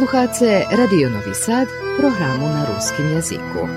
Slušate 0.00 0.64
Radio 0.76 1.10
Novi 1.10 1.34
Sad, 1.34 1.68
programu 1.98 2.46
na 2.48 2.66
ruskim 2.74 3.08
jeziku. 3.08 3.68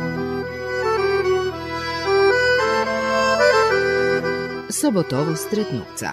Sobotovo 4.69 5.35
stretnuca. 5.35 6.09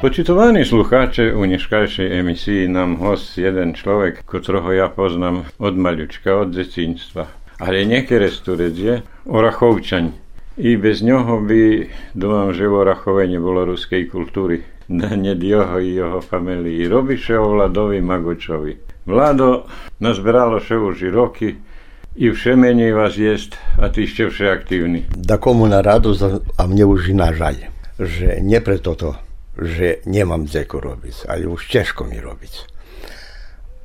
Počitovaní 0.00 0.64
slucháče, 0.64 1.34
u 1.34 1.46
dneškajšej 1.46 2.18
emisii 2.20 2.68
nám 2.68 2.96
host 2.96 3.38
jeden 3.38 3.72
človek, 3.74 4.28
ktorého 4.28 4.72
ja 4.72 4.88
poznám 4.92 5.48
od 5.58 5.74
maľučka, 5.74 6.36
od 6.36 6.52
detinstva. 6.52 7.45
Ale 7.60 7.88
nekeresturec 7.88 8.74
je 8.76 8.94
Orachovčaň. 9.26 10.12
I 10.56 10.80
bez 10.80 11.04
ňoho 11.04 11.44
by, 11.44 11.62
dúfam, 12.16 12.52
že 12.56 12.64
v 12.64 12.74
Orachove 12.80 13.28
nebolo 13.28 13.68
ruskej 13.68 14.08
kultúry. 14.08 14.64
Ned 14.92 15.42
jeho 15.42 15.76
i 15.80 15.96
jeho 15.96 16.20
familii. 16.20 16.88
Robiše 16.88 17.36
o 17.36 17.56
Vladovi 17.56 18.00
Magočovi. 18.00 19.04
Vlado 19.06 19.68
nazberalo 20.00 20.58
še 20.58 20.76
už 20.76 21.12
roky, 21.14 21.56
i 22.16 22.32
všemenej 22.32 22.96
vás 22.96 23.20
jest, 23.20 23.60
a 23.76 23.92
ty 23.92 24.08
ešte 24.08 24.32
vše 24.32 24.48
aktívny. 24.48 25.04
Da 25.12 25.36
komu 25.36 25.68
na 25.68 25.84
radosť 25.84 26.48
a 26.56 26.64
mne 26.64 26.88
už 26.88 27.12
i 27.12 27.14
na 27.14 27.28
žalj, 27.28 27.68
že 28.00 28.40
nie 28.40 28.56
preto 28.64 28.96
to 28.96 29.12
že 29.56 30.04
nemám 30.04 30.44
dzeku 30.44 30.80
robiť, 30.80 31.32
ale 31.32 31.48
už 31.48 31.72
ťažko 31.72 32.04
mi 32.04 32.20
robiť. 32.20 32.54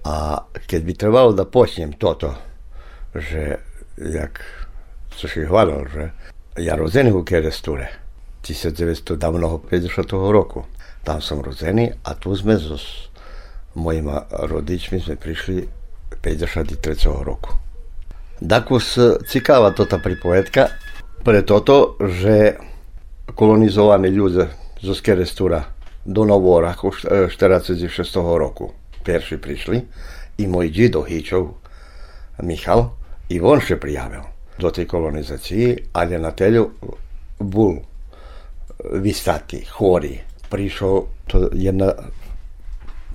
A 0.04 0.44
keď 0.68 0.82
by 0.84 0.94
trvalo 0.98 1.32
da 1.32 1.48
počnem 1.48 1.96
toto, 1.96 2.36
že 3.16 3.60
jak 3.98 4.40
co 5.12 5.28
si 5.28 5.44
hľadal, 5.46 5.88
že 5.92 6.04
ja 6.58 6.76
rozený 6.76 7.12
u 7.12 7.24
Keresture 7.24 7.88
1950 8.42 9.18
roku. 10.12 10.66
Tam 11.04 11.22
som 11.22 11.42
rozený 11.42 11.92
a 12.06 12.14
tu 12.14 12.34
sme 12.36 12.58
so 12.58 12.78
mojimi 13.76 14.12
rodičmi 14.30 15.00
sme 15.00 15.16
prišli 15.16 15.68
53. 16.20 16.78
roku. 17.24 17.56
Dakus 18.42 18.98
cikáva 19.30 19.72
tota 19.72 20.02
pripovedka 20.02 20.74
pre 21.22 21.46
že 22.02 22.58
kolonizovaní 23.32 24.10
ľudia 24.10 24.50
zo 24.82 24.94
Skerestura 24.98 25.62
do 26.02 26.26
Novoraku 26.26 26.90
46. 27.30 27.86
roku. 28.18 28.74
Perši 29.06 29.38
prišli 29.38 29.78
i 30.42 30.50
môj 30.50 30.74
dzido 30.74 31.06
Hičov, 31.06 31.62
Michal, 32.42 33.01
i 33.32 33.40
on 33.40 33.62
še 33.64 33.80
prijavil 33.80 34.24
do 34.60 34.72
tej 34.72 34.86
kolonizaciji, 34.88 35.76
ali 35.94 36.20
na 36.20 36.32
telju 36.38 36.68
bul 37.40 37.80
vistati, 39.02 39.64
hori. 39.78 40.20
Prišao, 40.52 41.06
to 41.32 41.48
jedna 41.54 41.94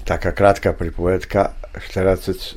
taka 0.05 0.33
kratka 0.33 0.73
pripovedka, 0.73 1.51
44. 1.77 2.57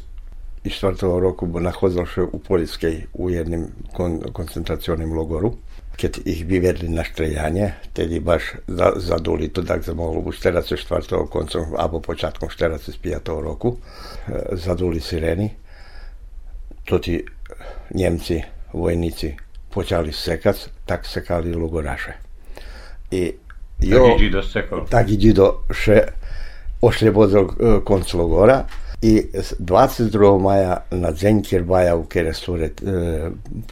roku 1.19 1.47
nachodzil 1.59 2.05
še 2.05 2.21
u 2.23 2.39
Poljskej 2.39 3.01
u 3.13 3.29
jednim 3.29 3.67
kon, 3.93 4.21
koncentracionim 4.33 5.13
logoru 5.13 5.57
keď 5.99 6.23
ich 6.23 6.47
vyvedli 6.47 6.87
na 6.87 7.03
streľanie, 7.03 7.91
tedy 7.91 8.23
baš 8.23 8.55
zaduli 9.03 9.51
to, 9.51 9.67
tak 9.67 9.83
sa 9.83 9.91
mohlo 9.91 10.23
už 10.23 10.39
44. 10.39 10.79
koncom 11.27 11.75
alebo 11.75 11.99
počátkom 11.99 12.47
45. 12.47 12.95
roku, 13.43 13.75
zaduli 14.55 15.03
sirény. 15.03 15.51
To 16.87 17.03
ti 17.03 17.19
Nemci, 17.95 18.41
vojníci 18.73 19.35
počali 19.69 20.13
sekať, 20.13 20.85
tak 20.85 21.05
sekali 21.05 21.53
logoraše. 21.53 22.13
I 23.11 23.33
jo, 23.81 24.17
tak 24.17 24.31
do 24.31 24.41
sekol. 24.43 24.79
Tak 24.89 25.05
do 25.33 25.47
še 25.73 25.97
oslobodil 26.81 27.45
e, 27.45 27.81
konc 27.85 28.13
logora 28.13 28.63
i 29.01 29.31
22. 29.59 30.39
maja 30.41 30.83
na 30.91 31.11
Deň 31.11 31.41
Kirbaja 31.43 31.95
u 31.95 32.03
Keresture 32.05 32.65
e, 32.65 32.71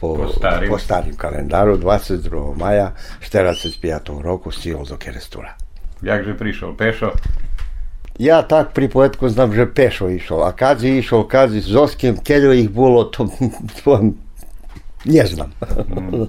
po, 0.00 0.16
po, 0.16 0.28
starim. 0.32 0.70
po 0.70 0.78
starim 0.78 1.16
kalendaru 1.16 1.76
22. 1.78 2.56
maja 2.56 2.92
45. 3.20 4.22
roku 4.22 4.50
stihol 4.50 4.84
do 4.84 4.96
Kerestura. 4.96 5.56
Jakže 6.02 6.34
prišiel? 6.38 6.72
Pešo? 6.78 7.12
Ja 8.18 8.42
tak 8.42 8.74
pri 8.74 8.90
poetku 8.90 9.28
znam, 9.30 9.54
že 9.54 9.70
pešo 9.70 10.10
išol. 10.10 10.42
A 10.42 10.50
kad 10.52 10.82
je 10.82 10.98
išol, 10.98 11.22
kad 11.30 11.54
je 11.54 11.62
Zoskim, 11.62 12.18
keľo 12.18 12.50
ich 12.50 12.70
bolo, 12.70 13.06
to, 13.06 13.30
to 13.82 14.12
ne 15.06 15.24
znam. 15.26 15.52
Mm. 15.88 16.28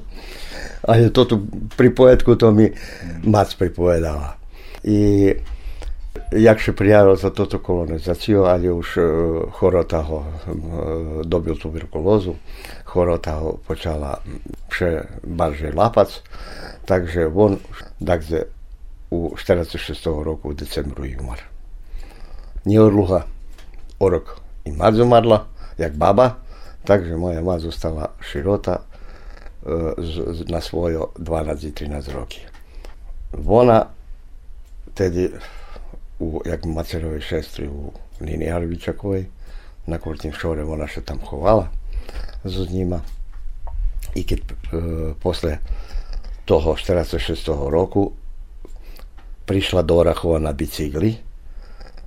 Ale 0.87 1.11
toto 1.11 1.43
pri 1.75 1.91
poetku 1.91 2.35
to 2.35 2.51
mi 2.51 2.71
mac 3.23 3.51
pripovedala. 3.55 4.35
I 4.83 5.35
jak 6.31 6.59
się 6.59 6.73
prijavil 6.73 7.15
za 7.15 7.29
toto 7.29 7.59
kolonizaciju, 7.59 8.45
ali 8.45 8.71
už 8.71 8.97
e, 8.97 9.01
Horota 9.51 10.01
ho 10.01 10.23
e, 10.23 10.51
dobil 11.25 11.55
tuberkulózu, 11.55 12.35
Horota 12.85 13.31
ho 13.31 13.59
počala 13.67 14.19
vše 14.69 15.03
barže 15.23 15.71
lapac, 15.75 16.23
takže 16.85 17.27
on 17.27 17.57
takže 18.05 18.43
u 19.09 19.33
46. 19.35 20.05
roku 20.05 20.49
v 20.49 20.55
decembru 20.55 21.05
i 21.05 21.17
umar. 21.17 21.39
Neodluha 22.69 23.25
o 23.97 24.05
rok 24.09 24.37
i 24.65 24.71
mať 24.71 25.01
umarla, 25.01 25.49
jak 25.81 25.97
baba, 25.97 26.37
takže 26.85 27.17
moja 27.17 27.41
mať 27.41 27.73
zostala 27.73 28.13
širota 28.21 28.77
e, 28.77 28.83
na 30.53 30.61
svojo 30.61 31.09
12-13 31.17 32.13
roky. 32.13 32.45
Ona 33.33 33.89
tedy 34.93 35.33
u, 36.19 36.41
jak 36.45 36.65
macerovej 36.65 37.21
šestri 37.21 37.65
u 37.65 37.89
Nini 38.21 38.51
Arvičakovej, 38.51 39.25
na 39.87 39.97
Kurtim 39.97 40.33
šore 40.35 40.61
ona 40.61 40.85
še 40.85 41.01
tam 41.01 41.17
chovala 41.23 41.71
so 42.45 42.65
njima. 42.69 43.01
I 44.13 44.21
keď 44.25 44.39
e, 44.41 44.53
posle 45.17 45.57
toho 46.45 46.75
46. 46.77 47.17
roku 47.69 48.13
prišla 49.45 49.81
do 49.81 49.97
Orachova 50.01 50.37
na 50.37 50.53
bicykli, 50.53 51.28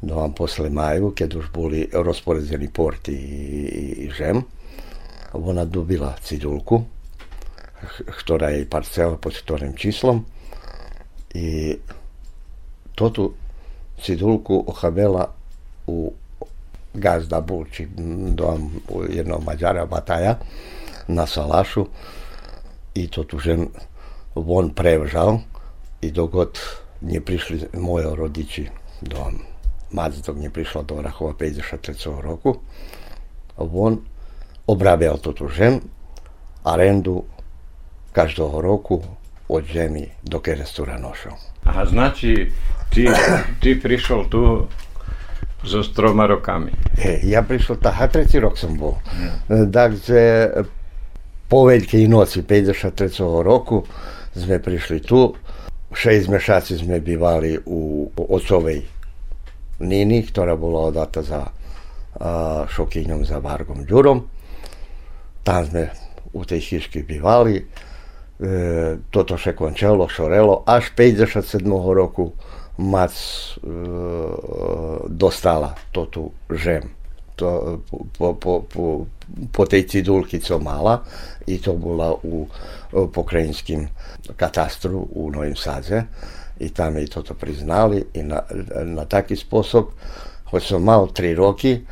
no 0.02 0.22
a 0.22 0.28
posle 0.34 0.70
maju, 0.70 1.14
keď 1.14 1.30
už 1.38 1.46
boli 1.54 1.86
rozporedzení 1.86 2.68
porty 2.68 3.14
i, 3.14 3.50
i 4.04 4.06
žem, 4.10 4.42
ona 5.32 5.64
dobila 5.64 6.14
cidulku, 6.20 6.84
ktorá 8.06 8.54
je 8.54 8.68
parcela 8.68 9.18
pod 9.18 9.34
ktorým 9.34 9.74
číslom 9.74 10.22
i 11.34 11.74
to 12.94 13.06
tu 13.10 13.24
cedulku 13.98 14.54
ochabela 14.68 15.26
u 15.86 16.12
gazda 16.94 17.40
Bulči, 17.40 17.88
dom 18.36 18.70
jednog 19.08 19.44
Mađara 19.44 19.86
Bataja 19.86 20.38
na 21.08 21.26
Salašu 21.26 21.86
i 22.94 23.08
to 23.08 23.24
tu 23.24 23.38
žen 23.38 23.66
on 24.34 24.70
prevžal 24.70 25.40
i 26.00 26.10
dogod 26.10 26.58
nie 27.00 27.20
prišli 27.20 27.72
moji 27.74 28.06
rodiči 28.14 28.68
do 29.00 29.32
Mac, 29.92 30.16
dok 30.20 30.36
nie 30.36 30.50
prišla 30.50 30.82
do 30.82 30.98
Orachova 30.98 31.32
53. 31.36 31.94
roku, 32.20 32.60
on 33.56 34.00
obrabial 34.66 35.18
to 35.18 35.32
tu 35.32 35.48
žen, 35.48 35.80
arendu 36.64 37.24
každého 38.12 38.60
roku 38.60 39.02
od 39.48 39.64
žemi 39.64 40.08
do 40.22 40.40
Kerestura 40.40 40.98
nošao. 40.98 41.36
Aha, 41.64 41.84
znači 41.84 42.52
ty, 42.94 43.08
ty 43.60 43.82
prišiel 43.82 44.24
tu 44.28 44.66
so 45.64 45.82
troma 45.82 46.26
rokami. 46.26 46.72
E, 46.98 47.20
ja 47.22 47.42
prišiel 47.42 47.76
tak, 47.76 47.94
a 48.00 48.08
tretí 48.08 48.38
rok 48.38 48.58
som 48.58 48.74
bol. 48.74 48.98
Hmm. 49.48 49.70
Takže 49.70 50.50
po 51.46 51.68
Veľkej 51.68 52.08
noci 52.08 52.42
53. 52.42 53.12
roku 53.44 53.86
sme 54.34 54.58
prišli 54.58 55.04
tu. 55.04 55.36
Šesť 55.92 56.26
mešaci 56.32 56.80
sme 56.80 57.04
bývali 57.04 57.60
u 57.68 58.08
otcovej 58.16 58.80
Nini, 59.82 60.22
ktorá 60.22 60.54
bola 60.54 60.94
odata 60.94 61.20
za 61.20 61.42
a, 61.42 61.52
šokýňom 62.70 63.26
za 63.26 63.42
Vargom 63.42 63.82
Ďurom. 63.82 64.18
Tam 65.42 65.60
sme 65.66 65.90
u 66.32 66.46
tej 66.46 66.60
chyšky 66.62 67.02
bývali. 67.02 67.58
E, 67.58 67.64
toto 69.10 69.34
še 69.34 69.52
končalo, 69.58 70.06
šorelo 70.06 70.62
až 70.64 70.94
57. 70.94 71.66
roku 71.72 72.32
mac 72.78 73.12
e, 73.12 73.70
dostala 75.10 75.74
to 75.90 76.06
tu 76.08 76.22
žem. 76.48 76.86
To, 77.40 77.80
po, 77.88 78.36
po, 78.36 78.68
po, 78.68 79.08
po 79.50 79.62
tej 79.64 79.88
cidulky, 79.88 80.36
co 80.38 80.60
mala, 80.60 81.00
i 81.48 81.58
to 81.58 81.72
bola 81.74 82.12
u 82.12 82.44
pokrajinskim 82.92 83.88
katastru 84.36 85.00
u 85.16 85.32
Novim 85.32 85.56
Sadze 85.56 86.06
и 86.62 86.70
таме 86.70 87.00
и 87.00 87.08
тото 87.08 87.34
признали 87.34 88.04
и 88.14 88.22
на, 88.22 88.42
на 88.84 89.04
таки 89.06 89.36
способ, 89.36 89.90
кој 90.52 90.60
сум 90.60 90.84
мал 90.84 91.08
три 91.08 91.34
роки, 91.34 91.82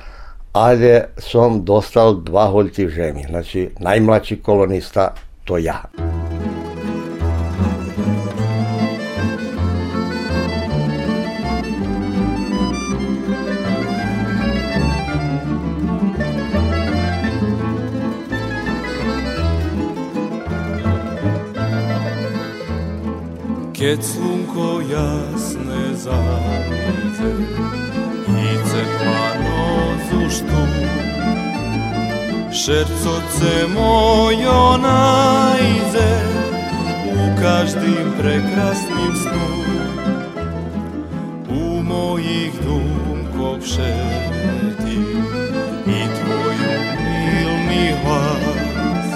але 0.53 1.11
сум 1.19 1.65
достал 1.65 2.15
два 2.15 2.51
голти 2.53 2.89
жени, 2.89 3.27
значи 3.29 3.71
најмлачи 3.81 4.43
колониста 4.43 5.15
то 5.45 5.59
ја. 5.59 5.89
Keď 23.81 23.97
slunko 24.05 24.85
jasne 24.93 25.97
zajde 25.97 27.33
i 28.29 28.53
pa 28.77 29.23
nozu 29.41 30.21
štu 30.29 30.63
Šercoce 32.53 33.55
mojo 33.73 34.77
najde 34.85 36.13
U 37.09 37.23
každim 37.41 38.07
prekrasnim 38.21 39.15
snu. 39.17 39.49
U 41.49 41.81
mojih 41.83 42.53
dumko 42.61 43.65
šeti 43.65 45.01
I 45.89 46.01
tvoju 46.21 46.73
milni 47.01 47.97
hlas. 48.05 49.09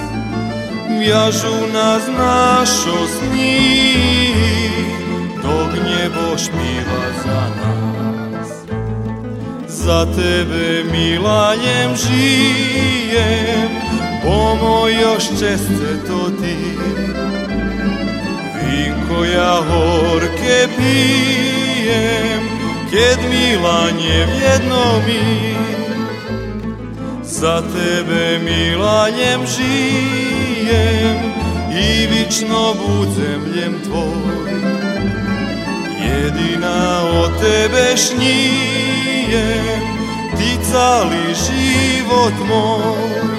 Viažu 0.88 1.69
nas 1.69 2.08
našo 2.17 2.96
snih 3.12 4.54
pošpiva 6.34 7.04
za 7.25 7.42
nas. 7.58 8.48
Za 9.69 10.06
tebe 10.06 10.84
mila 10.92 11.54
njem 11.56 11.96
žijem 11.96 13.69
Pomo 14.22 14.88
još 14.88 15.28
česte 15.28 16.06
to 16.06 16.31
ti. 16.40 16.56
Vinko 18.54 19.25
ja 19.25 19.62
horke 19.69 20.69
pijem 20.76 22.42
Kjed 22.90 23.19
mila 23.31 23.90
njem 23.90 24.28
jedno 24.42 24.84
mi. 25.06 25.54
Za 27.22 27.62
tebe 27.62 28.38
mila 28.38 29.08
njem 29.10 29.40
žijem 29.56 31.16
i 31.81 32.06
vično 32.06 32.75
budem 32.75 33.14
zemljem 33.14 33.81
tvoj 33.84 34.33
Jedina 36.25 37.05
o 37.05 37.29
tebe 37.29 37.97
šnijem, 37.97 39.85
ti 40.37 40.59
cali 40.73 41.35
život 41.37 42.32
moj. 42.49 43.33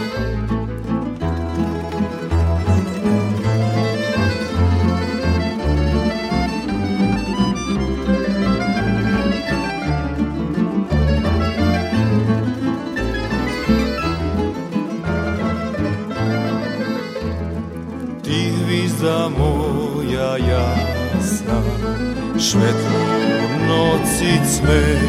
cicmej 24.15 24.99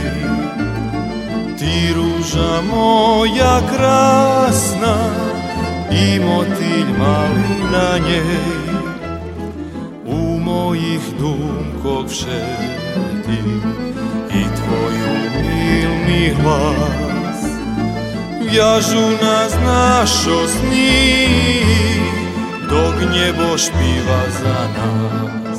Ti 1.59 1.95
ruža 1.95 2.63
moja 2.73 3.61
krasna 3.73 4.97
I 5.91 6.21
motilj 6.21 6.91
mali 6.99 7.73
na 7.73 7.99
njej. 7.99 8.67
U 10.07 10.39
mojih 10.39 11.01
dumkog 11.19 12.11
šeti 12.11 13.43
I 14.35 14.43
tvoju 14.57 15.13
milni 15.43 16.35
glas 16.43 17.43
Vjažu 18.51 19.11
nas 19.23 19.53
našo 19.65 20.49
sni 20.49 21.29
Dok 22.71 22.95
njebo 23.15 23.59
špiva 23.59 24.23
za 24.43 24.69
nas. 24.77 25.56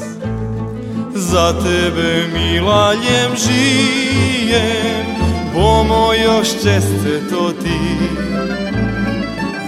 Za 1.20 1.54
tebe 1.54 2.28
mila 2.34 2.94
ljem 2.94 3.32
žijem. 3.38 5.06
Po 5.54 5.84
mojo 5.84 6.44
česte 6.44 7.30
to 7.30 7.52
ti. 7.52 7.80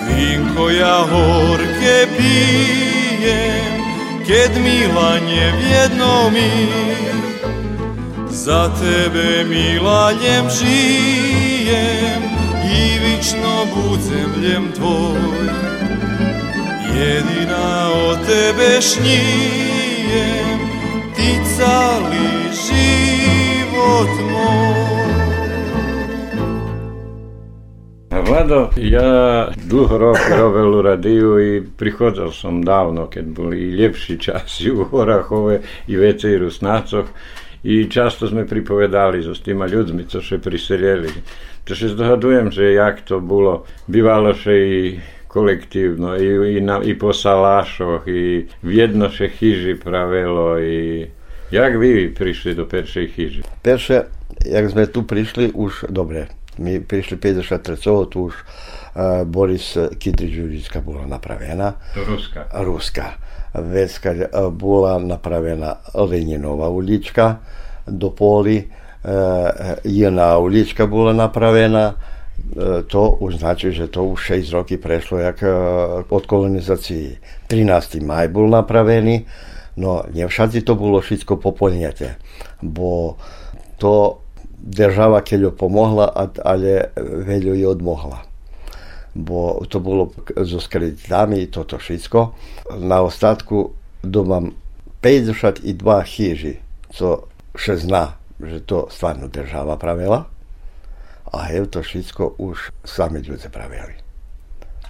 Vinko 0.08 0.70
ja 0.70 0.98
horke 0.98 2.08
pijem 2.18 3.82
Ked 4.28 4.52
mila 4.64 5.20
nje 5.20 5.54
vjedno 5.62 6.30
mi. 6.30 6.68
Za 8.30 8.70
tebe 8.82 9.44
mila 9.44 10.12
ljem 10.12 10.46
žijem 10.60 12.24
I 12.66 13.00
vično 13.00 13.66
bucem 13.76 14.44
ljem 14.44 14.72
tvoj. 14.76 15.50
Jedina 16.96 17.90
o 17.94 18.16
tebe 18.16 18.82
šnije 18.82 20.49
Vlado, 28.30 28.70
ja 28.78 29.50
dlho 29.70 29.98
roky 29.98 30.34
robil 30.38 30.80
u 30.80 30.82
radiju 30.82 31.40
i 31.40 31.62
prichodzal 31.78 32.32
som 32.32 32.62
dávno, 32.62 33.10
keď 33.10 33.26
boli 33.26 33.58
ljepší 33.58 34.18
časi 34.18 34.72
u 34.72 34.84
Horachove 34.90 35.60
i 35.88 35.98
u 35.98 36.52
Snacoch 36.52 37.06
i 37.64 37.90
často 37.92 38.28
sme 38.28 38.48
pripovedali 38.48 39.24
so 39.24 39.36
s 39.36 39.42
týma 39.42 39.68
ľuďmi, 39.68 40.08
co 40.08 40.22
še 40.22 40.40
priseljeli. 40.40 41.12
To 41.68 41.76
še 41.76 41.92
zdohadujem, 41.92 42.52
že 42.52 42.74
jak 42.74 43.02
to 43.02 43.20
bolo, 43.20 43.66
bývalo 43.88 44.34
še 44.34 44.56
i 44.56 45.00
kolektívno, 45.28 46.16
i, 46.18 46.58
i, 46.58 46.62
na, 46.62 46.80
i 46.82 46.96
po 46.96 47.14
salášoch, 47.14 48.08
i 48.08 48.48
v 48.64 48.72
jedno 48.72 49.12
še 49.12 49.30
chyži 49.30 49.76
pravelo, 49.76 50.58
i 50.58 51.06
Jak 51.52 51.80
vi 51.80 52.14
prišli 52.14 52.56
do 52.56 52.66
pierwszej 52.66 53.08
hiży? 53.08 53.42
Pierwsze, 53.64 54.06
jak 54.46 54.70
sme 54.70 54.86
tu 54.88 55.02
prišli, 55.02 55.50
už 55.58 55.90
dobre. 55.90 56.30
Mi 56.62 56.78
prišli 56.78 57.18
50 57.18 57.70
recov, 57.70 58.14
tu 58.14 58.30
už 58.30 58.34
uh, 58.38 59.26
Boris 59.26 59.74
Kitrić 59.98 60.38
Đuđicka 60.38 60.82
bila 60.82 61.10
napravena. 61.10 61.74
Ruska. 61.98 62.46
Ruska. 62.54 63.06
Vecka 63.54 64.14
e, 64.14 64.30
uh, 64.30 64.54
bila 64.54 65.00
napravena 65.00 65.82
Leninova 65.98 66.70
ulička 66.70 67.42
do 67.88 68.14
poli, 68.14 68.58
e, 68.58 68.68
uh, 69.10 69.82
jedna 69.84 70.38
ulička 70.38 70.86
bila 70.86 71.14
napravena, 71.14 71.94
to 72.88 73.20
znači, 73.38 73.72
že 73.72 73.88
to 73.88 74.04
už 74.04 74.32
6 74.32 74.54
roki 74.54 74.78
prešlo 74.78 75.20
jak 75.20 75.44
od 76.10 76.26
kolonizaciji. 76.26 77.18
13. 77.50 78.00
maj 78.00 78.28
bol 78.32 78.48
napravený, 78.48 79.26
no 79.80 80.04
nie 80.12 80.28
všade 80.28 80.60
to 80.68 80.76
bolo 80.76 81.00
všetko 81.00 81.40
poplnete, 81.40 82.20
bo 82.60 83.16
to 83.80 84.20
država 84.60 85.24
keľo 85.24 85.56
pomohla, 85.56 86.12
ale 86.44 86.92
veľo 87.00 87.56
i 87.56 87.64
odmohla. 87.64 88.28
Bo 89.16 89.64
to 89.66 89.80
bolo 89.80 90.12
so 90.44 90.60
kreditami 90.60 91.48
i 91.48 91.52
toto 91.52 91.80
všetko. 91.80 92.20
Na 92.84 93.00
ostatku 93.02 93.72
domam 94.04 94.52
52 95.00 95.64
chyži, 96.04 96.60
co 96.92 97.24
še 97.56 97.80
zna, 97.80 98.20
že 98.44 98.60
to 98.68 98.92
stvarno 98.92 99.32
država 99.32 99.80
pravila, 99.80 100.28
a 101.32 101.40
je 101.54 101.64
to 101.72 101.80
všetko 101.80 102.42
už 102.42 102.76
sami 102.84 103.24
ľudia 103.24 103.48
pravili. 103.48 104.09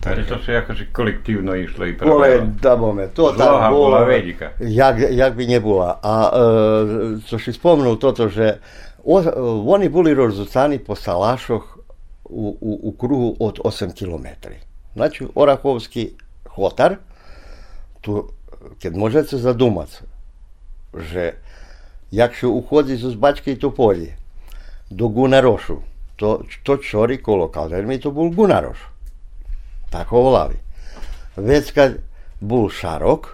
Pa 0.04 0.16
to 0.16 0.44
se 0.46 0.54
jakaš 0.54 0.80
kolektivno 0.92 1.56
išlo 1.56 1.86
i 1.86 1.98
pravo. 1.98 2.14
Kole, 2.14 2.42
da 2.62 2.76
bome, 2.76 3.08
to 3.08 3.34
ta 3.38 3.70
bola 3.72 4.04
velika. 4.04 4.52
Jak, 4.60 4.98
jak 5.12 5.36
bi 5.36 5.46
nje 5.46 5.60
bila. 5.60 6.00
A 6.04 6.32
e, 6.34 7.20
co 7.28 7.40
si 7.40 7.54
spomnu 7.54 7.96
toto, 7.96 8.30
že 8.30 8.58
o, 9.04 9.24
oni 9.74 9.90
boli 9.90 10.14
rozucani 10.14 10.80
po 10.80 10.96
Salašoh 10.96 11.78
u, 12.26 12.58
u, 12.62 12.80
u 12.84 12.92
krugu 12.92 13.36
od 13.40 13.60
8 13.60 13.94
km. 14.00 14.28
Znači, 14.94 15.28
Orahovski 15.36 16.12
hotar, 16.50 16.96
tu, 18.02 18.30
kad 18.82 18.96
možete 18.96 19.38
zadumat, 19.38 20.04
že 21.12 21.34
jak 22.12 22.34
še 22.34 22.48
uhodi 22.48 22.98
z 22.98 23.04
Uzbačke 23.06 23.52
i 23.52 23.60
Topolje 23.60 24.16
do 24.90 25.08
Gunarošu, 25.08 25.78
to, 26.16 26.42
to 26.64 26.78
čori 26.78 27.18
kolo, 27.24 27.48
kao 27.48 27.70
mi 27.70 28.00
to 28.00 28.12
bol 28.12 28.30
Gunarošu 28.30 28.99
tako 29.90 30.22
volavi. 30.22 30.56
Već 31.36 31.72
kad 31.72 31.94
bul 32.40 32.70
šarok, 32.70 33.28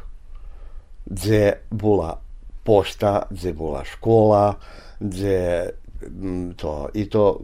gdje 1.06 1.54
bula 1.70 2.20
pošta, 2.64 3.22
gdje 3.30 3.54
bula 3.54 3.84
škola, 3.84 4.54
gdje 5.00 5.70
mm, 6.10 6.52
to, 6.52 6.90
i 6.94 7.10
to, 7.10 7.40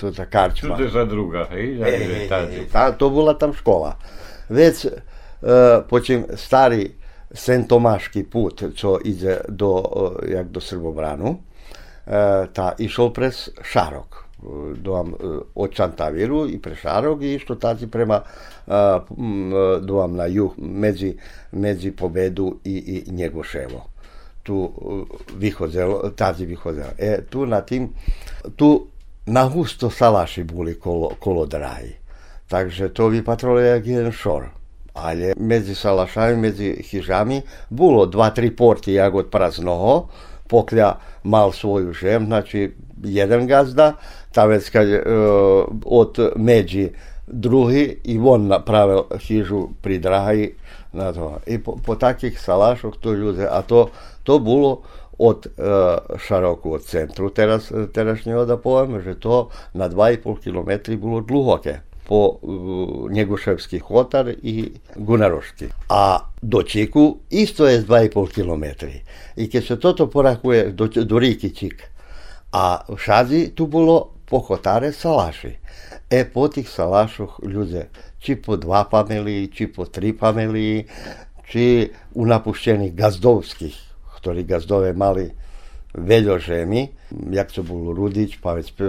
to 0.00 0.10
za 0.10 0.24
karčma. 0.24 0.76
To 0.76 0.88
za 0.88 1.04
druga, 1.04 1.48
i 1.56 1.76
za 1.76 1.86
e, 1.86 1.90
e, 1.90 2.24
e, 2.24 2.28
ta, 2.72 2.92
To 2.92 3.10
bula 3.10 3.38
tam 3.38 3.54
škola. 3.54 3.96
Već, 4.48 4.84
e, 4.84 4.88
uh, 5.42 6.02
stari 6.02 6.24
stari 6.36 6.90
Sentomaški 7.34 8.24
put, 8.24 8.62
co 8.76 8.98
ide 9.04 9.40
do, 9.48 9.70
uh, 9.70 10.30
jak 10.30 10.48
do 10.48 10.60
Srbobranu, 10.60 11.28
uh, 11.28 12.12
ta 12.52 12.72
išol 12.78 13.12
pres 13.12 13.48
Šarok, 13.62 14.24
do 14.76 14.92
vam 14.92 15.12
od 15.54 15.72
Čantaviru 15.72 16.46
i 16.48 16.58
pre 16.62 16.76
Šarok 16.76 17.22
i 17.22 17.38
što 17.38 17.54
tazi 17.54 17.86
prema 17.86 18.20
m, 18.66 19.52
doam 19.82 20.16
na 20.16 20.26
juh, 20.26 20.52
medzi, 20.58 21.16
medzi 21.52 21.90
Pobedu 21.90 22.58
i, 22.64 23.04
i 23.06 23.12
Njegoševo 23.12 23.94
tu 24.44 24.54
uh, 24.54 25.08
vychodzelo, 25.36 26.10
tazi 26.16 26.46
vychodzelo. 26.46 26.92
E, 26.98 27.24
tu 27.30 27.46
na 27.46 27.64
tým, 27.64 27.88
tu 28.56 28.86
na 29.26 29.48
husto 29.48 29.90
salaši 29.90 30.44
boli 30.44 30.76
kolo, 30.76 31.16
kolo 31.18 31.48
dráhy. 31.48 31.96
Takže 32.44 32.92
to 32.92 33.08
vypatralo 33.08 33.58
jak 33.58 33.86
jeden 33.86 34.12
šor. 34.12 34.52
Ale 34.94 35.32
medzi 35.40 35.74
salašami, 35.74 36.36
medzi 36.36 36.76
chyžami 36.84 37.42
bolo 37.70 38.06
dva, 38.06 38.30
tri 38.30 38.52
porty 38.52 38.94
jak 38.94 39.14
od 39.14 39.32
praznoho, 39.32 40.12
pokľa 40.46 41.00
mal 41.24 41.50
svoju 41.50 41.96
žem, 41.96 42.28
znači 42.28 42.76
jeden 43.02 43.48
gazda, 43.48 43.96
ta 44.30 44.44
vec 44.44 44.68
kad 44.70 44.86
e, 44.86 45.00
od 45.84 46.36
međi 46.36 46.92
drugi 47.26 48.00
i 48.04 48.18
on 48.18 48.46
napravil 48.46 49.04
chyžu 49.18 49.68
pri 49.82 49.98
drahi 49.98 50.52
na 50.92 51.12
to. 51.12 51.40
I 51.46 51.58
po, 51.58 51.76
po 51.76 51.96
takých 51.96 52.38
salašoch 52.38 53.00
to 53.00 53.12
ľudia, 53.12 53.50
a 53.50 53.62
to, 53.62 53.90
to 54.22 54.38
bolo 54.38 54.82
od 55.18 55.46
e, 55.46 55.50
Šaroku, 56.18 56.74
od 56.74 56.82
centru 56.82 57.30
teraz, 57.30 57.70
terašnjeho 57.70 58.46
da 58.46 58.56
poviem, 58.56 59.00
že 59.02 59.14
to 59.14 59.48
na 59.74 59.88
2,5 59.88 60.42
km 60.42 60.70
bolo 60.98 61.20
dlhoké 61.20 61.80
po 62.04 62.36
uh, 62.36 63.10
Njeguševski 63.10 63.78
hotar 63.78 64.28
i 64.28 64.76
Gunaroški. 64.96 65.68
A 65.88 66.20
do 66.42 66.62
Čiku 66.62 67.16
isto 67.30 67.64
je 67.64 67.80
2,5 67.80 68.28
km. 68.28 68.86
I 69.36 69.48
keď 69.48 69.66
se 69.66 69.76
toto 69.80 70.06
porakuje 70.06 70.76
do, 70.76 70.84
do 70.86 71.18
Riki 71.18 71.50
Čik, 71.50 71.94
a 72.54 72.86
v 72.86 72.98
Šazi 72.98 73.50
tu 73.54 73.66
bolo 73.66 74.13
po 74.26 74.40
hotare 74.40 74.92
salaši. 74.92 75.56
E 76.10 76.24
po 76.24 76.48
tých 76.48 76.68
salašoch 76.68 77.40
ľudia, 77.44 77.88
či 78.20 78.36
po 78.36 78.56
dva 78.56 78.84
pamelí, 78.88 79.48
či 79.52 79.66
po 79.68 79.88
tri 79.88 80.12
pamelí, 80.12 80.84
či 81.48 81.88
u 82.16 82.22
napuštených 82.24 82.94
gazdovských, 82.96 83.76
ktorí 84.20 84.44
gazdové 84.48 84.96
mali 84.96 85.28
veľo 85.94 86.36
žemi, 86.40 86.90
jak 87.30 87.52
to 87.54 87.62
bol 87.62 87.94
Rudič, 87.94 88.42
pa 88.42 88.58
već 88.58 88.74
e, 88.74 88.84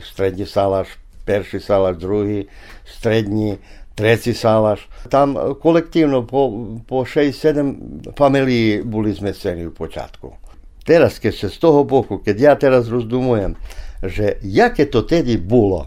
strednji 0.00 0.46
salaš, 0.46 0.94
perši 1.26 1.60
salaš, 1.60 1.96
drugi, 1.98 2.46
strednji, 2.86 3.58
treći 3.94 4.34
salaš. 4.34 4.88
Tam 5.10 5.34
kolektivno 5.62 6.26
po, 6.26 6.50
po 6.86 7.02
6-7 7.04 7.74
familiji 8.18 8.82
boli 8.84 9.12
zmeseni 9.12 9.66
u 9.66 9.74
počatku. 9.74 10.36
Teraz, 10.86 11.18
keď 11.18 11.34
se 11.34 11.48
z 11.50 11.58
toho 11.58 11.84
boku, 11.84 12.22
keď 12.22 12.36
ja 12.40 12.54
teraz 12.54 12.86
rozdumujem, 12.86 13.56
že 14.08 14.38
jaké 14.42 14.86
to 14.86 15.02
tedy 15.02 15.36
bolo, 15.36 15.86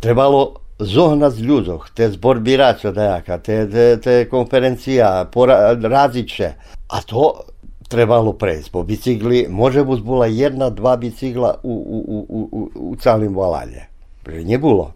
trebalo 0.00 0.60
zohnať 0.80 1.34
ľudoch, 1.44 1.92
te 1.92 2.08
zbor 2.08 2.40
birača 2.40 2.90
dejaka, 2.92 3.38
te, 3.38 3.68
te, 3.68 3.86
te 4.00 4.14
konferencija, 4.30 5.28
pora, 5.32 5.76
raziče. 5.76 6.56
A 6.90 7.02
to 7.04 7.44
trebalo 7.90 8.32
prejsť. 8.32 8.70
Po 8.72 8.82
bicykli, 8.82 9.46
može 9.50 9.84
bus 9.84 10.00
bola 10.00 10.26
jedna, 10.26 10.70
dva 10.70 10.96
bicykla 10.96 11.60
u, 11.62 11.74
u, 11.74 11.98
u, 12.06 12.48
u, 12.52 12.70
u 12.74 12.96
celým 12.96 13.36
valanje. 13.36 13.90
Že 14.26 14.44
nebolo. 14.44 14.92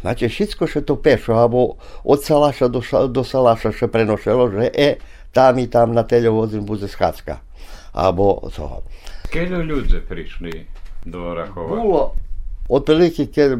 Znači, 0.00 0.28
všetko 0.28 0.66
še 0.70 0.80
to 0.86 0.96
pešo, 0.96 1.34
alebo 1.34 1.76
od 2.04 2.22
Salaša 2.22 2.68
do, 2.68 2.80
do 3.10 3.24
Salaša 3.24 3.72
še 3.72 3.88
prenošelo, 3.90 4.50
že 4.54 4.70
e, 4.70 4.90
tam 5.34 5.58
i 5.58 5.66
tam 5.66 5.92
na 5.92 6.06
teľovozim 6.06 6.62
bude 6.62 6.86
schádzka. 6.88 7.42
Alebo 7.96 8.46
toho. 8.54 8.86
Keľo 9.32 9.66
ľudze 9.66 10.04
prišli 10.06 10.68
do 11.06 11.34
Rakova. 11.34 11.82
Bilo 11.82 12.12
otprilike 12.68 13.26
kad, 13.26 13.50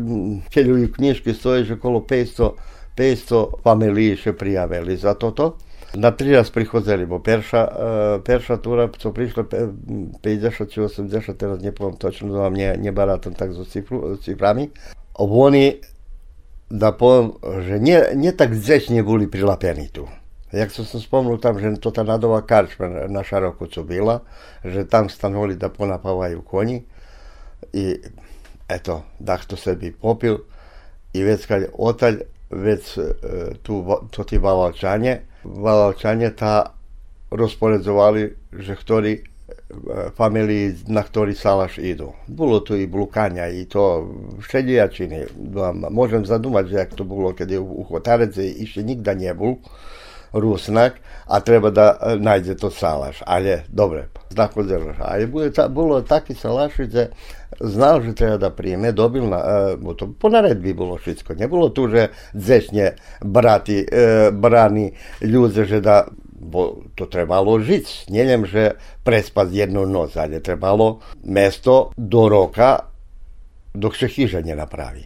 kad 0.55 0.67
u 0.69 0.93
knjiški 0.93 1.35
stojiš 1.35 1.71
okolo 1.71 2.01
500, 2.01 2.51
500 2.97 3.47
familiji 3.63 4.17
še 4.17 4.33
prijavili 4.33 4.97
za 4.97 5.15
to 5.15 5.31
to. 5.31 5.57
Na 5.95 6.11
priraz 6.13 6.51
prihozeli 6.51 7.07
bo 7.07 7.19
perša, 7.23 7.69
perša 8.25 8.57
tura, 8.57 8.89
so 8.99 9.13
prišle 9.13 9.45
50 9.45 10.77
ili 10.77 10.87
80, 10.87 11.37
teraz 11.37 11.63
ne 11.63 11.73
povem 11.73 11.97
točno, 11.97 12.33
da 12.33 12.41
vam 12.41 12.55
ne, 12.55 12.75
ne 12.77 12.93
baratam 12.93 13.35
tak 13.35 13.53
z 13.53 13.65
ciframi. 14.23 14.71
Oni, 15.15 15.77
da 16.71 16.93
povem, 16.93 17.31
že 17.63 17.79
ne, 17.81 18.03
ne 18.15 18.33
tak 18.33 18.55
zečnje 18.55 19.03
bili 19.03 19.31
prilapeni 19.31 19.89
tu. 19.89 20.09
Jak 20.53 20.71
sam 20.71 20.85
sam 20.85 21.01
spomnul 21.01 21.39
tam, 21.39 21.59
že 21.61 21.75
to 21.81 21.91
ta 21.91 22.03
nadova 22.03 22.43
karčma 22.43 23.09
na 23.09 23.23
Šarokucu 23.23 23.85
bila, 23.85 24.21
že 24.65 24.85
tam 24.85 25.09
stanuli 25.09 25.57
da 25.57 25.69
ponapavaju 25.69 26.43
konji 26.43 26.83
i 27.73 27.97
eto, 28.69 29.03
da 29.19 29.37
to 29.37 29.57
sebi 29.57 29.93
popil 29.93 30.39
i 31.13 31.23
već 31.23 31.47
kad 31.47 31.63
otalj, 31.79 32.21
već 32.51 32.99
e, 32.99 33.03
tu, 33.63 33.85
to 34.11 34.25
ti 34.25 34.39
valalčanje, 34.39 35.21
valalčanje 35.45 36.31
ta 36.31 36.73
rozporedzovali, 37.31 38.35
že 38.53 38.77
ktorí 38.77 39.13
e, 39.13 39.23
familiji 40.17 40.75
na 40.87 41.03
ktorý 41.03 41.35
salaš 41.35 41.79
idu. 41.79 42.13
Bolo 42.27 42.61
tu 42.61 42.77
i 42.77 42.87
blukanja 42.87 43.49
i 43.49 43.65
to 43.65 44.07
všelijačiny. 44.41 45.27
Môžem 45.91 46.27
zadumať, 46.27 46.65
že 46.69 46.77
jak 46.77 46.95
to 46.95 47.05
bolo, 47.05 47.33
keď 47.33 47.59
u 47.59 47.83
Hotarece 47.83 48.47
ešte 48.63 48.83
nikda 48.83 49.15
nebol 49.15 49.59
rusnak, 50.33 50.93
a 51.27 51.41
treba 51.41 51.71
da 51.71 51.97
e, 52.01 52.17
najde 52.17 52.57
to 52.57 52.71
salaš, 52.71 53.23
ali 53.27 53.49
je 53.49 53.65
dobre, 53.69 54.09
znako 54.31 54.63
držaš. 54.63 54.97
Ali 55.01 55.27
bude 55.27 55.53
ta, 55.53 55.69
bilo 55.69 56.03
taki 56.03 56.35
salašice, 56.35 57.09
znao 57.61 58.01
že 58.01 58.15
treba 58.15 58.37
da 58.37 58.51
prijeme, 58.51 58.93
dobil 58.93 59.29
na, 59.29 59.37
e, 59.37 59.95
to 59.97 60.13
po 60.19 60.29
naredbi 60.29 60.75
bilo 60.75 60.99
šitsko. 60.99 61.35
Ne 61.35 61.49
bilo 61.49 61.69
tu, 61.69 61.89
že 61.89 62.09
dzešnje 62.35 62.91
brati, 63.21 63.87
e, 63.93 64.31
brani 64.33 64.93
ljude, 65.21 65.65
že 65.65 65.81
da 65.81 66.05
bo 66.41 66.77
to 66.95 67.07
trebalo 67.07 67.61
žic, 67.61 68.05
Njeljem 68.09 68.47
že 68.47 68.71
prespas 69.05 69.49
jednu 69.53 69.87
noc, 69.87 70.17
ali 70.17 70.35
je 70.35 70.43
trebalo 70.43 71.01
mesto 71.25 71.91
do 71.97 72.29
roka 72.29 72.79
dok 73.77 73.97
se 73.97 74.09
hiža 74.09 74.41
ne 74.41 74.57
napravi. 74.57 75.05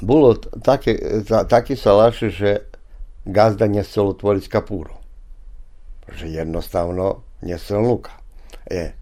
Bilo 0.00 0.34
taki, 0.64 0.98
ta, 1.28 1.44
taki 1.44 1.76
salaši, 1.76 2.30
že 2.30 2.56
gazda 3.24 3.66
njesel 3.66 4.08
otvoriti 4.08 4.48
kapuru. 4.48 4.94
Že 6.16 6.28
jednostavno 6.28 7.22
njesel 7.42 7.80
luka. 7.80 8.10
E, 8.70 8.92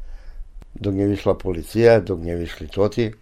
dok 0.75 0.95
nje 0.95 1.07
višla 1.07 1.39
policija, 1.39 2.01
dok 2.01 2.21
nje 2.21 2.35
višli 2.35 2.69
toti, 2.69 3.13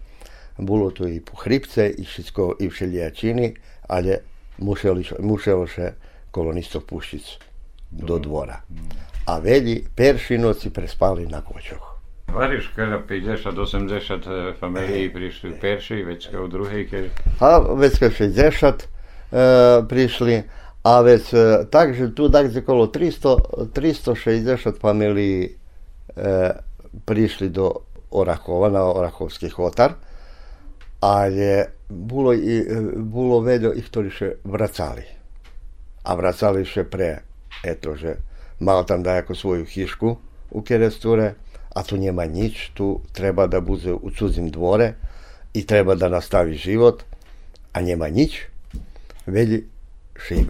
bilo 0.58 0.90
tu 0.90 1.08
i 1.08 1.20
pochrypce, 1.20 1.90
i 1.90 2.04
šisko 2.04 2.56
i 2.60 2.70
wszelijaczyny, 2.70 3.54
ali 3.88 4.16
musieli, 4.58 5.04
musiało 5.18 5.66
się 5.66 5.92
kolonistov 6.30 6.82
puścić 6.82 7.38
do 7.92 8.18
dvora. 8.18 8.62
A 9.26 9.40
veli, 9.40 9.84
perši 9.96 10.38
noci 10.38 10.70
prespali 10.70 11.26
na 11.26 11.42
kočoh. 11.42 11.98
Variš, 12.28 12.68
kada 12.76 12.98
50-80 13.08 14.50
eh, 14.50 14.54
familiji 14.60 15.06
e, 15.06 15.12
prišli 15.12 15.50
e. 15.50 15.60
perši, 15.60 15.94
već 15.94 16.28
kao 16.30 16.48
drugi? 16.48 16.88
kada? 16.90 17.08
A 17.40 17.58
već 17.74 17.98
kao 17.98 18.08
60 18.08 18.66
uh, 18.66 18.74
eh, 19.32 19.88
prišli, 19.88 20.42
a 20.88 21.00
već 21.00 21.34
e, 21.34 21.64
takže 21.70 22.14
tu 22.14 22.28
dakle 22.28 22.60
okolo 22.60 22.86
300, 22.86 23.36
360 23.74 24.80
familiji 24.80 25.56
e, 26.16 26.50
prišli 27.04 27.48
do 27.48 27.72
Orahova, 28.10 28.68
na 28.68 28.84
Orahovský 28.84 29.48
hotar, 29.48 29.92
ale 31.00 31.66
bolo, 31.88 32.32
i, 32.32 32.64
bolo 32.96 33.44
veľa 33.44 33.76
ich, 33.76 33.92
ktorí 33.92 34.08
še 34.08 34.28
vracali. 34.48 35.04
A 36.08 36.16
vracali 36.16 36.64
še 36.64 36.88
pre, 36.88 37.20
eto, 37.60 37.92
že 37.92 38.16
mal 38.64 38.80
tam 38.88 39.04
dajako 39.04 39.36
svoju 39.36 39.68
chyšku 39.68 40.08
u 40.56 40.62
Keresture, 40.64 41.36
a 41.76 41.84
tu 41.84 42.00
nema 42.00 42.24
nič, 42.24 42.72
tu 42.72 43.04
treba 43.12 43.44
da 43.44 43.60
bude 43.60 43.92
u 43.92 44.08
cudzim 44.08 44.48
dvore 44.48 44.94
i 45.52 45.68
treba 45.68 45.94
da 46.00 46.08
nastavi 46.08 46.56
život, 46.56 47.04
a 47.76 47.84
nema 47.84 48.08
nič, 48.08 48.48
veli 49.28 49.68
še 50.26 50.40
i 50.42 50.48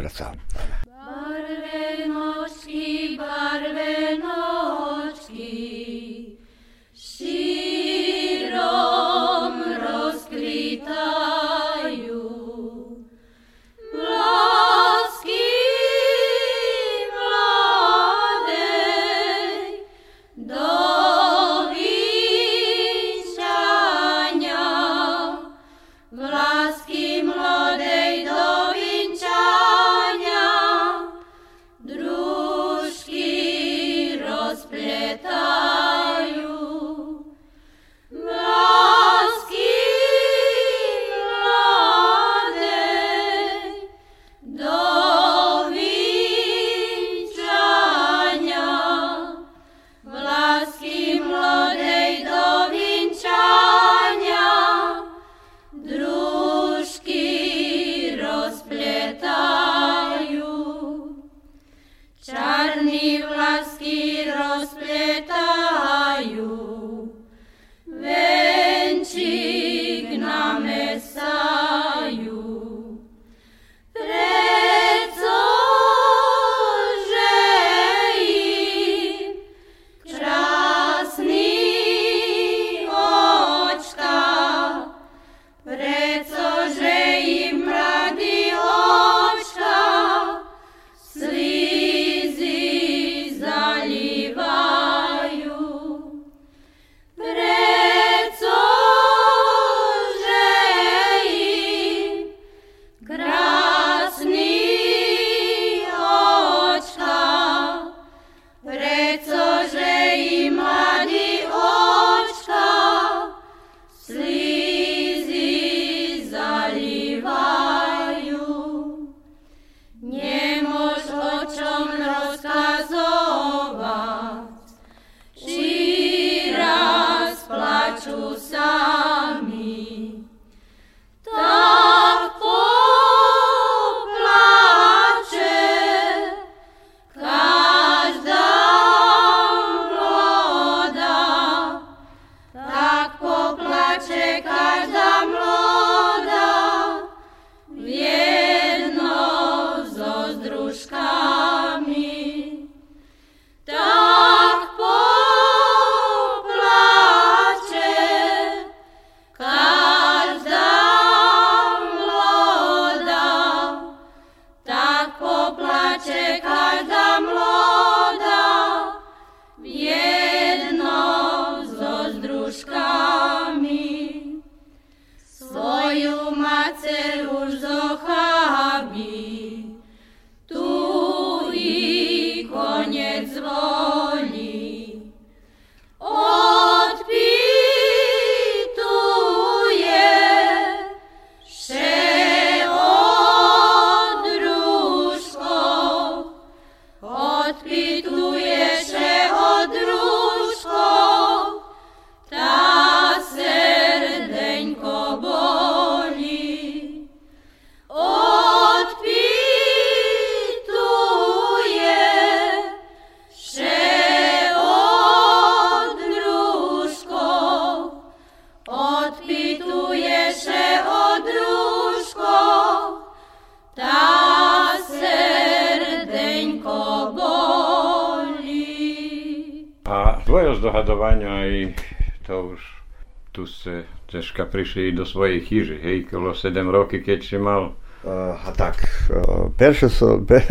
prišli 234.48 234.96
do 234.96 235.04
svojej 235.06 235.44
chyži, 235.44 235.76
hej, 235.78 235.98
kolo 236.10 236.34
7 236.34 236.56
roky, 236.72 237.04
keď 237.04 237.18
si 237.20 237.38
mal. 237.38 237.76
Uh, 238.02 238.34
a 238.34 238.50
tak, 238.56 238.78
uh, 239.10 239.52
perše, 239.52 239.90
so, 239.92 240.22
per, 240.22 240.42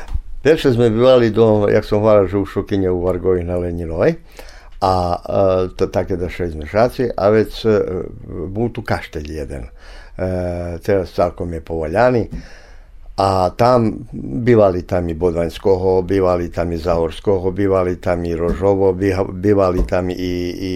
perše 0.44 0.72
sme 0.74 0.90
bývali 0.90 1.30
do, 1.30 1.70
jak 1.70 1.84
som 1.84 2.02
hovoril, 2.02 2.26
že 2.26 2.38
u 2.40 2.46
Šukinje 2.46 2.90
u 2.90 3.04
Vargovi 3.04 3.44
na 3.44 3.56
Leninovej. 3.56 4.18
A 4.76 5.16
to, 5.72 5.88
také 5.88 6.20
da 6.20 6.28
šest 6.28 6.52
mešaci, 6.52 7.08
a 7.16 7.24
već 7.32 7.64
uh, 7.64 7.72
bol 8.52 8.68
tu 8.68 8.84
kaštelj 8.84 9.28
jeden. 9.32 9.72
Uh, 10.16 10.76
teraz 10.84 11.16
celkom 11.16 11.52
je 11.52 11.60
povaljani. 11.60 12.28
A 13.16 13.50
tam 13.56 14.04
bivali 14.44 14.82
tam 14.82 15.08
i 15.08 15.14
Bodvanjskoho, 15.14 16.02
bivali 16.02 16.52
tam 16.52 16.72
i 16.72 16.76
Zahorskoho, 16.76 17.50
bivali 17.50 17.96
tam 17.96 18.24
i 18.24 18.36
Rožovo, 18.36 18.92
bivali 19.32 19.86
tam 19.86 20.10
i, 20.10 20.14
i 20.60 20.74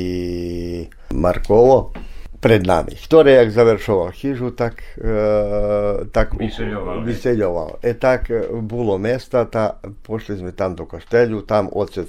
Markovo 1.13 1.93
pred 2.41 2.65
nami. 2.65 2.97
Ktoré, 2.97 3.37
jak 3.45 3.53
završoval 3.53 4.11
chyžu, 4.17 4.51
tak, 4.57 4.81
e, 4.97 6.09
tak 6.09 6.35
Vyseljoval, 6.35 7.05
hej. 7.05 7.05
vyseljoval. 7.05 7.71
E 7.85 7.93
tak 7.95 8.33
e, 8.33 8.49
bolo 8.65 8.97
mesta, 8.97 9.45
ta, 9.45 9.77
pošli 9.85 10.41
sme 10.41 10.53
tam 10.57 10.73
do 10.73 10.89
kostelju, 10.89 11.45
tam 11.45 11.69
otec 11.69 12.09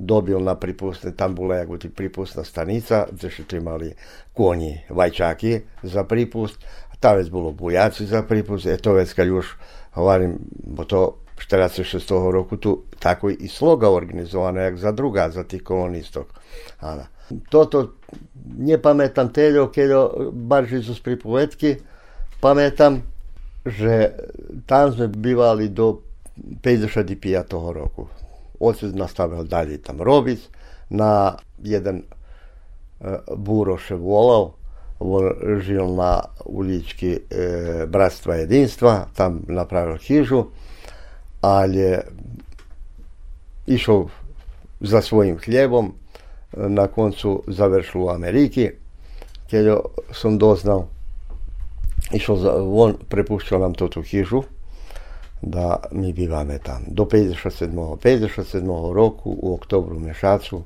dobil 0.00 0.40
na 0.40 0.56
pripustne, 0.56 1.12
tam 1.12 1.36
bola 1.36 1.60
jak 1.60 1.68
ti 1.80 1.88
pripustna 1.88 2.44
stanica, 2.44 3.08
gde 3.12 3.30
su 3.30 3.44
imali 3.56 3.92
konji, 4.32 4.80
vajčaki 4.88 5.60
za 5.82 6.04
pripust, 6.04 6.60
tam 7.00 7.16
već 7.16 7.30
bolo 7.30 7.52
bujaci 7.52 8.06
za 8.06 8.22
pripust, 8.22 8.66
e 8.66 8.76
to 8.76 8.92
već 8.92 9.12
kad 9.12 9.26
još 9.28 9.56
govorim, 9.94 10.38
bo 10.50 10.84
to 10.84 11.16
46. 11.36 12.32
roku 12.32 12.56
tu 12.56 12.82
tako 12.98 13.30
i 13.30 13.48
sloga 13.48 13.90
organizovana 13.90 14.60
jak 14.60 14.76
za 14.76 14.92
druga, 14.92 15.30
za 15.30 15.44
tih 15.44 15.62
kolonistov. 15.62 16.24
Ana. 16.80 17.06
Toto 17.48 17.92
nepamätam 18.46 19.34
teľo, 19.34 19.74
keďo 19.74 20.30
barži 20.30 20.80
sú 20.82 20.94
z 20.94 21.02
pripovedky, 21.02 21.82
pamätam, 22.38 23.02
že 23.66 24.14
tam 24.70 24.94
sme 24.94 25.10
bývali 25.10 25.74
do 25.74 26.06
55. 26.62 27.18
roku. 27.74 28.06
Otec 28.62 28.94
nastavil 28.94 29.42
dalje 29.44 29.82
tam 29.82 29.98
robiť, 29.98 30.40
na 30.94 31.34
jeden 31.60 32.04
e, 32.04 32.06
Buroše 33.34 33.98
volal, 33.98 34.54
on 35.02 35.24
žil 35.60 35.92
na 35.92 36.24
ulički 36.46 37.10
e, 37.12 37.20
Bratstva 37.84 38.46
jedinstva, 38.46 39.12
tam 39.12 39.44
napravil 39.50 39.98
chyžu, 39.98 40.46
ali 41.42 42.00
išao 43.66 44.08
za 44.80 45.02
svojim 45.02 45.36
hljebom, 45.36 45.92
na 46.52 46.86
koncu 46.86 47.42
završil 47.46 48.02
u 48.02 48.08
Ameriki, 48.08 48.70
keď 49.50 49.76
som 50.12 50.38
doznal, 50.38 50.86
išao 52.12 52.36
za, 52.36 52.54
on 52.56 52.94
prepušćao 53.08 53.58
nam 53.58 53.74
tu 53.74 54.02
hižu, 54.02 54.42
da 55.42 55.82
mi 55.92 56.12
bivame 56.12 56.58
tam. 56.58 56.84
Do 56.86 57.04
57. 57.04 57.96
57. 57.96 58.92
roku 58.92 59.36
u 59.42 59.54
oktobru 59.54 59.98
mešacu 60.00 60.62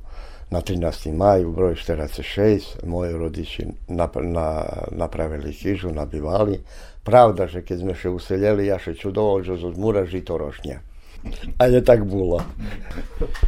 na 0.51 0.61
13. 0.61 1.17
maju 1.17 1.53
broj 1.53 1.75
46 1.75 2.61
moji 2.87 3.13
rodiči 3.13 3.67
nap- 3.89 4.23
na, 4.23 4.65
napravili 4.91 5.53
hižu, 5.53 5.91
nabivali. 5.91 6.61
Pravda, 7.05 7.47
že 7.47 7.63
keď 7.63 7.79
sme 7.79 7.95
še 7.95 8.09
useljeli, 8.09 8.67
ja 8.67 8.79
še 8.79 8.95
čudoval, 8.95 9.43
že 9.43 9.57
zo 9.57 9.71
zmura 9.73 10.05
žito 10.05 10.39
Але 11.59 11.81
так 11.81 12.05
було. 12.05 12.43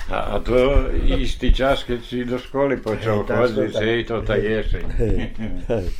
А 0.08 0.38
то 0.38 0.85
істий 1.06 1.52
час, 1.52 1.87
коли 2.11 2.24
до 2.24 2.38
школи 2.38 2.76
почав 2.76 3.26
ходити, 3.26 4.00
і 4.00 4.04
то 4.04 4.22
та 4.22 4.37
єшень. 4.37 4.85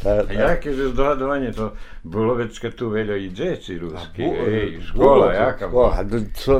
А 0.05 0.23
як 0.33 0.63
же 0.63 0.89
здогадування, 0.89 1.53
то 1.53 1.73
було 2.05 2.35
вецька 2.35 2.71
ту 2.71 2.91
веля 2.91 3.17
і 3.17 3.29
дзеці 3.29 3.79
русські, 3.79 4.33
школа, 4.89 5.35
яка 5.35 5.69
була. 5.69 6.05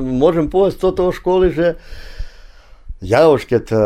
Можемо 0.01 0.49
повести 0.49 0.81
до 0.81 0.93
того 0.93 1.13
школи, 1.13 1.53
що 1.53 1.75
ja 3.03 3.27
už 3.27 3.51
keď 3.51 3.65
uh, 3.75 3.83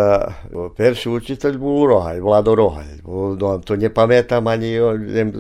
perší 0.77 1.09
učiteľ 1.09 1.53
bol 1.57 1.89
Rohalj, 1.89 2.21
Vlado 2.21 2.53
Rohalj. 2.53 3.01
Bol- 3.01 3.35
No, 3.37 3.59
to 3.61 3.75
nepamätám 3.75 4.45
ani 4.47 4.77
neviem, 4.77 5.33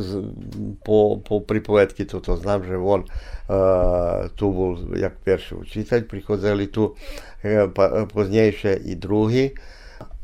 po, 0.80 1.20
po 1.20 1.44
pripovedky 1.44 2.08
toto 2.08 2.34
znam, 2.40 2.64
že 2.64 2.76
on 2.76 3.04
uh, 3.04 4.28
tu 4.32 4.48
bol 4.50 4.70
jak 4.96 5.20
perší 5.20 5.60
učiteľ, 5.60 6.08
prichodzeli 6.08 6.66
tu 6.72 6.92
uh, 6.92 7.68
pa, 7.70 8.08
poznejšie 8.08 8.88
i 8.88 8.96
drugi. 8.96 9.52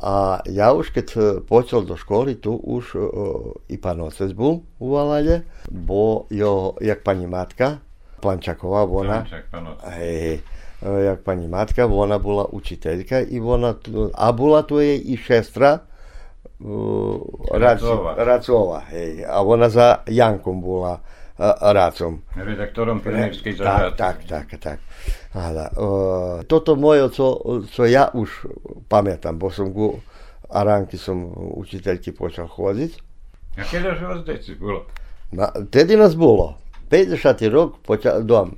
A 0.03 0.43
ja 0.51 0.75
už 0.75 0.91
keď 0.91 1.07
počel 1.47 1.87
do 1.87 1.95
školy, 1.95 2.35
tu 2.35 2.59
už 2.59 2.85
uh, 2.99 3.07
i 3.71 3.79
pán 3.79 4.03
otec 4.03 4.35
bol 4.35 4.67
u 4.83 4.87
Valalje, 4.91 5.47
bo 5.71 6.27
jo, 6.27 6.75
jak 6.83 7.07
pani 7.07 7.31
matka, 7.31 7.79
Plančaková, 8.23 8.87
ona, 8.87 9.27
Čak, 9.27 9.51
pano. 9.51 9.75
Hej, 9.83 10.39
e, 10.39 10.52
jak 10.83 11.23
pani 11.23 11.49
matka, 11.49 11.87
ona 11.87 12.19
ona, 13.41 13.73
tu- 13.73 14.11
a 14.15 14.33
bola 14.33 14.63
tu 14.63 14.81
jej 14.83 14.99
i 14.99 15.17
šestra 15.17 15.79
uh, 16.59 17.19
Racova. 17.51 17.59
Racova. 17.59 18.25
Racova, 18.25 18.79
hej, 18.91 19.25
a 19.27 19.43
ona 19.43 19.69
za 19.69 20.03
Jankom 20.11 20.63
bola 20.63 20.99
uh, 20.99 21.55
Racom. 21.73 22.23
Redaktorom 22.35 23.01
Pionirskej 23.01 23.55
tak, 23.57 23.63
zahrady. 23.63 23.97
tak, 23.97 24.17
tak, 24.27 24.47
tak. 24.59 24.79
Ale, 25.35 25.71
uh, 25.79 26.43
toto 26.47 26.77
moje, 26.77 27.11
co, 27.11 27.27
co 27.71 27.83
ja 27.87 28.11
už 28.11 28.47
pamätám, 28.91 29.39
bo 29.39 29.51
som 29.51 29.71
ku 29.71 30.03
Aranky 30.53 31.01
som 31.01 31.33
učiteľky 31.57 32.13
počal 32.13 32.45
chodiť. 32.45 32.93
A 33.57 33.65
keď 33.65 33.97
už 33.97 33.99
vás 34.05 34.21
deci 34.29 34.53
bolo? 34.53 34.85
Na, 35.33 35.49
tedy 35.73 35.97
nás 35.97 36.13
bolo. 36.13 36.61
50. 36.93 37.17
rok, 37.49 37.81
dom, 38.21 38.53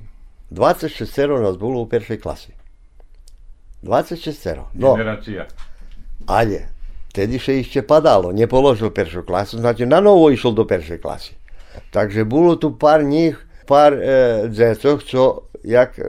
26 0.51 1.01
nás 1.41 1.57
bolo 1.57 1.81
u 1.81 1.87
prvej 1.89 2.19
klasi. 2.21 2.53
26 3.81 4.73
No, 4.73 4.95
Generácia. 4.95 5.45
ale 6.27 6.69
tedy 7.13 7.39
še 7.39 7.61
ešte 7.61 7.85
padalo. 7.85 8.33
Nepoložil 8.33 8.89
prvú 8.91 9.23
klasu, 9.23 9.57
znači 9.61 9.85
na 9.85 10.01
novo 10.01 10.27
išiel 10.33 10.51
do 10.51 10.65
prvej 10.65 10.99
klasy. 10.99 11.37
Takže 11.91 12.23
bolo 12.25 12.55
tu 12.55 12.75
pár 12.75 13.03
nich, 13.03 13.35
pár 13.67 13.93
e, 13.93 14.47
dzecoch, 14.49 15.03
co 15.03 15.47
jak 15.63 15.99
e, 15.99 16.03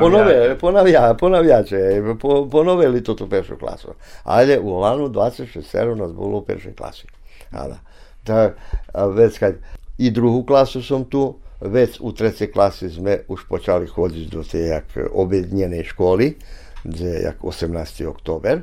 ponove, 0.00 0.58
ponavia, 0.60 1.14
ponaviače, 1.14 2.02
po, 2.20 2.46
ponovili 2.50 3.00
to 3.00 3.14
tu 3.14 3.28
klasu. 3.58 3.94
Ale 4.24 4.58
u 4.58 4.80
Lanu 4.80 5.08
26 5.08 5.54
nás 5.96 6.12
bolo 6.12 6.38
u 6.38 6.44
prvej 6.44 6.74
klasy. 6.74 7.06
Áno. 7.52 7.78
Tak, 8.26 8.58
a 8.90 9.06
vec, 9.06 9.38
kad 9.38 9.54
i 10.02 10.10
druhú 10.10 10.42
klasu 10.42 10.82
som 10.82 11.06
tu, 11.06 11.38
vec 11.60 11.96
u 12.00 12.12
trecej 12.12 12.52
klasy 12.52 12.92
sme 12.92 13.24
už 13.30 13.48
počali 13.48 13.88
chodiť 13.88 14.26
do 14.28 14.42
tej 14.44 14.64
jak 14.76 14.88
objednenej 15.12 15.88
školy, 15.88 16.36
kde 16.84 17.10
jak 17.26 17.40
18. 17.40 18.06
október. 18.06 18.62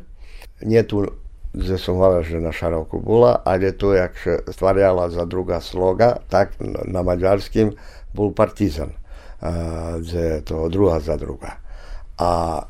Nie 0.62 0.86
tu, 0.86 1.10
kde 1.52 1.76
som 1.78 1.98
hovoril, 1.98 2.26
že 2.26 2.40
na 2.40 2.54
Šarovku 2.54 3.02
bola, 3.02 3.42
ale 3.42 3.76
to, 3.76 3.94
jak 3.94 4.14
še 4.18 4.46
stvariala 4.50 5.10
za 5.10 5.26
druga 5.26 5.60
sloga, 5.60 6.22
tak 6.30 6.58
na 6.62 7.02
maďarským 7.02 7.74
bol 8.14 8.32
partizan, 8.32 8.94
a, 9.42 9.98
kde 10.00 10.42
to 10.46 10.70
druga. 10.70 11.60
A 12.18 12.62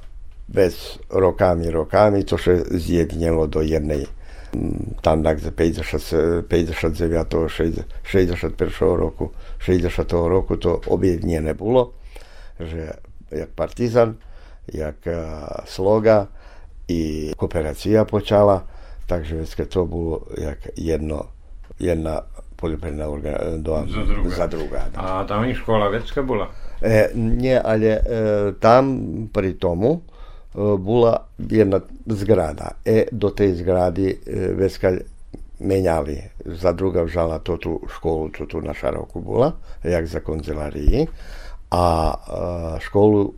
vec 0.49 0.75
rokami, 1.11 1.67
rokami 1.71 2.23
to 2.23 2.39
še 2.39 2.67
zjednelo 2.71 3.47
do 3.47 3.63
jednej 3.63 4.07
tak 5.01 5.39
50, 5.55 6.47
59. 6.47 7.49
60, 7.49 7.85
61. 8.03 8.95
roku 8.95 9.31
60. 9.59 10.11
roku 10.11 10.57
to 10.57 10.81
objednené 10.87 11.53
bolo, 11.53 11.93
že 12.59 12.93
jak 13.31 13.49
partizan, 13.55 14.15
jak 14.69 15.07
a, 15.07 15.63
sloga 15.65 16.27
i 16.87 17.31
kooperácia 17.37 18.05
počala, 18.05 18.67
takže 19.07 19.35
vždycky 19.35 19.65
to 19.65 19.85
bolo 19.85 20.27
jak 20.37 20.59
jedno, 20.75 21.31
jedna 21.79 22.23
poljoprivredna 22.55 23.07
Za 23.87 24.03
druga. 24.03 24.29
za 24.29 24.47
druga. 24.47 24.79
A 24.95 25.23
tam 25.27 25.45
i 25.45 25.55
škola 25.55 25.89
vecka 25.89 26.23
bola? 26.23 26.47
E, 26.81 27.11
nie, 27.15 27.59
ale 27.59 27.87
e, 27.87 28.01
tam 28.59 28.83
pri 29.31 29.59
tomu 29.59 30.03
Eh, 30.55 30.77
bula 30.77 31.17
jedna 31.37 31.79
zgrada. 32.05 32.71
E, 32.85 33.05
do 33.11 33.29
te 33.29 33.55
zgradi 33.55 34.09
eh, 34.09 34.53
Veska 34.53 34.91
menjali 35.59 36.21
za 36.45 36.71
druga 36.71 37.07
žala 37.07 37.39
to 37.39 37.57
tu 37.57 37.81
školu, 37.95 38.29
to 38.29 38.45
tu 38.45 38.61
na 38.61 38.73
Šaroku 38.73 39.21
bula, 39.21 39.51
jak 39.83 40.07
za 40.07 40.19
konzelariji, 40.19 41.07
a 41.71 42.13
eh, 42.13 42.79
školu 42.79 43.33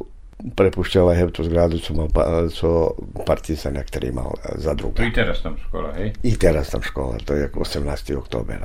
prepuštjala 0.55 1.13
je 1.13 1.31
to 1.31 1.43
zgradu, 1.43 1.79
co, 1.79 1.93
mal, 1.93 2.07
co 2.49 2.91
pa, 3.13 3.23
partizan, 3.23 3.75
jak 3.75 3.87
za 4.55 4.73
druga. 4.73 4.95
To 4.95 5.03
i 5.03 5.13
teraz 5.13 5.41
tam 5.43 5.55
škola, 5.57 5.93
hej? 5.93 6.13
I 6.23 6.35
teraz 6.35 6.69
tam 6.69 6.81
škola, 6.81 7.17
to 7.25 7.33
je 7.33 7.51
18. 7.51 8.17
oktober. 8.17 8.59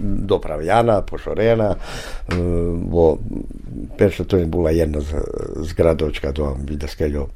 Dopravljana, 0.00 1.02
Pošorena, 1.02 1.74
bo 2.74 3.18
perša 3.98 4.24
to 4.24 4.36
je 4.36 4.46
bila 4.46 4.70
jedna 4.70 5.00
zgradočka, 5.56 6.32
to 6.32 6.44
vam 6.44 6.66
bi 6.66 6.78
skeljo 6.86 7.26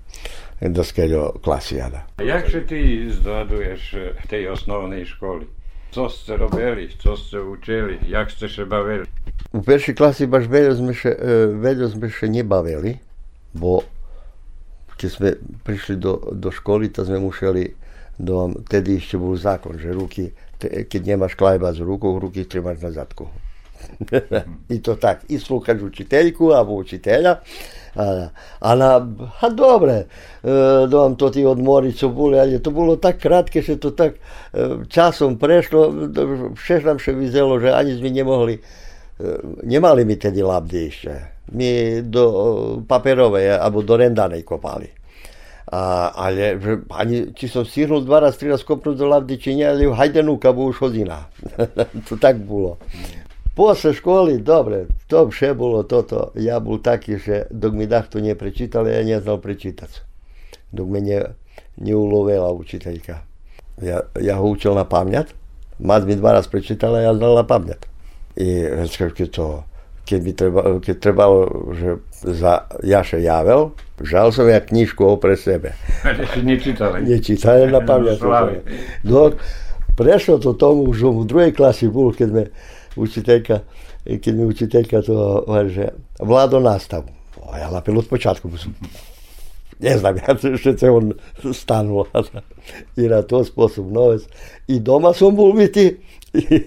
skeľo 0.61 1.41
klasiada. 1.43 2.07
Jak 2.21 2.51
si 2.51 2.61
ty 2.67 2.81
zdraduješ 3.11 3.83
v 4.19 4.25
tej 4.29 4.55
osnovnej 4.55 5.05
školy? 5.09 5.47
Co 5.95 6.11
ste 6.11 6.35
robili, 6.35 6.91
co 6.99 7.15
ste 7.15 7.39
učili, 7.39 8.03
jak 8.11 8.27
ste 8.31 8.51
sa 8.51 8.67
bavili? 8.67 9.07
U 9.55 9.63
peršej 9.63 9.95
klasi 9.95 10.27
baš 10.27 10.51
veľa 10.51 10.75
sme 10.75 10.91
še, 10.91 11.15
veľa 11.55 11.87
sme 11.95 12.11
še 12.11 12.27
nebavili, 12.27 12.99
bo 13.55 13.87
keď 14.99 15.11
sme 15.11 15.31
prišli 15.63 15.95
do, 15.99 16.19
do 16.35 16.51
školy, 16.51 16.91
to 16.91 17.07
sme 17.07 17.23
museli 17.23 17.71
do, 18.19 18.51
tedy 18.67 18.99
ešte 18.99 19.19
bol 19.19 19.35
zákon, 19.35 19.79
že 19.79 19.91
ruky, 19.91 20.31
te, 20.59 20.87
keď 20.87 21.15
nemáš 21.15 21.35
klajba 21.35 21.75
z 21.75 21.83
rukou, 21.83 22.19
ruky 22.19 22.47
tremaš 22.47 22.83
na 22.83 22.91
zadku. 22.95 23.27
I 24.75 24.79
to 24.81 24.97
tak, 24.97 25.27
i 25.29 25.37
slúchaš 25.37 25.83
učiteľku 25.83 26.55
alebo 26.55 26.79
učiteľa. 26.79 27.43
A 27.95 29.47
dobre, 29.55 30.11
e, 30.43 30.87
dám 30.91 31.15
to 31.15 31.31
tí 31.31 31.47
odmory, 31.47 31.95
čo 31.95 32.11
boli, 32.11 32.39
ale 32.39 32.59
to 32.59 32.75
bolo 32.75 32.99
tak 32.99 33.23
krátke, 33.23 33.63
že 33.63 33.79
to 33.79 33.95
tak 33.95 34.19
e, 34.51 34.83
časom 34.91 35.39
prešlo, 35.39 36.11
všech 36.59 36.83
nám 36.83 36.99
še 36.99 37.15
vyzelo, 37.15 37.63
že 37.63 37.71
ani 37.71 37.95
sme 37.95 38.11
nemohli, 38.11 38.59
e, 38.59 38.63
nemali 39.63 40.03
mi 40.03 40.19
tedy 40.19 40.43
labdy 40.43 40.79
ešte. 40.91 41.13
My 41.55 42.03
do 42.03 42.25
e, 42.27 42.37
paperovej 42.83 43.63
alebo 43.63 43.87
do 43.87 43.95
rendanej 43.95 44.43
kopali. 44.43 44.91
A, 45.65 46.13
ale 46.13 46.61
ani, 46.93 47.33
či 47.33 47.49
som 47.49 47.65
stihnul 47.65 48.05
dva 48.05 48.21
raz, 48.29 48.37
tri 48.37 48.53
raz 48.53 48.61
kopnúť 48.63 49.01
do 49.01 49.09
labdy, 49.09 49.35
či 49.41 49.57
nie, 49.57 49.65
ale 49.65 49.89
v 49.89 49.97
Hajdenúka 49.97 50.53
bol 50.53 50.71
už 50.75 50.87
hodina. 50.87 51.31
to 52.11 52.21
tak 52.21 52.37
bolo. 52.43 52.77
Posle 53.55 53.95
školy, 53.95 54.43
dobre, 54.43 54.91
to 55.07 55.31
vše 55.31 55.55
bolo 55.55 55.87
toto. 55.87 56.35
Ja 56.35 56.59
bol 56.59 56.83
taký, 56.83 57.23
že 57.23 57.47
dok 57.55 57.79
mi 57.79 57.87
takto 57.87 58.19
neprečítal, 58.19 58.83
ja 58.91 58.99
neznal 59.07 59.39
prečítať. 59.39 60.03
Dok 60.75 60.87
me 60.91 60.99
ne, 60.99 61.39
neulovela 61.79 62.51
učiteľka. 62.51 63.23
Ja, 63.79 64.11
ja 64.19 64.35
ho 64.43 64.47
učil 64.51 64.75
na 64.75 64.83
pamäť. 64.83 65.39
Mať 65.79 66.03
mi 66.03 66.19
dva 66.19 66.35
raz 66.35 66.51
prečítal 66.51 66.99
a 66.99 67.07
ja 67.07 67.13
znal 67.15 67.39
na 67.39 67.47
pamäť. 67.47 67.87
I 68.35 68.75
keď 68.91 69.31
to, 69.31 69.63
keď 70.03 70.19
mi 70.19 70.33
treba, 70.35 70.61
keď 70.83 70.97
trebalo, 70.99 71.47
že 71.79 72.03
za 72.27 72.67
Jaše 72.83 73.23
Javel, 73.23 73.71
žal 74.03 74.35
som 74.35 74.51
ja 74.51 74.59
knižku 74.59 75.07
pre 75.23 75.39
sebe. 75.39 75.79
Nečítali. 76.43 77.07
Nečítali 77.07 77.71
na 77.71 77.87
pamäť. 77.87 78.19
Dok, 79.07 79.39
prešlo 79.95 80.43
to 80.43 80.59
tomu, 80.59 80.91
že 80.91 81.07
v 81.07 81.23
druhej 81.23 81.53
klasi 81.55 81.87
bol, 81.87 82.11
keď 82.11 82.29
me 82.35 82.45
učiteljka, 82.97 83.61
kad 84.25 84.35
mi 84.35 84.45
učiteljka 84.45 85.03
to 85.03 85.45
kaže, 85.47 85.89
vlado 86.21 86.61
nastavu. 86.61 87.09
A 87.53 87.59
ja 87.59 87.71
lapilo 87.71 87.99
od 87.99 88.09
počatka, 88.09 88.49
ne 89.79 89.99
znam 89.99 90.17
ja 90.17 90.57
što 90.57 90.79
se 90.79 90.91
on 90.91 91.13
stanuo 91.53 92.07
i 92.97 93.01
na 93.01 93.23
to 93.23 93.45
sposob 93.45 93.93
novec. 93.93 94.23
I 94.69 94.81
doma 94.81 95.13
sam 95.13 95.37
bol 95.37 95.53
biti 95.53 95.97
i, 96.35 96.61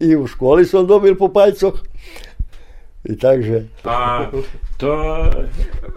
i 0.00 0.16
u 0.16 0.26
školi 0.26 0.64
sam 0.64 0.86
dobil 0.86 1.16
po 1.16 1.28
paljcoh. 1.28 1.82
I 3.06 3.14
takže, 3.14 3.70
A 3.86 4.26
to 4.76 4.90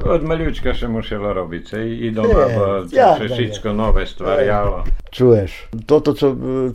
od 0.06 0.22
malička 0.24 0.78
sa 0.78 0.86
muselo 0.86 1.34
robiť, 1.34 1.66
hej? 1.74 1.88
I 2.06 2.08
doma, 2.14 2.46
to 2.86 2.94
ja- 2.94 3.18
sa 3.18 3.26
všetko 3.26 3.74
nové 3.74 4.06
stvarialo. 4.06 4.86
čuješ, 5.10 5.74
toto, 5.90 6.14
co, 6.14 6.28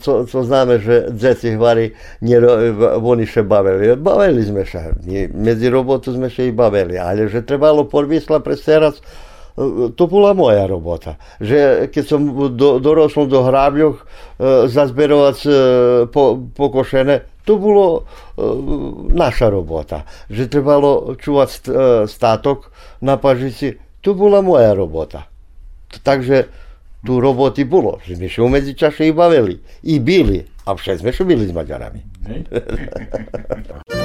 co, 0.03 0.13
co 0.27 0.39
známe, 0.43 0.83
že 0.83 1.07
dzeci 1.15 1.55
hvari, 1.55 1.95
nero, 2.21 2.59
oni 2.99 3.25
še 3.31 3.47
bavili. 3.47 3.95
Bavili 3.95 4.43
sme 4.43 4.67
my, 5.07 5.31
medzi 5.39 5.71
robotu 5.71 6.11
sme 6.11 6.27
sa 6.27 6.43
i 6.43 6.51
bavili, 6.51 6.99
ale 6.99 7.31
že 7.31 7.47
trebalo 7.47 7.87
podvisla 7.87 8.43
preserac, 8.43 8.99
to 9.95 10.05
bola 10.11 10.35
moja 10.35 10.67
robota. 10.67 11.15
Že 11.39 11.89
keď 11.95 12.05
som 12.05 12.21
do, 12.59 12.83
dorosol 12.83 13.31
do 13.31 13.47
hrábľoch 13.47 14.03
e, 14.03 14.05
zazberovať 14.67 15.39
e, 15.47 15.51
po, 16.11 16.43
pokošené, 16.59 17.23
to 17.45 17.61
bolo 17.61 17.85
e, 18.01 18.03
naša 19.13 19.53
robota. 19.53 20.09
Že 20.33 20.45
trebalo 20.49 21.15
čuvať 21.21 21.49
st, 21.49 21.67
e, 21.69 21.73
státok 22.09 22.73
na 23.05 23.21
pažici, 23.21 23.77
to 24.01 24.17
bola 24.17 24.41
moja 24.41 24.73
robota. 24.73 25.29
Takže 26.03 26.49
tu 27.05 27.21
roboty 27.21 27.69
bolo, 27.69 28.01
že 28.03 28.17
sme 28.17 28.33
sa 28.33 28.49
medzi 28.49 28.73
čaše 28.73 29.05
i 29.07 29.13
bavili, 29.13 29.61
i 29.85 30.01
bili, 30.01 30.41
a 30.65 30.73
všetci 30.73 31.05
sme 31.05 31.13
sa 31.13 31.23
bili 31.29 31.45
s 31.45 31.53
Maďarami. 31.53 32.01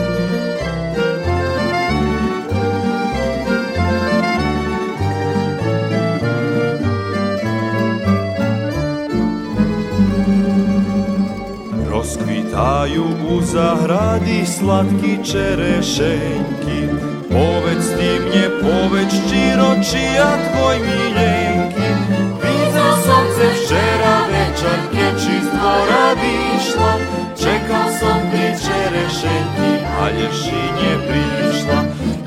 Rozkvitaju 12.50 13.06
u 13.30 13.42
zahradi 13.42 14.46
slatki 14.46 15.32
čerešenjki 15.32 16.82
Povedz 17.30 17.88
ti 17.98 18.20
mnje, 18.20 18.50
povedz 18.62 19.16
čiro, 19.30 19.70
čija 19.92 20.30
tvoj 20.50 20.80
miljenki 20.80 21.90
Videl 22.42 22.94
sam 23.06 23.26
se 23.38 23.48
včera 23.56 24.18
večer, 24.32 24.80
keči 24.92 25.36
z 25.46 25.50
dvora 25.54 26.08
višla 26.22 26.94
Čekal 27.38 27.90
sam 28.00 28.20
pri 28.32 28.50
čerešenjki, 28.64 29.86
a 30.02 30.10
lješinje 30.10 30.94
prišla 31.08 31.80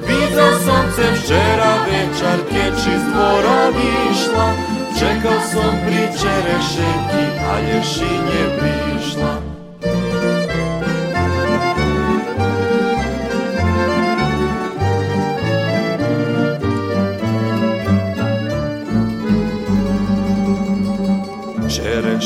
Videl 0.06 0.52
sam 0.64 0.86
se 0.96 1.06
včera 1.12 1.74
večer, 1.86 2.38
keči 2.50 2.94
z 2.98 3.12
dvora 3.12 3.62
višla 3.76 4.48
Čekal 4.98 5.40
sam 5.52 5.74
pri 5.86 6.02
čerešenjki, 6.20 7.24
a 7.50 7.60
lješinje 7.60 8.42
prišla 8.58 9.31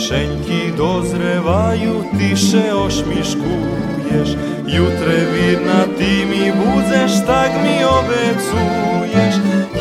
Čerešenjki 0.06 0.72
dozrevaju, 0.76 2.04
tiše 2.18 2.74
ošmiškuješ 2.74 4.30
Jutre 4.66 5.18
vidna 5.34 5.82
ti 5.98 6.26
mi 6.30 6.52
budzeš, 6.52 7.26
tak 7.26 7.50
mi 7.62 7.76
obecuješ. 7.84 9.34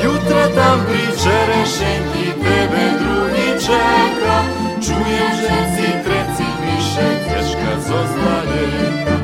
Jutra 0.03 0.45
tam 0.55 0.85
pri 0.87 1.05
čerešenjki 1.21 2.27
tebe 2.41 2.85
drugi 2.99 3.49
čeka. 3.65 4.37
Čujem 4.85 5.31
si 5.75 5.89
treci 6.05 6.47
piše 6.61 7.09
teška 7.25 7.73
zo 7.87 7.99
zdaljeka 8.11 9.15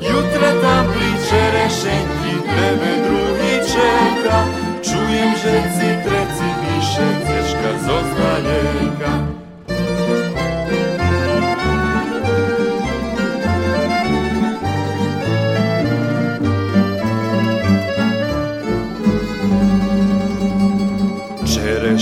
Jutra 0.00 0.50
tam 0.62 0.86
pri 0.92 1.10
čerešenjki 1.28 2.34
tebe 2.44 2.92
drugi 3.06 3.54
čeka. 3.72 4.38
Čujem 4.82 5.30
že 5.42 5.56
si 5.76 5.88
treci 6.04 6.48
piše 6.60 7.08
teška 7.26 7.70
zo 7.86 7.98
zdaljeka 8.12 9.19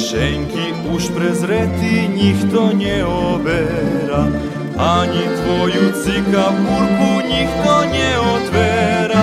Čerešenjki 0.08 0.88
už 0.88 1.12
prezreti 1.12 2.08
njih 2.16 2.36
to 2.52 2.72
nie 2.72 3.04
obera. 3.04 4.24
Ani 4.78 5.20
tvoju 5.36 5.92
cikapurku 6.00 7.28
njih 7.28 7.50
to 7.64 7.84
nie 7.92 8.12
otvera. 8.16 9.22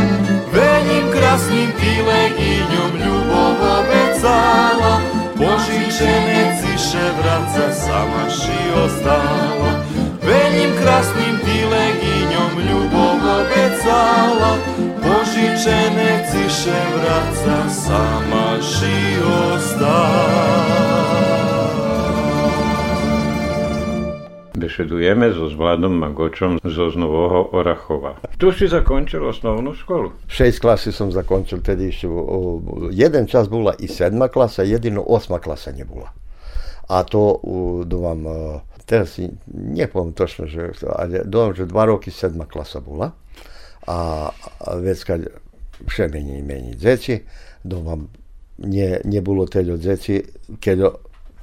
Venim 0.53 1.05
krasnim 1.09 1.69
ti 1.79 1.93
leginjom 2.05 2.91
ljubov 3.01 3.57
obecala. 3.81 5.01
Požičene 5.33 6.61
ciše 6.61 7.05
vraca 7.17 7.73
sama 7.73 8.29
ši 8.29 8.61
ostala. 8.85 9.71
Venim 10.21 10.69
krasnim 10.81 11.37
ti 11.45 11.65
leginjom 11.65 12.53
ljubov 12.69 13.17
obecala 13.41 14.74
ptičiće 15.35 15.75
ne 15.95 16.25
ciše 16.31 16.79
vraca, 16.95 17.69
sama 17.69 18.61
ši 18.61 19.15
Besedujeme 24.53 25.33
so 25.33 25.49
s 25.49 25.53
Vladom 25.53 25.97
Magočom 25.97 26.59
z 26.63 26.79
Oznovoho 26.79 27.49
Orahova. 27.51 28.15
Tu 28.37 28.51
si 28.51 28.67
zakončil 28.67 29.27
osnovnu 29.27 29.73
školu? 29.73 30.11
Šest 30.27 30.59
klasi 30.59 30.91
sam 30.91 31.11
zakončil, 31.11 31.61
tedi 31.61 31.91
tedy 31.91 32.21
jedan 32.91 33.27
čas 33.27 33.49
bula 33.49 33.73
i 33.79 33.87
sedma 33.87 34.27
klasa, 34.27 34.63
jedino 34.63 35.03
osma 35.07 35.39
klasa 35.39 35.71
nje 35.71 35.85
bula. 35.85 36.09
A 36.87 37.03
to 37.03 37.39
do 37.85 37.97
vam, 37.97 38.27
e, 38.27 38.59
teraz 38.85 39.19
nje 39.73 39.87
povam 39.87 40.13
točno, 40.13 40.47
že, 40.47 40.69
ali 40.95 41.19
do 41.25 41.39
vam 41.39 41.53
že 41.53 41.65
dva 41.65 41.85
roki 41.85 42.11
sedma 42.11 42.45
klasa 42.45 42.79
bila. 42.79 43.11
a 43.87 44.31
vecka 44.81 45.17
vše 45.87 46.07
mení, 46.07 46.41
mení 46.41 46.75
dzeci. 46.75 47.21
Doma 47.63 47.97
nie, 48.57 48.99
nebolo 49.03 49.45
teďo 49.45 49.75
teda 49.75 49.83
dzeci, 49.83 50.15
keď 50.59 50.77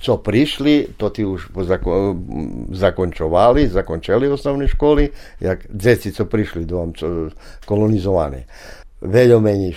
co 0.02 0.18
prišli, 0.18 0.98
to 0.98 1.14
ti 1.14 1.22
už 1.22 1.54
zako, 1.62 2.18
zakončovali, 2.74 3.70
zakončili 3.70 4.26
osnovne 4.26 4.66
školy, 4.66 5.14
jak 5.38 5.70
dzeci, 5.70 6.10
co 6.12 6.26
prišli 6.26 6.66
dom, 6.66 6.90
co, 6.94 7.30
kolonizovani. 7.66 8.42
Veljo 9.00 9.40
meni 9.40 9.74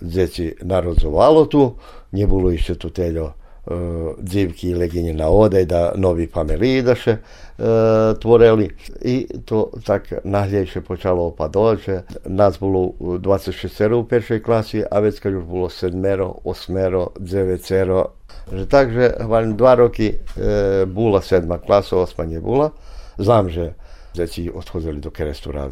dzeci 0.00 0.56
narodzovalo 0.64 1.44
tu, 1.46 1.76
nie 2.12 2.26
bilo 2.26 2.52
išće 2.52 2.74
tu 2.80 2.90
teďo 2.90 3.32
Eh, 3.70 4.14
dzimki 4.18 4.68
i 4.68 4.74
leginjina 4.74 5.28
ode 5.28 5.62
i 5.62 5.66
da 5.66 5.92
novi 5.96 6.26
pamelidaše 6.26 7.10
e, 7.10 7.16
eh, 7.58 8.14
tvoreli 8.20 8.70
i 9.02 9.26
to 9.44 9.70
tak 9.84 10.12
nahljeće 10.24 10.80
počalo 10.80 11.24
opadoće. 11.24 12.00
Nas 12.24 12.60
bilo 12.60 12.92
26 13.00 13.94
u 13.94 14.08
peršoj 14.08 14.42
klasi, 14.42 14.84
a 14.90 15.00
već 15.00 15.20
kad 15.20 15.32
još 15.32 15.44
bilo 15.44 15.68
sedmero, 15.68 16.34
osmero, 16.44 17.08
devetero. 17.18 18.06
Takže 18.68 19.10
van 19.20 19.56
dva 19.56 19.74
roki 19.74 20.06
e, 20.08 20.86
bula 20.86 21.20
sedma 21.22 21.58
klasa, 21.58 21.96
osma 21.96 22.24
je 22.24 22.40
bula. 22.40 22.70
Znam 23.18 23.48
že 23.48 23.72
deci 24.14 24.50
odhodili 24.54 25.00
do 25.00 25.10
kerestura, 25.10 25.70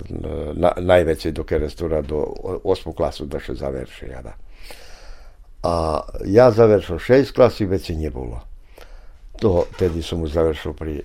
na, 0.53 0.73
najveće 0.77 1.31
do 1.31 1.45
kerestura, 1.45 2.03
do 2.03 2.27
osmu 2.65 2.93
klasu 2.93 3.27
da 3.27 3.41
še 3.41 3.55
završi 3.55 4.07
jada. 4.07 4.33
A 5.65 6.01
ja 6.25 6.51
završil 6.51 6.99
šest 6.99 7.33
klasi, 7.33 7.65
veci 7.65 7.97
nie 7.97 8.11
bolo. 8.13 8.45
To 9.41 9.65
tedy 9.81 10.05
som 10.05 10.21
už 10.21 10.37
završil 10.37 10.77
pri 10.77 11.01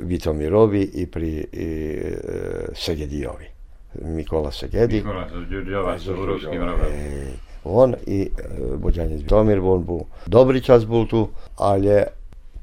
Vitomirovi 0.00 0.82
i 0.82 1.06
pri 1.06 1.44
i, 1.44 1.44
e, 1.52 2.72
Segedijovi. 2.72 3.46
Mikola 3.94 4.52
Segedi. 4.52 5.04
Đurđova 5.50 5.98
Zo 5.98 6.16
sa 6.40 6.50
robom. 6.50 6.88
e, 6.88 7.32
On 7.64 7.94
i 8.06 8.30
e, 8.38 8.76
Bođanec 8.76 9.20
Vitomir, 9.20 9.58
on 9.58 9.84
bol 9.84 10.00
dobri 10.26 10.60
čas 10.60 10.86
bol 10.86 11.06
tu, 11.06 11.28
ali 11.56 12.02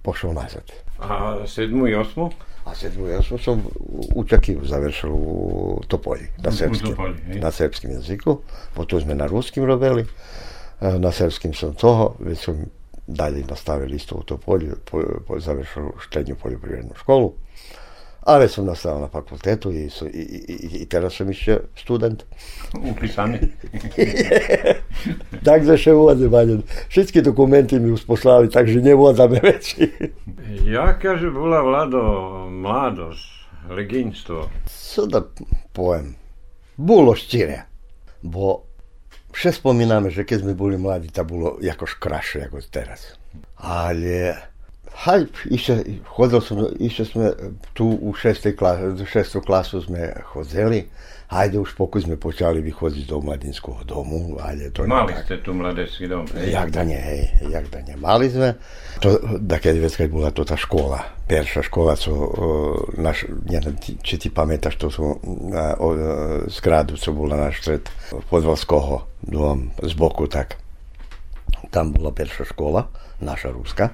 pošao 0.02 0.34
nazad. 0.34 0.72
A 1.00 1.48
sedmu 1.48 1.88
i 1.88 1.96
osmu? 1.96 2.32
A 2.66 2.76
sedmu 2.76 3.08
ja 3.08 3.22
sam, 3.22 3.40
sam 3.40 3.64
u 4.16 4.24
Čakivu 4.24 4.66
završil 4.66 5.10
u 5.14 5.82
Topolji, 5.88 6.28
na 6.38 6.52
srpskim, 6.52 6.96
na 7.42 7.52
srpskim 7.52 7.92
jeziku, 7.92 8.40
potom 8.74 9.02
sme 9.02 9.16
na 9.16 9.28
ruskim 9.28 9.66
robili, 9.66 10.06
Eh, 10.82 11.00
na 11.00 11.12
srpskim 11.12 11.54
sam 11.54 11.74
to, 11.74 12.16
već 12.20 12.40
su 12.40 12.56
dalje 13.08 13.44
nastavili 13.50 13.96
isto 13.96 14.16
u 14.16 14.24
to 14.24 14.38
polje, 14.38 14.72
po, 14.92 15.04
po, 15.28 15.40
završili 15.40 15.86
štednju 16.00 16.36
poljoprivrednu 16.36 16.92
školu, 16.96 17.34
ali 18.22 18.50
sam 18.50 18.66
nastavio 18.66 19.00
na 19.00 19.08
fakultetu 19.08 19.72
i, 19.72 19.90
su, 19.90 20.08
i, 20.08 20.44
i, 20.48 20.82
i 20.82 20.86
teraz 20.86 21.14
sam 21.14 21.32
išće 21.32 21.60
student. 21.76 22.24
Upisani. 22.92 23.40
także 25.44 25.78
się 25.84 25.96
ładny 25.96 26.30
Manion. 26.30 26.62
Wszystkie 26.90 27.22
dokumenty 27.22 27.80
mi 27.80 27.92
usposlali, 27.92 28.50
także 28.50 28.82
nie 28.82 28.96
ładam 28.96 29.32
već. 29.32 29.76
ja 30.76 30.94
kaže, 30.94 31.32
bila 31.32 31.62
vlado 31.62 32.02
mladost, 32.52 33.30
leginstvo. 33.70 34.50
Sada 34.66 35.22
pojem. 35.74 36.16
Bulo 36.78 37.16
ščire, 37.16 37.64
bo 38.24 38.62
Vše 39.36 39.60
spomíname, 39.60 40.08
že 40.08 40.24
keď 40.24 40.48
sme 40.48 40.54
boli 40.56 40.80
mladí, 40.80 41.12
to 41.12 41.28
bolo 41.28 41.60
ako 41.60 42.00
krašie 42.00 42.48
ako 42.48 42.64
teraz. 42.72 43.20
Ale 43.60 44.40
Haj, 44.96 45.28
ešte, 45.52 46.00
chodil 46.08 46.40
som, 46.40 46.72
ešte 46.80 47.04
sme 47.04 47.36
tu 47.76 48.00
u 48.00 48.16
6. 48.16 48.56
Klasu, 48.56 48.96
6. 49.04 49.44
klasu 49.44 49.84
sme 49.84 50.16
chodili 50.32 50.88
hajde 51.26 51.58
už 51.58 51.74
pokud 51.74 52.06
sme 52.06 52.22
počali 52.22 52.62
vychodiť 52.62 53.10
do 53.10 53.18
mladinského 53.18 53.82
domu. 53.86 54.38
Hajde 54.38 54.70
to 54.70 54.86
Mali 54.86 55.14
tak. 55.18 55.26
ste 55.26 55.36
tu 55.42 55.58
mladecký 55.58 56.06
dom, 56.06 56.26
hej? 56.38 56.54
Jak 56.54 56.70
da 56.70 56.82
nie, 56.86 57.02
hej, 57.02 57.24
jak 57.50 57.66
da 57.74 57.80
nie. 57.82 57.96
Mali 57.98 58.30
sme. 58.30 58.54
To, 59.02 59.18
da 59.42 59.58
keď 59.58 59.76
vec, 59.82 59.94
keď 59.98 60.10
bola 60.14 60.30
to 60.30 60.46
tá 60.46 60.54
škola, 60.54 61.02
perša 61.26 61.66
škola, 61.66 61.98
co 61.98 62.12
uh, 62.14 62.30
naš, 63.02 63.26
ja, 63.50 63.58
no, 63.60 63.74
či 63.82 64.16
ti 64.22 64.30
pamätáš, 64.30 64.78
to 64.78 64.88
sú 64.94 65.18
na, 65.26 65.74
o, 65.82 65.94
e, 65.94 65.98
z 66.48 66.58
co 66.94 67.10
bola 67.12 67.36
na 67.36 67.50
štred 67.50 67.90
podvalského 68.30 69.26
dom, 69.26 69.74
z 69.82 69.94
boku 69.98 70.30
tak. 70.30 70.62
Tam 71.74 71.90
bola 71.90 72.14
perša 72.14 72.46
škola, 72.46 72.86
naša 73.26 73.50
ruska. 73.50 73.90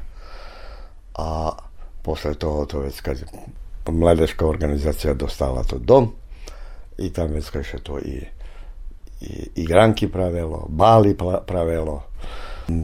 A 1.16 1.56
posle 2.04 2.36
toho 2.36 2.68
to 2.68 2.84
vec, 2.84 2.96
keď 3.00 3.24
mladečka 3.90 4.46
organizacija 4.46 5.18
dostala 5.18 5.64
to 5.64 5.80
dom, 5.82 6.21
i 6.98 7.10
tam 7.10 7.34
keď 7.34 7.82
to 7.84 8.00
i 8.00 8.26
i 9.22 9.50
igranki 9.56 10.08
pravelo, 10.08 10.66
bali 10.70 11.18
pravelo. 11.48 12.04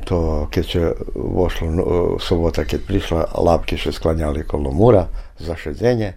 To 0.06 0.48
keď 0.52 0.66
će 0.66 0.92
vošlo 1.16 1.72
no, 1.72 1.84
sobota, 2.20 2.66
keď 2.66 2.82
prišla, 2.88 3.26
lapke 3.38 3.78
še 3.78 3.92
sklanjali 3.92 4.44
kolo 4.44 4.72
mura 4.72 5.08
za 5.40 5.56
šedzenje, 5.56 6.14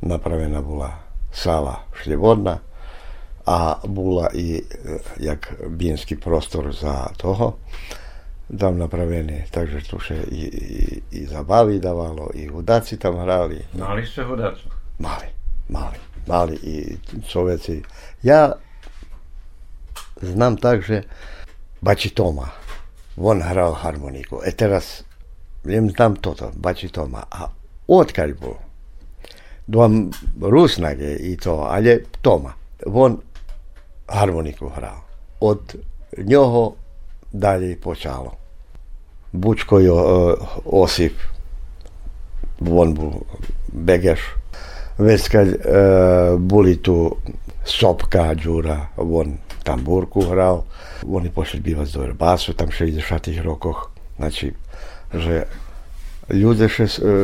napravena 0.00 0.62
bola 0.62 0.92
sala 1.32 1.74
šljevodna, 2.02 2.58
a 3.46 3.74
bola 3.84 4.30
i 4.34 4.56
e, 4.56 4.62
jak 5.18 5.52
binski 5.68 6.16
prostor 6.16 6.72
za 6.72 7.06
toho, 7.16 7.54
tam 8.58 8.78
napraveni, 8.78 9.42
takže 9.50 9.80
tu 9.90 9.98
še 9.98 10.16
i, 10.30 10.44
i, 10.44 11.02
i 11.10 11.26
zabavi 11.26 11.80
davalo, 11.80 12.30
i 12.34 12.46
hudaci 12.46 12.96
tam 12.96 13.18
hrali, 13.18 13.64
Mali 13.74 14.06
ste 14.06 14.22
hodacu. 14.22 14.68
mali, 14.98 15.26
mali, 15.68 15.98
mali 16.26 16.56
i 16.62 16.96
čoveci. 17.28 17.82
Ja 18.22 18.52
znam 20.22 20.56
tak, 20.56 20.82
že 20.82 21.02
Bači 21.80 22.10
Toma, 22.10 22.48
on 23.16 23.42
hral 23.42 23.72
harmoniku. 23.72 24.40
E 24.44 24.52
teraz, 24.52 25.04
viem, 25.64 25.90
znam 25.90 26.16
toto, 26.16 26.50
Bači 26.56 26.88
Toma. 26.88 27.24
A 27.30 27.50
odkaď 27.88 28.32
bol? 28.40 28.56
Dvam 29.66 30.10
Rusnage 30.40 31.16
i 31.16 31.36
to, 31.36 31.64
ale 31.68 32.04
Toma. 32.22 32.54
On 32.86 33.20
harmoniku 34.08 34.68
hral. 34.68 35.04
Od 35.40 35.76
njoho 36.18 36.74
dalje 37.32 37.80
počalo. 37.80 38.32
Bučko 39.32 39.78
jo, 39.78 39.96
e, 39.98 40.34
Osip, 40.64 41.12
on 42.60 42.94
bol 42.94 43.12
Begeš. 43.72 44.20
Već 44.98 45.28
kad 45.28 45.48
e, 45.48 45.56
boli 46.38 46.76
tu 46.76 47.16
Sopka, 47.64 48.34
Đura, 48.34 48.86
on 48.96 49.36
tamburku 49.62 50.20
hral, 50.20 50.62
oni 51.08 51.30
pošli 51.30 51.60
bivati 51.60 51.92
do 51.92 52.04
Erbasu, 52.04 52.52
tam 52.52 52.68
60 52.68 53.42
rokoch. 53.42 53.90
Znači, 54.16 54.52
že 55.14 55.44
ľudia 56.30 56.68
še 56.68 56.86
e, 56.86 57.14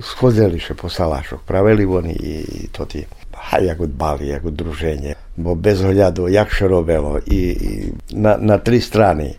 schodili 0.00 0.60
še 0.60 0.76
po 0.78 0.88
salašoch, 0.88 1.42
pravili 1.44 1.84
oni 1.84 2.14
i, 2.14 2.34
to 2.72 2.86
ti 2.88 3.04
ha, 3.34 3.58
jak 3.60 3.82
dbali, 3.86 4.28
jak 4.28 4.46
druženje. 4.50 5.16
Bo 5.36 5.54
bez 5.54 5.82
hľadu, 5.84 6.28
jak 6.32 6.52
še 6.52 6.68
robilo 6.68 7.18
i, 7.26 7.40
i 7.52 7.70
na, 8.16 8.36
na 8.40 8.58
tri 8.58 8.80
strany. 8.80 9.36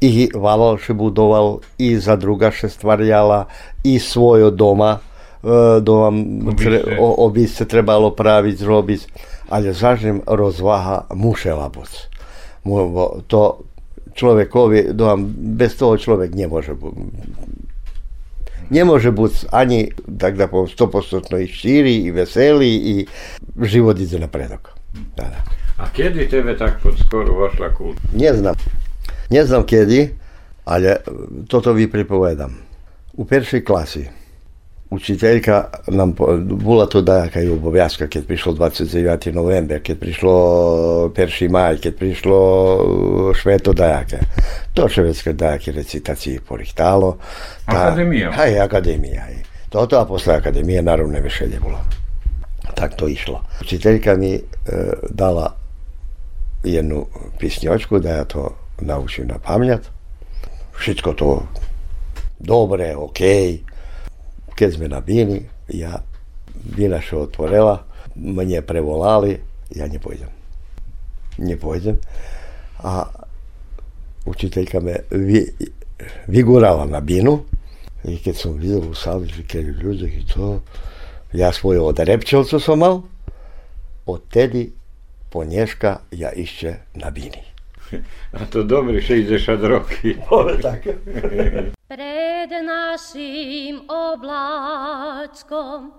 I 0.00 0.32
Valal 0.32 0.80
še 0.80 0.96
budoval, 0.96 1.60
i 1.76 1.96
za 2.00 2.16
druga 2.16 2.48
še 2.52 2.72
stvarjala, 2.72 3.46
i 3.84 3.98
svojo 4.00 4.48
doma, 4.50 5.00
e, 5.44 5.80
doma 5.80 6.10
tre, 6.56 6.96
o, 6.98 7.26
obice 7.26 7.64
trebalo 7.64 8.10
praviť, 8.10 8.54
zrobiť, 8.58 9.00
ale 9.50 9.72
zažem 9.72 10.22
rozvaha 10.26 11.10
mušela 11.14 11.68
buc. 11.68 11.90
To 13.26 13.40
človekovi, 14.14 14.92
doma, 14.92 15.16
bez 15.58 15.76
toho 15.76 15.96
človek 15.96 16.34
nemôže 16.34 16.74
bu- 16.74 16.94
nie 18.70 18.84
može 18.84 19.10
biti 19.10 19.46
ani, 19.50 19.90
tak 20.18 20.36
da 20.36 20.48
100% 20.48 21.38
i 21.42 21.46
širi 21.46 21.94
i 21.94 22.10
veseli 22.10 22.68
i 22.74 23.06
život 23.62 23.98
ide 23.98 24.18
napredok. 24.18 24.70
Da, 25.16 25.22
da. 25.22 25.40
A 25.78 25.88
kedy 25.96 26.28
tebe 26.30 26.58
tak 26.58 26.82
pod 26.82 26.98
skoru 26.98 27.34
vošla 27.34 27.74
kulta? 27.74 28.00
Nie 28.14 28.34
znam. 28.34 28.54
Nie 29.30 29.46
znam 29.46 29.62
kedy, 29.66 30.08
ale 30.64 30.96
toto 31.48 31.72
vi 31.72 31.90
pripovedam. 31.90 32.54
U 33.12 33.24
peršej 33.24 33.64
klasi 33.64 34.08
učiteljka 34.90 35.64
nam 35.86 36.14
bula 36.42 36.86
to 36.86 37.00
da 37.02 37.28
kaj 37.28 37.44
je 37.44 37.52
obovjazka 37.52 38.06
kad 38.06 38.22
je 38.22 38.26
prišlo 38.26 38.52
29. 38.52 39.32
november, 39.32 39.78
kad 39.78 39.88
je 39.88 40.00
prišlo 40.00 40.32
1. 41.08 41.50
maj, 41.50 41.76
kad 41.76 41.84
je 41.84 41.96
prišlo 41.96 42.38
uh, 42.74 43.34
šveto 43.34 43.72
dajake. 43.72 44.18
To 44.74 44.88
švedske 44.88 45.32
dajake 45.32 45.72
recitacije 45.72 46.40
porihtalo. 46.48 47.16
Ta, 47.66 47.72
akademija. 47.72 48.32
Haj, 48.32 48.60
akademija. 48.60 49.26
To, 49.68 49.86
to, 49.86 49.98
a 49.98 50.04
posle 50.04 50.34
akademije 50.34 50.82
naravno 50.82 51.12
ne 51.12 51.20
više 51.20 51.44
je 51.44 51.60
bilo. 51.62 51.80
Tak 52.74 52.96
to 52.96 53.08
išlo. 53.08 53.42
Učiteljka 53.60 54.16
mi 54.16 54.34
uh, 54.34 54.42
dala 55.10 55.56
jednu 56.64 57.06
pisnjočku 57.38 57.98
da 57.98 58.08
ja 58.08 58.24
to 58.24 58.56
naučim 58.80 59.26
na 59.26 59.38
pamet. 59.38 59.80
Všetko 60.76 61.12
to 61.12 61.42
dobre, 62.38 62.96
okej. 62.96 63.52
Okay. 63.52 63.69
Keď 64.60 64.76
sme 64.76 64.92
nabili, 64.92 65.40
ja 65.72 66.04
vina 66.76 67.00
še 67.00 67.16
otvorila, 67.16 67.80
mne 68.12 68.60
prevolali, 68.60 69.40
ja 69.72 69.88
ne 69.88 69.96
pojdem. 69.96 70.28
Ne 71.40 71.56
pojdem. 71.56 71.96
A 72.84 73.08
učiteljka 74.28 74.84
me 74.84 75.08
vi, 75.08 75.48
vigurala 76.28 76.84
na 76.84 77.00
binu 77.00 77.44
i 78.04 78.20
keď 78.20 78.34
som 78.36 78.60
videl 78.60 78.84
u 78.84 78.94
že 78.94 79.44
keď 79.48 79.64
ľudia 79.80 80.08
i 80.08 80.24
to, 80.28 80.60
ja 81.32 81.52
svoje 81.52 81.80
od 81.80 81.96
Repčelcu 81.96 82.60
som 82.60 82.80
mal, 82.80 83.04
odtedy 84.06 84.72
po 85.30 85.44
Nješka 85.44 86.00
ja 86.10 86.32
išće 86.32 86.76
na 86.94 87.10
bini. 87.10 87.49
A 88.32 88.46
to 88.50 88.62
dobri 88.62 89.02
60 89.02 89.62
roky. 89.62 90.16
Ove 90.30 90.58
tak. 90.58 90.82
Pred 91.88 92.50
našim 92.64 93.80
oblačkom 93.88 95.92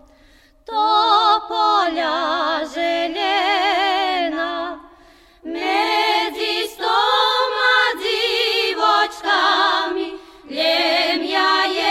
to 0.65 1.39
polja 1.47 2.19
željena 2.73 4.51
Međi 5.43 6.67
stoma 6.73 7.75
divočkami 8.01 10.07
Ljemja 10.49 11.49
jedna 11.75 11.90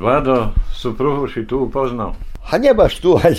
Vlado, 0.00 0.56
supruhu 0.72 1.28
si 1.28 1.44
tu 1.44 1.68
upoznal. 1.68 2.16
A 2.50 2.56
nie 2.56 2.72
baš 2.72 2.98
tu, 3.04 3.20
ale 3.20 3.36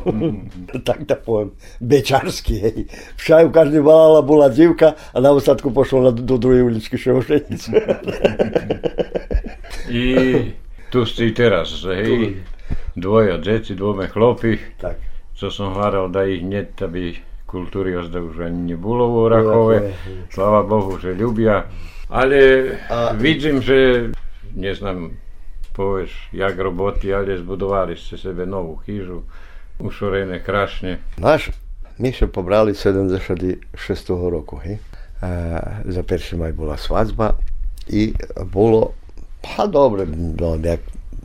tak 0.88 1.04
da 1.04 1.14
poviem, 1.14 1.52
bečarski, 1.76 2.54
hej. 2.56 2.78
Všaj 3.20 3.46
u 3.46 3.50
každej 3.52 3.84
valala 3.84 4.24
bola 4.24 4.48
dzivka 4.48 4.96
a 4.96 5.16
na 5.20 5.30
ostatku 5.30 5.68
pošlo 5.70 6.08
na, 6.08 6.10
do 6.10 6.40
druhej 6.40 6.64
uličky 6.64 6.96
Ševošenice. 6.96 7.68
I 9.92 10.04
tu 10.88 11.04
si 11.04 11.30
teraz, 11.36 11.84
hej. 11.84 12.40
Dvoje 12.96 13.38
djeci, 13.38 13.74
dvome 13.74 14.08
chlopi. 14.08 14.58
tak. 14.80 14.96
Co 15.34 15.50
som 15.50 15.74
hľadal 15.74 16.14
da 16.14 16.22
ich 16.24 16.46
hneď, 16.46 16.78
aby 16.86 17.18
kultúry 17.44 17.98
ozda 17.98 18.22
už 18.22 18.46
ani 18.46 18.72
nebolo 18.72 19.10
v. 19.10 19.14
Orachove, 19.26 19.78
Slava 20.30 20.62
Bohu, 20.62 20.94
že 21.02 21.10
ľubia. 21.10 21.66
Ale 22.06 22.38
A- 22.86 23.10
vidím, 23.18 23.58
že, 23.58 24.10
neznám, 24.54 25.10
powiesz, 25.76 26.28
jak 26.32 26.58
roboty, 26.58 27.08
se 28.10 28.18
sebe 28.18 28.46
novu 28.46 28.76
hižu, 28.86 29.22
ušorene 29.78 30.42
krašnje. 30.44 30.98
Znaš, 31.18 31.50
mi 31.98 32.12
se 32.12 32.26
pobrali 32.26 32.72
76 32.72 34.30
roku. 34.30 34.56
He? 34.56 34.72
E, 34.72 34.78
za 35.84 36.02
prvi 36.02 36.38
maj 36.38 36.52
bila 36.52 36.76
swadzba 36.76 37.30
i 37.88 38.14
bilo, 38.54 38.90
pa 39.42 39.66
dobre, 39.66 40.06
no, 40.40 40.58
jak 40.62 40.80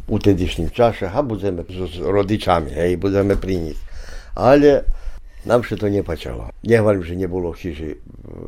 u 0.07 0.19
tedišnjim 0.19 0.69
čaše, 0.69 1.09
a 1.13 1.21
budeme 1.21 1.63
s 1.69 1.99
rodičami, 1.99 2.69
hej, 2.69 2.97
budeme 2.97 3.35
pri 3.35 3.55
njih. 3.55 3.77
Ali 4.33 4.79
нам 5.44 5.62
ще 5.62 5.76
to 5.76 5.88
nepačalo. 5.88 6.48
Nehovorím, 6.64 7.05
že 7.05 7.16
nebolo 7.16 7.52
chyži 7.52 8.00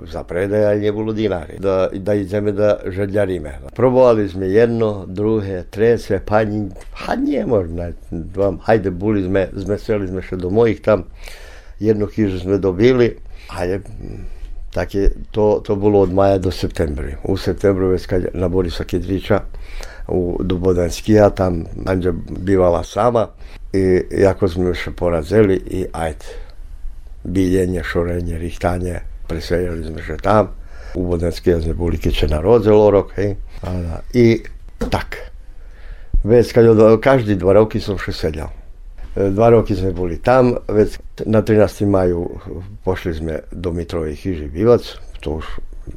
za 0.09 0.25
predaj, 0.25 0.65
ale 0.65 0.81
nebolo 0.81 1.13
dinári. 1.13 1.61
Da, 1.61 1.93
da 1.93 2.15
ideme 2.17 2.53
da 2.57 2.81
žadľaríme. 2.89 3.77
Probovali 3.77 4.29
sme 4.29 4.49
jedno, 4.49 5.05
druhé, 5.05 5.69
treće, 5.71 6.25
pa, 6.25 6.45
ni- 6.45 6.73
pa 6.97 7.17
nie 7.17 7.45
možno. 7.47 7.93
Vám, 8.33 8.65
hajde, 8.65 8.91
boli 8.91 9.29
sme, 9.29 9.53
sme 9.53 9.77
seli 9.79 10.09
sme 10.09 10.25
še 10.25 10.41
do 10.41 10.49
mojich 10.49 10.81
tam. 10.81 11.05
Jednu 11.81 12.09
chyžu 12.09 12.41
sme 12.41 12.57
dobili, 12.57 13.21
ale 13.53 13.85
mm, 13.85 14.25
tak 14.73 14.97
je, 14.97 15.13
to, 15.31 15.61
to 15.61 15.77
bolo 15.77 16.01
od 16.01 16.13
maja 16.17 16.41
do 16.41 16.49
septembra. 16.49 17.21
U 17.29 17.37
septembru 17.37 17.93
već 17.93 18.07
kad 18.07 18.33
na 18.33 18.49
Borisa 18.49 18.85
Kedrića 18.89 19.45
u 20.09 20.41
Dubodanskija, 20.41 21.31
tam 21.31 21.69
Anđa 21.85 22.13
bivala 22.41 22.85
sama 22.85 23.29
i 23.73 24.01
jako 24.11 24.49
smo 24.49 24.73
još 24.73 24.89
porazili 24.97 25.61
i 25.67 25.85
ajde, 25.93 26.40
biljenje, 27.24 27.84
šorenje, 27.84 28.38
rihtanje, 28.38 29.00
preseljali 29.28 29.86
smo 29.88 30.04
še 30.04 30.18
tam. 30.22 30.52
U 30.96 31.06
Bodanskija 31.08 31.62
sme 31.62 31.74
boli 31.74 31.98
keď 32.02 32.24
še 32.24 32.28
narodzelo 32.32 32.90
rok, 32.92 33.14
hej. 33.16 33.36
I 34.14 34.44
tak. 34.90 35.32
Već 36.24 36.52
kad 36.54 36.68
od, 36.68 37.00
každý 37.02 37.36
dva 37.36 37.54
roky 37.54 37.80
som 37.80 37.98
še 37.98 38.14
sedel. 38.14 38.52
E, 39.16 39.30
Dva 39.32 39.50
roky 39.50 39.76
sme 39.76 39.94
boli 39.96 40.20
tam, 40.22 40.56
već 40.68 41.00
na 41.26 41.42
13. 41.42 41.86
maju 41.88 42.28
pošli 42.84 43.14
sme 43.14 43.40
do 43.52 43.72
Mitrovej 43.72 44.16
chyži 44.16 44.52
bývať, 44.52 45.00
to 45.24 45.40
už 45.42 45.46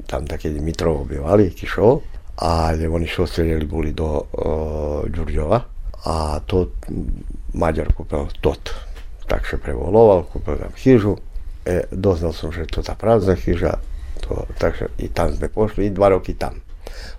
tam 0.07 0.27
také 0.27 0.51
Mitrovo 0.55 1.05
bývali, 1.05 1.51
Kišov, 1.51 2.01
ale 2.37 2.89
oni 2.89 3.07
što 3.07 3.27
streljali 3.27 3.67
boli 3.67 3.93
do 3.93 4.23
uh, 4.23 5.07
Đurđova, 5.11 5.61
a 6.05 6.41
to 6.47 6.67
Mađar 7.55 7.93
kúpil 7.95 8.27
tot. 8.41 8.75
Tak 9.25 9.49
še 9.49 9.57
prevoloval, 9.57 10.29
kúpil 10.29 10.61
tam 10.61 10.73
chyžu, 10.77 11.17
e, 11.65 11.89
doznal 11.89 12.37
som, 12.37 12.53
že 12.53 12.69
to 12.69 12.85
tá 12.85 12.93
prázdna 12.93 13.37
chyža, 13.37 13.81
to, 14.21 14.45
takže 14.61 14.93
i 15.01 15.09
tam 15.09 15.33
sme 15.33 15.49
pošli, 15.49 15.89
i 15.89 15.95
dva 15.95 16.13
roky 16.13 16.37
tam. 16.37 16.61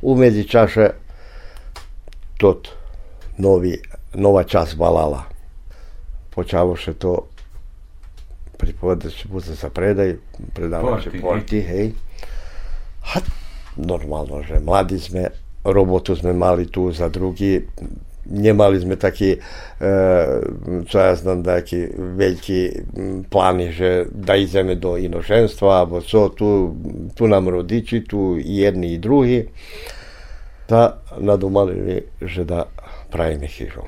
U 0.06 0.14
medzičaše 0.14 0.94
tot 2.38 2.70
novi, 3.42 3.76
nova 4.16 4.46
čas 4.46 4.78
valala. 4.78 5.26
Počavoše 6.32 6.96
to 7.00 7.32
pripovedať, 8.56 9.12
že 9.12 9.26
bude 9.28 9.54
sa 9.56 9.68
predaj, 9.68 10.20
predávať 10.56 11.12
Porty, 11.12 11.20
porty, 11.20 11.60
hej. 11.60 11.88
A 13.12 13.20
normalno, 13.76 14.42
že 14.42 14.64
mladí 14.64 14.98
sme, 14.98 15.32
robotu 15.68 16.16
sme 16.16 16.32
mali 16.32 16.72
tu 16.72 16.90
za 16.90 17.12
drugi, 17.12 17.68
nemali 18.26 18.82
sme 18.82 18.96
taký, 18.98 19.38
e, 19.38 19.90
čo 20.86 20.98
ja 20.98 21.14
znam, 21.14 21.46
taký 21.46 21.90
veľký 21.94 22.60
plány, 23.30 23.66
že 23.72 23.90
da 24.10 24.34
ideme 24.36 24.76
do 24.76 24.98
inoženstva, 24.98 25.86
alebo 25.86 26.02
co, 26.02 26.30
tu, 26.34 26.48
tu 27.14 27.24
nám 27.30 27.50
rodiči, 27.50 28.02
tu 28.06 28.38
jedni 28.42 28.98
i 28.98 29.02
drugi, 29.02 29.46
da 30.66 30.98
nadomalili, 31.22 32.02
že 32.22 32.46
da 32.46 32.66
pravíme 33.14 33.48
chyžu. 33.48 33.86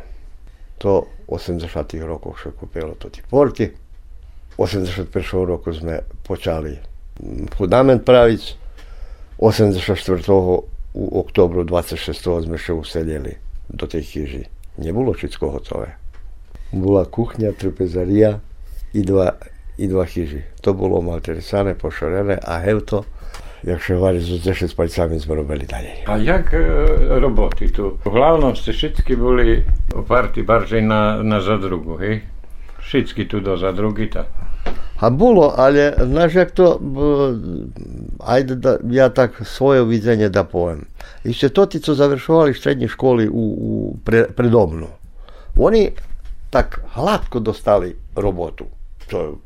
To 0.77 1.09
v 1.25 1.33
80. 1.33 1.65
rokoch 2.05 2.37
še 2.37 2.53
kúpilo 2.53 2.93
to 2.95 3.09
tí 3.09 3.25
porty. 3.25 3.73
V 4.53 4.57
81. 4.61 5.09
roku 5.45 5.73
sme 5.73 6.05
počali 6.21 6.77
fundament 7.57 8.05
praviť. 8.05 8.69
84. 9.37 9.77
u 10.97 11.03
oktobru 11.21 11.61
26. 11.61 12.09
sme 12.45 12.57
še 12.57 12.73
usedeli 12.73 13.46
do 13.69 13.85
tej 13.87 14.03
chyži. 14.03 14.43
Nebolo 14.77 15.13
všetko 15.13 15.51
hotové. 15.51 15.97
Bola 16.71 17.07
kuchňa, 17.07 17.55
trpezaria 17.55 18.39
i 18.93 19.01
dva, 19.01 19.39
i 19.79 19.87
dva 19.87 20.05
chyži. 20.05 20.43
To 20.61 20.75
bolo 20.75 21.01
malteresané, 21.01 21.73
pošorené 21.73 22.39
a 22.39 22.59
hevto, 22.63 23.07
jak 23.65 23.81
še 23.81 23.97
hovorí, 23.97 24.21
so 24.21 24.37
10 24.37 24.75
palcami 24.77 25.17
sme 25.17 25.33
robili 25.41 25.65
ďalej. 25.65 26.07
A 26.07 26.19
jak 26.21 26.53
e, 26.53 26.61
roboty 27.17 27.73
tu? 27.73 27.97
V 28.03 28.07
hlavnom 28.11 28.53
ste 28.53 28.75
všetky 28.75 29.17
boli 29.17 29.63
oparti 29.95 30.45
bardziej 30.45 30.85
na, 30.85 31.23
na 31.25 31.41
zadrugu, 31.41 31.97
hej? 31.97 32.21
Všetky 32.83 33.27
tu 33.27 33.43
do 33.43 33.57
zadrugi, 33.57 34.07
ta. 34.13 34.29
A 34.99 35.09
bolo, 35.09 35.53
ale 35.57 35.93
znaš 36.05 36.35
jak 36.35 36.51
to, 36.51 36.79
ajde 38.19 38.55
da 38.55 38.77
ja 38.89 39.09
tak 39.09 39.41
svoje 39.45 39.85
viđenje 39.85 40.29
da 40.29 40.43
povem. 40.43 40.85
Ešte 41.23 41.49
to 41.49 41.65
ti, 41.65 41.79
co 41.79 41.93
završovali 41.93 42.53
strednje 42.53 42.87
školi 42.87 43.29
u, 43.29 43.45
u 43.57 43.97
pre, 44.05 44.25
predomnu. 44.27 44.87
Oni 45.57 45.91
tak 46.49 46.81
hladko 46.93 47.39
dostali 47.39 47.95
robotu. 48.15 48.65
To 49.07 49.37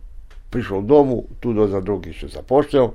prišiel 0.50 0.82
domu, 0.82 1.24
tu 1.40 1.54
do 1.54 1.68
za 1.68 1.82
druhý 1.82 2.12
ešte 2.12 2.28
započal. 2.28 2.94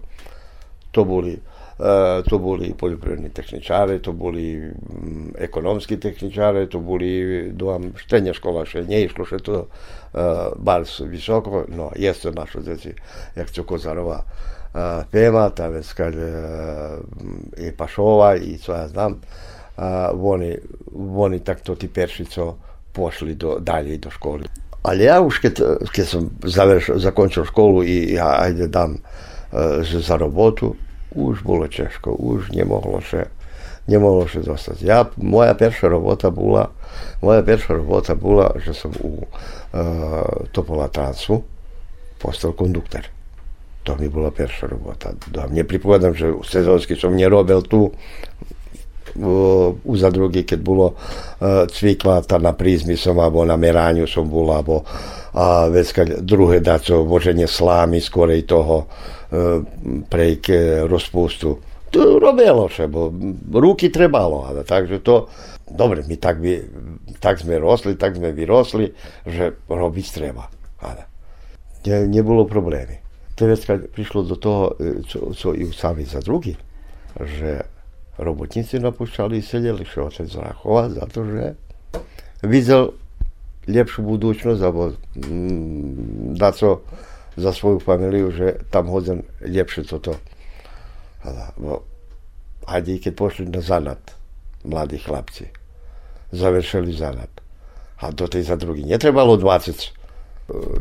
To 0.93 1.05
boli, 1.05 1.37
E, 1.79 2.23
to 2.29 2.39
boli 2.39 2.75
poljoprivredni 2.79 3.29
tehničare, 3.29 3.99
to 3.99 4.13
boli 4.13 4.57
mm, 4.57 5.35
ekonomski 5.39 6.01
tehničare, 6.01 6.67
to 6.67 6.81
boli 6.81 7.51
doam 7.53 7.91
štenja 8.01 8.33
škola 8.33 8.63
še 8.65 8.87
njejško, 8.89 9.27
še 9.29 9.39
to 9.45 9.59
e, 9.61 9.67
bar 10.57 10.87
su 10.89 11.05
visoko, 11.05 11.67
no 11.69 11.91
jeste 11.97 12.33
našo 12.33 12.63
djeci, 12.65 12.95
jak 13.37 13.53
će 13.53 13.63
Kozarova 13.63 14.23
e, 14.23 14.87
tema, 15.13 15.51
ta 15.51 15.69
već 15.69 15.93
kad 15.93 16.15
je 17.59 17.77
Pašova 17.77 18.37
i 18.37 18.57
co 18.59 18.73
ja 18.73 18.89
znam, 18.89 19.21
oni, 20.17 20.55
oni 20.97 21.39
tak 21.45 21.61
to 21.61 21.75
ti 21.75 21.89
peršico 21.89 22.55
pošli 22.93 23.35
do, 23.35 23.59
dalje 23.61 23.99
do 23.99 24.11
škole. 24.11 24.49
Ali 24.83 25.05
ja 25.05 25.21
už 25.21 25.39
kad, 25.39 25.61
kad 25.93 26.09
sam 26.09 26.31
završ, 26.45 26.91
zakončio 27.05 27.45
školu 27.45 27.85
i 27.85 28.15
ja 28.15 28.37
ajde 28.41 28.69
dam 28.73 28.97
za 29.83 30.17
robotu, 30.17 30.75
už 31.17 31.41
bolo 31.41 31.65
ťažko, 31.65 32.13
už 32.13 32.53
nemohlo 32.53 33.01
še, 33.01 33.33
nemohlo 33.89 34.29
še 34.29 34.45
dostať. 34.45 34.85
Ja, 34.85 35.09
moja 35.17 35.57
perša 35.57 35.89
robota 35.89 36.29
bola, 36.29 36.69
moja 37.25 37.41
perša 37.41 37.81
robota 37.81 38.13
bola, 38.13 38.53
že 38.61 38.77
som 38.77 38.93
u 39.01 39.25
e, 39.25 39.29
Topola 40.53 40.93
Transu 40.93 41.41
postal 42.21 42.53
konduktor. 42.53 43.09
To 43.89 43.97
mi 43.97 44.13
bola 44.13 44.29
perša 44.29 44.69
robota. 44.69 45.17
Da, 45.33 45.49
nepripovedam, 45.49 46.13
že 46.13 46.37
sezónsky 46.45 46.99
som 46.99 47.17
nerobil 47.17 47.65
tu, 47.65 47.95
u 49.85 49.95
za 49.97 50.11
drugi, 50.13 50.45
keď 50.45 50.61
bolo 50.61 50.93
uh, 50.93 51.65
cvikla 51.65 52.21
ta 52.27 52.37
na 52.37 52.53
prízmi 52.53 53.01
som, 53.01 53.17
alebo 53.17 53.49
na 53.49 53.57
meráňu 53.57 54.05
som 54.05 54.29
bol, 54.29 54.51
alebo 54.53 54.85
a 55.37 55.69
vec, 55.69 55.93
keď 55.93 56.25
druhé 56.25 56.65
daco, 56.65 57.05
voženie 57.05 57.45
slámy, 57.45 58.01
skorej 58.01 58.49
toho 58.49 58.89
uh, 59.31 59.63
prejk 60.11 60.45
rozpustu. 60.87 61.59
To 61.95 62.19
robilo 62.19 62.67
še, 62.67 62.91
bo 62.91 63.09
ruky 63.57 63.89
trebalo, 63.95 64.43
takže 64.67 65.01
to, 65.01 65.31
dobre, 65.71 66.03
my 66.05 66.17
tak, 66.19 66.43
by, 66.43 66.61
tak 67.23 67.41
sme 67.41 67.63
rosli, 67.63 67.95
tak 67.95 68.19
sme 68.19 68.35
vyrosli, 68.35 68.91
že 69.25 69.55
robiť 69.71 70.07
treba. 70.11 70.51
Ale 70.83 71.07
ne, 71.87 72.11
nebolo 72.11 72.45
problémy. 72.45 73.01
To 73.39 73.47
vec, 73.47 73.63
keď 73.63 73.93
prišlo 73.93 74.25
do 74.25 74.37
toho, 74.37 74.63
co, 75.07 75.19
co 75.37 75.49
i 75.53 75.69
sami 75.71 76.09
za 76.09 76.25
drugi, 76.25 76.57
že 77.21 77.65
robotníci 78.17 78.81
napúšťali, 78.81 79.45
sedeli 79.45 79.85
še 79.85 80.09
otec 80.09 80.29
Rachova 80.41 80.89
za 80.89 81.05
to, 81.09 81.25
že 81.29 81.45
videl 82.45 82.97
lepšiu 83.69 84.01
budúcnosť, 84.09 84.61
alebo 84.63 84.97
mm, 85.21 86.39
dať 86.39 86.55
so 86.55 86.71
za 87.37 87.53
svoju 87.53 87.79
familiu, 87.79 88.33
že 88.33 88.65
tam 88.73 88.89
hodzen 88.89 89.23
lepšie 89.45 89.85
toto. 89.85 90.17
Bo, 91.61 91.85
aj 92.67 92.83
keď 92.83 93.13
pošli 93.13 93.45
na 93.53 93.61
zanat, 93.61 94.01
mladí 94.65 94.99
chlapci, 94.99 95.53
završili 96.33 96.91
zanat. 96.97 97.31
A 98.03 98.13
do 98.13 98.29
tej 98.29 98.45
za 98.45 98.57
druhý 98.61 98.85
netrebalo 98.85 99.41
20 99.41 99.73
e, 99.73 99.89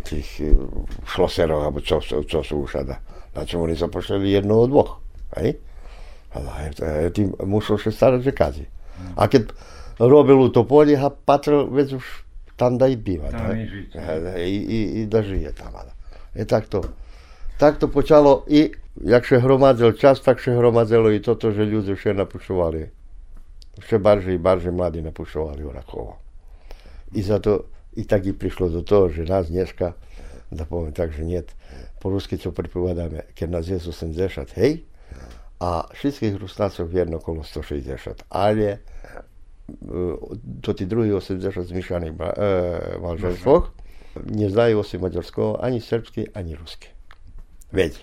tých 0.04 0.28
e, 0.44 0.52
šloserov, 1.08 1.64
alebo 1.64 1.80
čo, 1.80 2.04
čo, 2.04 2.44
sú 2.44 2.68
už. 2.68 2.84
Na 3.32 3.48
čom 3.48 3.64
oni 3.64 3.76
zapošli 3.76 4.36
jednoho, 4.36 4.68
dvoch. 4.68 5.00
Hej? 5.40 5.56
Ale 6.36 6.76
tým 7.16 7.32
musel 7.48 7.80
sa 7.80 7.92
starať, 7.92 8.20
že 8.20 8.34
kazi. 8.36 8.66
A 9.16 9.32
keď 9.32 9.56
robil 9.96 10.52
to 10.52 10.68
polje, 10.68 11.00
a 11.00 11.08
patril, 11.08 11.72
već 11.72 11.96
tam 12.60 12.76
da 12.76 12.88
i 12.88 13.00
biva. 13.00 13.32
Da, 13.32 13.56
i. 13.56 13.64
I, 14.44 14.60
i, 14.60 14.80
i 15.00 15.06
da 15.08 15.24
žije 15.24 15.56
tam. 15.56 15.72
Ale. 15.72 15.95
Je 16.36 16.46
takto. 16.46 16.84
Takto 17.58 17.88
počalo 17.88 18.44
i, 18.52 18.68
jak 19.00 19.24
še 19.24 19.40
hromadzel 19.40 19.96
čas, 19.96 20.20
tak 20.20 20.44
še 20.44 20.56
hromadzelo 20.60 21.08
i 21.12 21.24
toto, 21.24 21.56
že 21.56 21.64
ľudia 21.64 21.96
še 21.96 22.12
napušovali. 22.12 22.84
Še 23.80 24.00
barže 24.00 24.36
i 24.36 24.40
barže 24.40 24.72
mladí 24.72 25.00
napušovali 25.04 25.64
Orakovo. 25.64 26.20
I 27.16 27.24
zato, 27.24 27.72
i 27.96 28.04
tak 28.04 28.28
i 28.28 28.36
prišlo 28.36 28.68
do 28.68 28.84
toho, 28.84 29.08
že 29.08 29.24
nás 29.24 29.48
dneska, 29.48 29.96
da 30.52 30.64
poviem 30.68 30.92
tak, 30.92 31.16
že 31.16 31.24
niet, 31.24 31.48
po 32.00 32.12
rusky, 32.12 32.38
co 32.38 32.52
pripovedáme, 32.52 33.34
keď 33.34 33.48
nás 33.50 33.66
je 33.68 33.80
80, 33.82 34.52
hej, 34.62 34.86
a 35.60 35.88
všetkých 35.96 36.36
Rusnácov 36.36 36.92
jedno 36.92 37.18
okolo 37.18 37.42
160. 37.42 38.28
Ale 38.30 38.84
to 40.62 40.70
tí 40.76 40.86
druhí 40.86 41.10
80 41.10 41.42
zmiešaných 41.66 42.14
e, 42.14 42.22
manželstvoch 43.02 43.74
neznajú 44.24 44.82
si 44.88 44.96
maďarského 44.96 45.60
ani 45.60 45.84
srbsky, 45.84 46.32
ani 46.32 46.56
rusky. 46.56 46.92
Veď. 47.76 48.00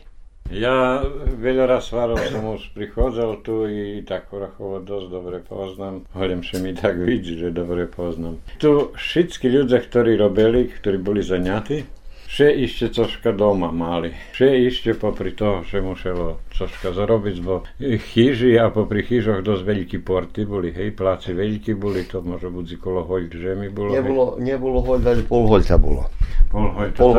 Ja 0.51 1.01
veľa 1.39 1.71
raz 1.71 1.89
svarov 1.89 2.19
som 2.29 2.45
už 2.59 2.75
prichádzal 2.75 3.47
tu 3.47 3.65
i 3.71 4.03
tak 4.03 4.29
Orachovo 4.35 4.83
dosť 4.83 5.07
dobre 5.09 5.39
poznám. 5.39 6.03
Hovorím, 6.13 6.43
že 6.43 6.59
mi 6.59 6.75
tak 6.75 6.99
vidí, 6.99 7.39
že 7.39 7.55
dobre 7.55 7.87
poznám. 7.87 8.43
Tu 8.59 8.69
všetci 8.93 9.49
ľudia, 9.49 9.79
ktorí 9.81 10.19
robili, 10.19 10.67
ktorí 10.69 10.99
boli 10.99 11.23
zaňatí, 11.23 11.87
Še 12.33 12.47
ešte 12.65 12.89
troška 12.97 13.35
doma 13.37 13.69
mali. 13.77 14.09
Še 14.33 14.47
ešte 14.65 14.95
popri 14.97 15.35
toho, 15.37 15.69
že 15.69 15.85
muselo 15.85 16.41
troška 16.57 16.97
zarobiť, 16.97 17.37
bo 17.45 17.61
chyži 17.77 18.57
a 18.57 18.73
popri 18.73 19.05
chyžoch 19.05 19.45
dosť 19.45 19.69
veľkí 19.69 19.99
porty 20.01 20.49
boli, 20.49 20.73
hej, 20.73 20.97
pláci 20.97 21.37
veľkí 21.37 21.77
boli, 21.77 22.09
to 22.09 22.25
môže 22.25 22.49
buď 22.49 22.81
kolo 22.81 23.05
hoľ, 23.05 23.29
že 23.29 23.53
mi 23.53 23.69
bolo. 23.69 23.93
Nebolo, 23.93 24.25
nebolo 24.41 24.81
hoľ, 24.81 25.05
ale 25.13 25.29
pol 25.29 25.45
hoľca 25.45 25.77
bolo. 25.77 26.09
Pol 26.49 26.73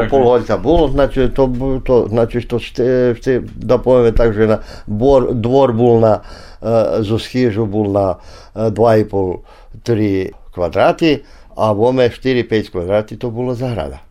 Pol, 0.10 0.42
bolo, 0.58 0.90
znači 0.90 1.30
to, 1.30 1.46
to, 1.86 1.96
znači 2.10 2.38
to 2.50 2.58
šte, 2.58 3.14
šte, 3.14 3.46
da 3.54 3.78
povieme 3.78 4.18
tak, 4.18 4.34
že 4.34 4.50
na 4.50 4.58
bor, 4.90 5.30
dvor 5.30 5.78
bol 5.78 6.02
na, 6.02 6.26
uh, 6.26 7.06
zo 7.06 7.22
schížu 7.22 7.70
bol 7.70 7.94
na 7.94 8.18
uh, 8.18 8.74
2,5-3 8.74 10.34
kvadráty 10.50 11.22
a 11.54 11.70
vome 11.70 12.10
4-5 12.10 12.74
kvadráty 12.74 13.14
to 13.22 13.30
bolo 13.30 13.54
zahrada. 13.54 14.02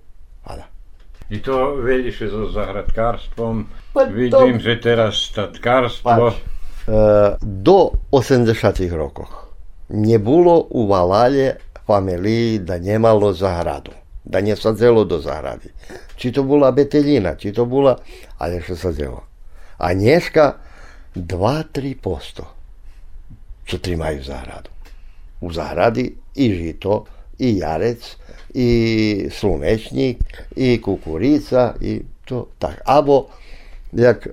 I 1.33 1.41
to 1.41 1.80
veľšie 1.80 2.28
so 2.28 2.53
zahradkárstvom. 2.53 3.64
Pa 3.97 4.05
to- 4.05 4.12
Vidím, 4.12 4.61
že 4.61 4.76
teraz 4.76 5.33
statkárstvo... 5.33 6.28
Pač, 6.28 6.37
e, 6.85 7.01
do 7.41 7.97
80 8.12 8.53
rokoch 8.93 9.49
nebolo 9.89 10.68
u 10.70 10.87
Valálje 10.87 11.57
familiji 11.87 12.59
da 12.59 12.78
nemalo 12.78 13.33
zahradu, 13.33 13.93
da 14.24 14.41
nje 14.41 14.57
sadzelo 14.57 15.05
do 15.05 15.18
zahrady. 15.18 15.72
Či 16.16 16.33
to 16.33 16.43
bola 16.43 16.70
beteljina, 16.70 17.35
či 17.35 17.53
to 17.53 17.64
bola, 17.64 17.97
ali 18.39 18.61
što 18.62 18.76
sadzelo. 18.76 19.24
A 19.78 19.93
nješka 19.93 20.55
2-3 21.16 21.97
posto 21.97 22.45
co 23.66 23.78
trimaju 23.78 24.22
zahradu. 24.22 24.70
U 25.41 25.53
zahradi 25.53 26.14
i 26.35 26.55
žito, 26.55 27.05
i 27.39 27.59
jarec, 27.59 28.16
i 28.55 29.29
slunečnik, 29.31 30.19
i 30.57 30.81
kukurica, 30.83 31.75
i 31.81 32.01
to 32.25 32.47
tak. 32.59 32.81
Abo, 32.85 33.27
jak 33.93 34.27
e, 34.27 34.31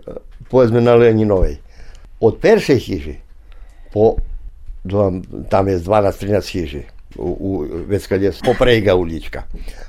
povedzme 0.50 0.82
na 0.82 0.96
Leninovej, 0.96 1.58
od 2.20 2.38
peršej 2.42 2.80
chyži 2.80 3.16
po, 3.94 4.16
tam 5.50 5.68
je 5.68 5.80
12-13 5.80 6.52
chyži, 6.52 6.84
u, 7.18 7.38
u, 7.40 7.66
već 7.88 8.08
kad 8.08 8.22
je 8.22 8.32
poprejga 8.46 8.96
ulička. 8.96 9.44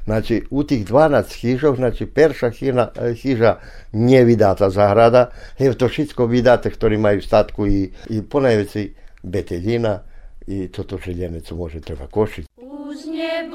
Znači, 0.05 0.43
u 0.51 0.65
tih 0.65 0.87
12 0.87 1.41
chyžov, 1.41 1.77
znači 1.77 2.07
perša 2.07 2.51
hina, 2.51 2.89
e, 2.97 3.15
chyža 3.15 3.59
nie 3.93 4.25
vidata 4.25 4.71
zahrada, 4.71 5.31
evo 5.59 5.75
to 5.75 5.89
všetko 5.89 6.27
vidate, 6.27 6.71
ktorí 6.71 6.99
majú 6.99 7.23
statku 7.23 7.67
i, 7.67 7.91
i 8.11 8.23
ponajveci 8.23 8.93
beteljina 9.23 10.01
i 10.47 10.69
toto 10.69 10.99
željene, 11.05 11.41
co 11.41 11.57
može 11.57 11.81
treba 11.81 12.07
košiť. 12.07 12.47
Už 12.57 13.07
nie 13.07 13.49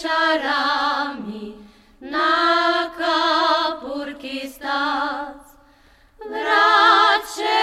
cearami 0.00 1.54
na 1.98 2.34
capurchi 2.98 4.50
stați, 4.54 5.50
vrace 6.30 7.58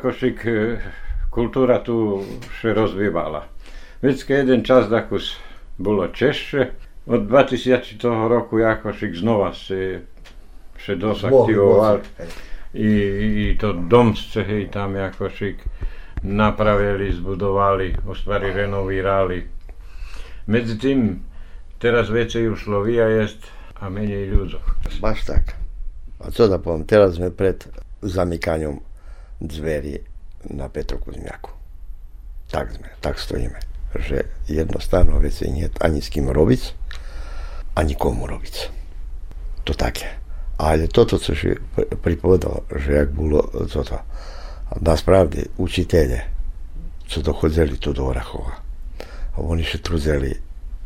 i 0.00 0.06
ako 0.06 0.12
šik 0.12 0.46
e, 0.46 0.80
kultúra 1.30 1.82
tu 1.84 2.24
še 2.60 2.72
rozvívala. 2.72 3.44
Vždycky 4.00 4.32
jeden 4.32 4.64
čas 4.64 4.88
takus 4.88 5.36
bolo 5.76 6.08
češće, 6.08 6.70
od 7.06 7.28
2000 7.28 8.00
toho 8.00 8.28
roku 8.28 8.58
jako 8.58 8.92
šik 8.92 9.14
znova 9.14 9.52
se 9.54 10.00
še 10.80 10.96
dosaktivoval. 10.96 12.00
I, 12.72 12.88
I 13.44 13.58
to 13.60 13.72
domsce 13.72 14.44
hej 14.44 14.70
tam 14.72 14.96
jako 14.96 15.28
šik 15.28 15.64
napravili, 16.22 17.12
zbudovali, 17.12 17.96
u 18.06 18.14
stvari 18.14 18.52
renovirali. 18.52 19.44
Medzi 20.46 20.78
tým 20.78 21.20
teraz 21.78 22.08
vecej 22.08 22.48
už 22.48 22.64
Slovija 22.64 23.08
jest, 23.08 23.44
a 23.80 23.88
menej 23.88 24.32
ľudov. 24.32 24.64
Baš 25.00 25.24
tak. 25.24 25.56
A 26.20 26.30
co 26.30 26.48
da 26.48 26.60
poviem, 26.60 26.84
teraz 26.84 27.16
sme 27.16 27.32
pred 27.32 27.64
zamykanjem 28.00 28.80
dveri 29.40 29.98
na 30.52 30.68
Petrokuzmjaku. 30.68 31.50
Tak 32.50 32.76
sme, 32.76 32.88
tak 33.00 33.18
stojíme. 33.18 33.60
Že 33.96 34.22
jednostavno 34.46 35.18
veci 35.18 35.50
nie 35.50 35.66
ani 35.80 35.98
s 35.98 36.12
kým 36.12 36.30
robiť, 36.30 36.62
ani 37.74 37.94
komu 37.96 38.26
robiť. 38.26 38.56
To 39.66 39.72
také. 39.74 40.20
Ale 40.60 40.92
toto, 40.92 41.16
co 41.16 41.32
si 41.32 41.56
pripovedal, 42.04 42.68
že 42.76 42.92
jak 42.92 43.10
bolo 43.16 43.42
toto, 43.72 43.98
naspravді 44.80 45.44
učitelje, 45.56 46.20
co 47.08 47.22
dochodzili 47.22 47.78
tu 47.78 47.92
do 47.92 48.06
Orahova, 48.06 48.60
oni 49.36 49.64
še 49.64 49.80
truzeli 49.82 50.30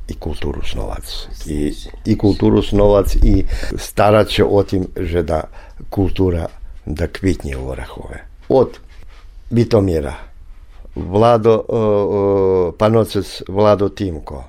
i 0.08 0.14
kulturu 0.14 0.62
snovac. 0.62 1.04
I, 1.46 1.74
I 2.04 2.16
kulturu 2.18 2.62
snovac 2.62 3.16
i 3.22 3.44
starat 3.76 4.28
će 4.28 4.44
o 4.44 4.62
tim, 4.62 4.86
že 4.96 5.22
da 5.22 5.42
kultura 5.90 6.48
da 6.86 7.06
kvitnje 7.06 7.56
u 7.56 7.68
Orahove. 7.68 8.33
Od 8.48 8.78
Bitomira, 9.50 10.14
Vlado 10.94 11.64
o, 11.68 12.72
Panocec 12.78 13.42
Vlado 13.48 13.88
Timko, 13.88 14.44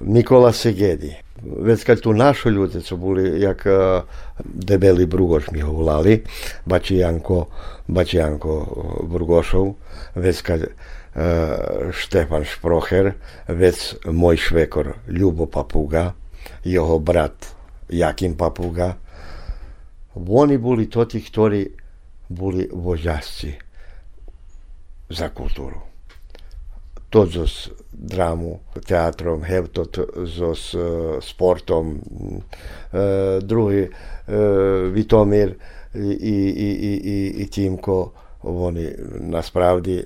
Nikola 0.00 0.52
Segedi. 0.52 1.14
Već 1.42 1.84
kad 1.84 2.00
tu 2.00 2.12
naši 2.12 2.48
ljudi 2.48 2.80
su 2.80 2.96
bili, 2.96 3.40
jak 3.40 3.66
a, 3.66 4.02
debeli 4.44 5.06
Brugoš 5.06 5.50
mi 5.50 5.62
volali, 5.62 6.24
Bačijanko, 6.64 7.46
Bačijanko 7.86 8.66
Brugošov, 9.02 9.74
već 10.14 10.42
kad 10.42 10.60
a, 10.62 11.56
Štefan 11.92 12.44
Šproher, 12.44 13.12
već 13.48 13.94
moj 14.04 14.36
švekor 14.36 14.92
Ljubo 15.08 15.46
Papuga, 15.46 16.12
jeho 16.64 16.98
brat 16.98 17.46
Jakim 17.88 18.36
Papuga. 18.36 18.94
Oni 20.14 20.58
boli 20.58 20.90
toti, 20.90 21.22
ktorí 21.22 21.64
boli 21.64 21.81
so 27.34 27.46
s 27.46 27.68
drámu, 27.92 28.60
teatrom, 28.80 29.42
hevto 29.44 29.84
so 30.26 30.56
uh, 30.56 31.20
sportom, 31.20 32.00
uh, 32.00 33.36
druhý 33.44 33.84
uh, 33.84 34.88
Vitomir 34.88 35.52
i, 35.94 36.08
i, 36.08 36.36
i, 36.48 36.70
i, 37.04 37.16
i 37.42 37.46
Timko, 37.50 38.12
oni 38.42 38.88
naspravdi 39.20 40.02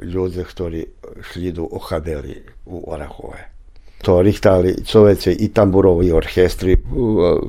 ljudi, 0.00 0.44
ktorí 0.44 0.86
šli 1.22 1.52
do 1.52 1.68
Ochabeli 1.70 2.42
u 2.66 2.82
Orahove. 2.90 3.52
To 4.02 4.22
richtali 4.22 4.84
čovece 4.84 5.32
i 5.32 5.48
tamburovi 5.48 6.12
orkestri, 6.12 6.76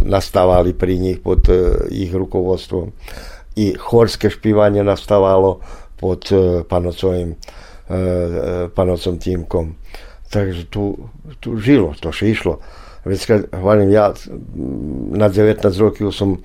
nastavali 0.05 0.74
pri 0.74 0.99
njih 0.99 1.20
pod 1.20 1.49
ich 1.91 2.13
rukovodstvom 2.13 2.91
i 3.57 3.73
horske 3.79 4.29
špivanje 4.29 4.83
nastavalo 4.83 5.59
pod 5.97 6.29
panocovim 6.69 7.35
panocom 8.75 9.17
Timkom. 9.19 9.73
Takže 10.29 10.67
tu, 10.69 11.09
tu 11.39 11.55
žilo, 11.57 11.95
to 11.99 12.11
še 12.11 12.29
išlo. 12.29 12.59
Već 13.07 13.25
kad, 13.25 13.47
ja 13.89 14.13
na 15.15 15.29
19 15.29 15.79
rokів 15.79 16.11
sam 16.15 16.37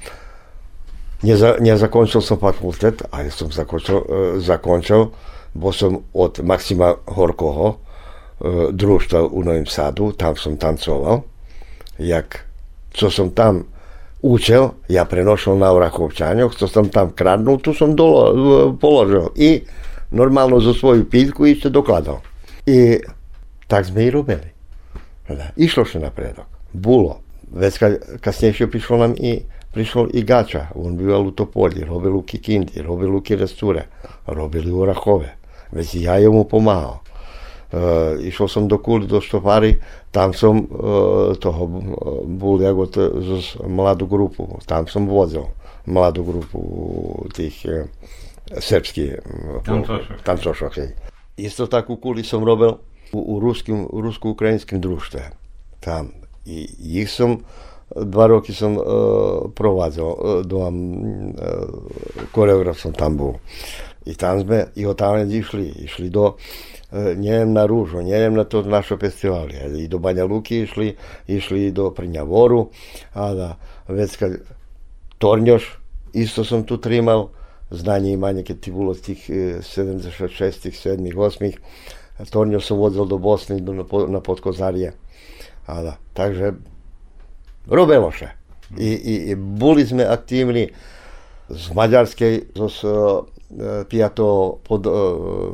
nie, 1.23 1.37
za, 1.37 1.57
nie 1.61 1.77
zakończył 1.77 2.21
sam 2.21 2.39
fakultet, 2.39 3.03
ale 3.11 3.31
sam 3.31 3.53
zakończył, 3.53 4.07
zakończył, 4.39 5.11
bo 5.55 5.73
sam 5.73 5.99
od 6.15 6.39
Maksima 6.39 6.95
Horkoho, 7.07 7.79
društva 8.73 9.23
u 9.23 9.43
Novim 9.43 9.67
Sadu, 9.67 10.13
tam 10.13 10.37
sam 10.37 10.57
tancoval. 10.57 11.23
Jak, 11.99 12.45
co 12.95 13.11
som 13.11 13.31
tam 13.31 13.65
učil, 14.23 14.69
ja 14.89 15.05
prenošel 15.05 15.59
na 15.59 15.73
Orakovčanjoch, 15.73 16.55
co 16.55 16.69
som 16.69 16.89
tam 16.89 17.11
kradnul, 17.11 17.59
tu 17.59 17.75
som 17.75 17.97
dolo, 17.97 18.77
položil. 18.81 19.29
I 19.37 19.63
normalno 20.11 20.61
za 20.61 20.75
svoju 20.75 21.11
pitku 21.11 21.47
ešte 21.47 21.71
dokladal. 21.71 22.21
I 22.67 22.99
tak 23.67 23.87
sme 23.87 24.05
i 24.05 24.11
robili. 24.11 24.53
Išlo 25.57 25.85
še 25.85 26.01
napredok. 26.01 26.47
Bulo. 26.73 27.19
Već 27.53 27.79
kad, 27.79 27.93
kasnije 28.21 28.71
prišlo 28.71 28.97
nam 28.97 29.15
i 29.17 29.43
prišlo 29.73 30.09
i 30.13 30.23
Gača, 30.23 30.67
on 30.75 30.97
bival 30.97 31.27
u 31.27 31.31
Topolji, 31.31 31.85
robil 31.85 32.17
u 32.17 32.23
Kikindi, 32.23 32.83
robil 32.83 33.17
u 33.17 33.21
Kiresture, 33.21 33.87
robili 34.27 34.73
u 34.73 34.81
Orahove. 34.81 35.35
Već 35.73 35.95
i 35.95 36.03
ja 36.03 36.17
je 36.17 36.31
mu 36.31 36.45
pomagao. 36.45 37.02
Uh, 37.73 38.21
išiel 38.21 38.53
som 38.53 38.69
do 38.69 38.77
Kuli, 38.77 39.09
do 39.09 39.17
Štopary, 39.17 39.81
tam 40.13 40.37
som 40.37 40.69
uh, 40.69 41.33
toho 41.41 41.65
bol 42.29 42.61
ako 42.61 42.83
to, 42.93 43.03
mladú 43.65 44.05
grupu, 44.05 44.45
tam 44.69 44.85
som 44.85 45.09
vozil 45.09 45.49
mladú 45.89 46.21
grupu 46.21 46.61
tých 47.33 47.65
uh, 47.65 47.89
srbských 48.53 49.25
tancošok. 50.21 50.73
Isto 51.41 51.65
tak 51.65 51.89
u 51.89 51.97
Kuli 51.97 52.21
som 52.21 52.45
robil 52.45 52.77
u, 53.17 53.21
u 53.21 53.41
ruskim, 53.41 53.89
rusko-ukrajinskim 53.89 54.77
društve. 54.77 55.33
Tam. 55.81 56.13
I 56.45 56.69
ich 57.01 57.09
som 57.09 57.41
dva 57.89 58.29
roky 58.29 58.53
som 58.53 58.77
uh, 58.77 59.49
provádzal, 59.49 60.13
uh, 60.13 60.41
doma 60.45 60.69
uh, 60.69 60.77
koreograf 62.37 62.77
som 62.77 62.93
tam 62.93 63.17
bol. 63.17 63.41
I 64.05 64.13
tam 64.13 64.45
sme, 64.45 64.77
i 64.77 64.85
od 64.85 64.99
tam 65.01 65.25
išli, 65.25 65.89
išli 65.89 66.13
do 66.13 66.37
neviem 66.93 67.53
na 67.53 67.65
Rúžu, 67.65 68.05
neviem 68.05 68.37
na 68.37 68.45
to 68.45 68.61
naše 68.63 69.01
festivaly. 69.01 69.57
I 69.81 69.89
do 69.89 69.99
Banja 69.99 70.29
Luky 70.29 70.69
išli, 70.69 70.97
išli 71.25 71.73
do 71.73 71.91
Prňavoru, 71.91 72.69
a 73.17 73.35
da, 73.35 73.49
već 73.89 74.17
kad 74.17 74.33
Tornjoš, 75.19 75.79
isto 76.13 76.45
sam 76.45 76.65
tu 76.69 76.77
trimal, 76.77 77.29
znanje 77.71 78.13
imanje 78.13 78.45
kad 78.45 78.61
ti 78.61 78.73
bilo 78.73 78.95
tih 78.95 79.31
76. 79.31 80.69
7. 80.69 81.15
8. 81.15 81.53
Tornjoš 82.31 82.67
sam 82.67 82.79
vozil 82.79 83.05
do 83.05 83.19
Bosne 83.19 83.61
na, 84.09 84.21
Podkozarje. 84.21 84.93
A 85.67 85.83
da, 85.83 85.97
takže 86.13 86.53
robilo 87.67 88.11
še. 88.13 88.29
I, 88.79 88.89
i, 88.89 89.15
i 89.31 89.35
boli 89.37 89.87
sme 89.87 90.05
aktivni 90.05 90.69
z 91.49 91.75
Maďarskej, 91.77 92.53
z 92.57 92.85
piato 93.89 94.59
pod, 94.65 94.89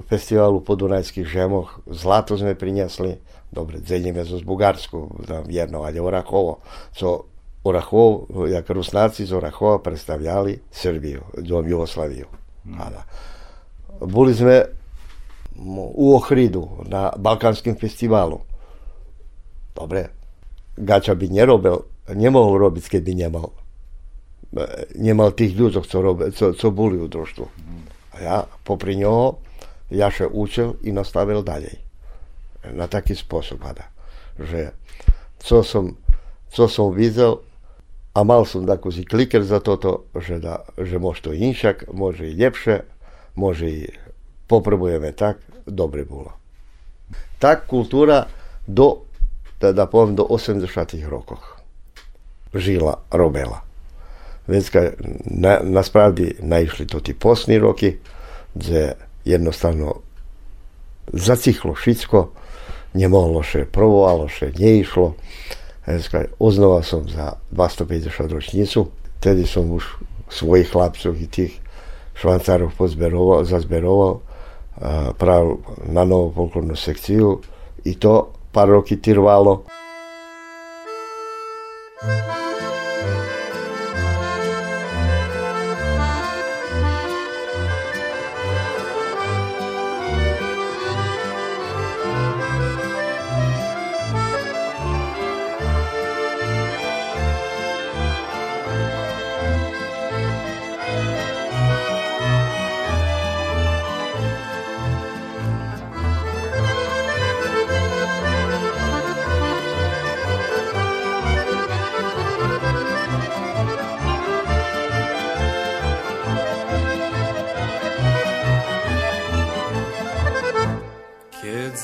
festivalu 0.06 0.62
podunajských 0.62 1.26
žemoch. 1.26 1.82
Zlato 1.90 2.38
sme 2.38 2.54
priniesli. 2.54 3.18
Dobre, 3.48 3.80
ceníme 3.80 4.28
zo 4.28 4.36
z 4.36 4.44
Bugarsku, 4.44 5.24
tam 5.24 5.48
jedno, 5.48 5.82
ale 5.82 5.98
Orachovo. 5.98 6.60
Co 6.92 7.24
Orachov, 7.64 8.28
jak 8.46 8.70
Rusnáci 8.70 9.26
z 9.26 9.32
Orachova 9.32 9.80
predstavljali 9.80 10.60
Srbiju, 10.70 11.42
dom 11.42 11.68
Jugoslaviju. 11.68 12.26
Hmm. 12.64 13.02
Boli 14.04 14.36
sme 14.36 14.62
u 15.74 16.14
Ohridu 16.14 16.86
na 16.86 17.10
Balkánskom 17.16 17.74
festivalu. 17.74 18.38
Dobre, 19.74 20.12
Gača 20.78 21.18
by 21.18 21.26
nerobil, 21.26 21.82
nemohol 22.14 22.62
robiť, 22.68 22.84
keď 22.94 23.02
by 23.02 23.12
nemal 23.16 23.50
nemal 24.96 25.32
tých 25.36 25.52
ľudí, 25.56 25.80
co, 25.84 25.98
robi, 26.02 26.32
co, 26.32 26.54
co 26.54 26.70
boli 26.70 26.96
u 26.98 27.08
društvu 27.08 27.46
ja 28.22 28.44
popri 28.64 28.96
njoho, 28.98 29.38
ja 29.90 30.12
še 30.12 30.28
učil 30.28 30.76
i 30.84 30.92
nastavil 30.92 31.42
dalej. 31.42 31.80
Na 32.74 32.90
taki 32.90 33.16
spôsob, 33.16 33.64
hada. 33.64 33.88
Že 34.36 34.74
co 35.40 35.62
som, 35.64 35.96
co 36.52 36.64
som 36.68 36.92
videl, 36.92 37.40
a 38.18 38.26
mal 38.26 38.42
som 38.42 38.66
takúsi 38.66 39.06
kliker 39.06 39.46
za 39.46 39.62
toto, 39.62 40.10
že, 40.18 40.42
da, 40.42 40.66
že 40.74 40.98
môže 40.98 41.22
to 41.22 41.30
inšak, 41.30 41.86
môže 41.94 42.26
i 42.26 42.34
lepšie, 42.34 42.82
môže 43.38 43.66
i 43.70 43.80
popróbujeme 44.50 45.14
tak, 45.14 45.38
dobre 45.70 46.02
bolo. 46.02 46.34
Tak 47.38 47.70
kultúra 47.70 48.26
do, 48.66 49.06
da, 49.62 49.86
poviem, 49.86 50.18
do 50.18 50.26
80 50.26 50.66
rokoch 51.06 51.58
žila, 52.54 53.04
robila. 53.12 53.67
Vecka, 54.48 54.96
na, 55.24 55.60
naspravdi 55.62 56.40
naišli 56.40 56.86
to 56.86 57.00
ti 57.00 57.14
posni 57.14 57.58
roki, 57.58 57.96
gdje 58.54 58.94
jednostavno 59.24 59.94
zacihlo 61.12 61.74
všetko, 61.74 62.28
nemohlo 62.96 63.42
še, 63.44 63.66
provovalo 63.68 64.28
še, 64.28 64.52
neišlo. 64.56 65.12
Vecka, 65.84 66.24
oznova 66.40 66.80
som 66.80 67.04
za 67.08 67.36
250 67.52 68.32
ročnicu, 68.32 68.88
tedy 69.20 69.44
som 69.44 69.68
už 69.68 69.84
svojich 70.32 70.72
chlapcov 70.72 71.12
i 71.16 71.28
tých 71.28 71.60
švancárov 72.16 72.72
pozberoval, 72.72 73.44
zazberoval, 73.44 74.24
a 74.78 75.10
prav 75.12 75.58
na 75.90 76.06
novú 76.06 76.30
folklórnu 76.32 76.78
sekciu. 76.78 77.42
I 77.84 77.98
to 77.98 78.30
pár 78.54 78.78
roky 78.78 78.96
trvalo. 79.02 79.66
Keď 81.98 82.47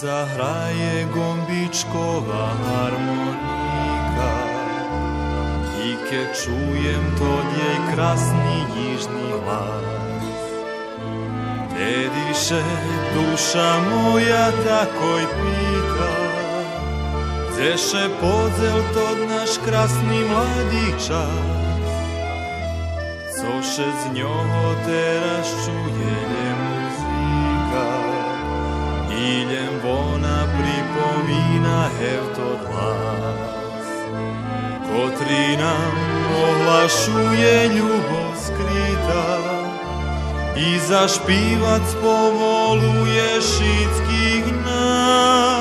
zahraje 0.05 1.07
gombičkova 1.15 2.47
harmonika. 2.65 4.33
I 5.87 5.91
ke 6.09 6.23
čujem 6.41 7.05
to 7.19 7.33
je 7.59 7.71
krasni 7.95 8.59
jižni 8.77 9.31
glas 9.45 9.85
Te 11.71 11.95
diše 12.15 12.63
duša 13.15 13.81
moja 13.91 14.51
tako 14.51 15.19
i 15.19 15.27
pita 15.37 16.13
Zeše 17.57 18.09
podzel 18.21 18.81
to 18.95 19.27
naš 19.29 19.51
krasni 19.67 20.21
mladi 20.31 21.07
čas? 21.07 21.85
Coše 23.41 23.89
z 24.03 24.17
njoho 24.17 24.75
teraz 24.87 25.49
čuje 25.65 26.45
Idem 29.25 29.81
vona 29.81 30.45
pripomína 30.53 31.89
hevto 31.97 32.61
hlas 32.69 33.89
Kotri 34.85 35.57
nám 35.57 35.95
ohlašuje 36.29 37.73
ľubov 37.73 38.37
skrytá. 38.37 39.33
I 40.55 40.77
zašpívať 40.77 41.85
povoluje 42.05 43.29
všetkých 43.41 44.47
nás 44.63 45.54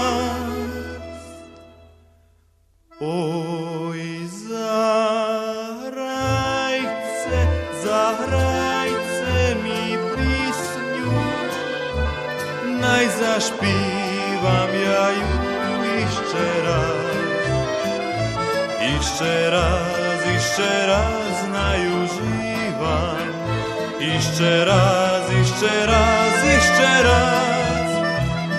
ešte 20.54 20.86
raz 20.86 21.36
najužívam 21.49 23.26
Ešte 23.97 24.51
raz, 24.70 25.26
ešte 25.26 25.74
raz, 25.89 26.36
ešte 26.45 26.89
raz. 27.10 27.89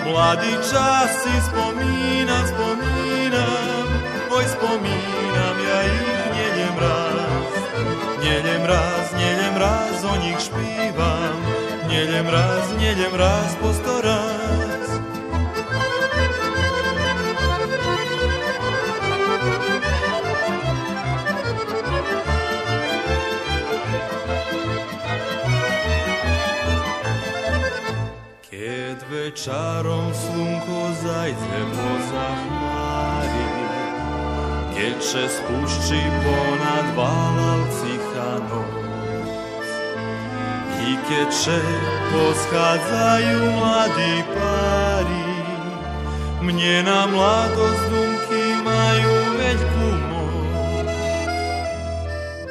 Mladý 0.03 0.59
čas 0.67 1.11
si 1.23 1.35
spomínam, 1.47 2.45
spomínam. 2.51 3.87
Oj, 4.27 4.45
spomínam, 4.59 5.55
ja 5.63 5.79
ich 5.87 6.19
nedem 6.35 6.77
raz. 6.83 7.51
Nedem 8.27 8.63
raz, 8.67 9.05
nedem 9.15 9.55
raz, 9.55 9.97
o 10.03 10.15
nich 10.19 10.41
špívam. 10.43 11.39
Nedem 11.87 12.27
raz, 12.27 12.65
nedem 12.75 13.15
raz, 13.15 13.55
po 13.63 13.71
sto 13.71 14.03
raz 14.03 14.34
Keď 29.25 29.33
večarom 29.33 30.13
slunko 30.13 30.81
zajde 31.01 31.61
poza 31.73 32.29
chmári, 32.45 33.49
keď 34.77 34.97
še 35.01 35.25
spúšči 35.33 36.01
ponad 36.21 36.87
Valavci 36.93 37.95
noc. 38.53 39.65
I 40.77 40.91
keď 41.09 41.29
še 41.33 41.57
poschádzajú 42.13 43.41
mladí 43.57 44.15
pári, 44.37 45.33
mne 46.45 46.85
na 46.85 47.09
mladosť 47.09 47.85
dumky 47.89 48.45
majú 48.61 49.17
veľkú 49.41 49.89
moc. 50.13 50.89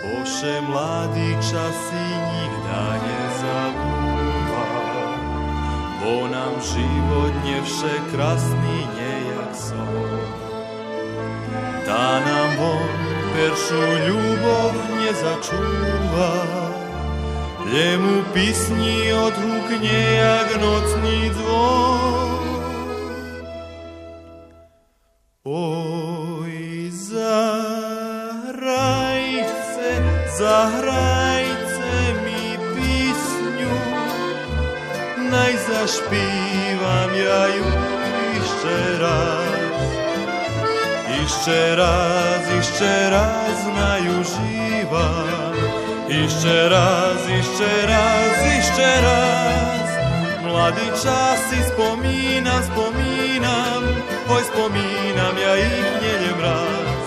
Bože, 0.02 0.58
mladý 0.66 1.38
časy 1.38 2.06
nikda 2.34 2.98
nezabúva, 2.98 4.03
bo 6.04 6.28
nam 6.28 6.54
život 6.62 7.34
nje 7.46 7.62
krasnije 8.12 9.14
jak 9.36 9.56
są, 9.56 9.86
Da 11.86 12.20
nam 12.20 12.52
on 12.60 12.90
peršu 13.34 13.84
ljubov 14.08 14.74
nje 15.00 15.14
začuva, 15.14 16.34
Ljemu 17.74 18.24
Pisni 18.34 19.14
od 19.14 19.34
ruk 19.34 19.82
njejak 19.82 20.48
nocni 20.62 21.30
dvor. 21.30 22.33
Ešte 41.44 41.76
raz, 41.76 42.48
ešte 42.56 42.94
raz 43.12 43.68
najužívam. 43.68 45.52
Ešte 46.08 46.56
raz, 46.72 47.20
ešte 47.20 47.68
raz, 47.84 48.36
ešte 48.48 48.88
raz. 49.04 49.88
Mladý 50.40 50.88
čas 50.96 51.44
si 51.52 51.60
spomínam, 51.68 52.64
spomínam, 52.72 53.84
oj 54.32 54.44
spomínam, 54.56 55.36
ja 55.36 55.54
ich 55.60 55.92
nedem 56.00 56.40
raz. 56.40 57.04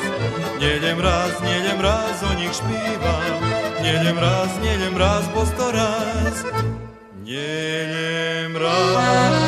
Nedem 0.60 0.98
raz, 1.00 1.32
nedem 1.40 1.80
raz, 1.80 2.16
o 2.20 2.32
nich 2.36 2.52
špívam. 2.52 3.40
Nedem 3.80 4.20
raz, 4.20 4.52
nedem 4.60 5.00
raz, 5.00 5.24
po 5.32 5.48
sto 5.48 5.72
raz. 5.72 6.44
Nedem 7.24 8.52
raz, 8.52 9.45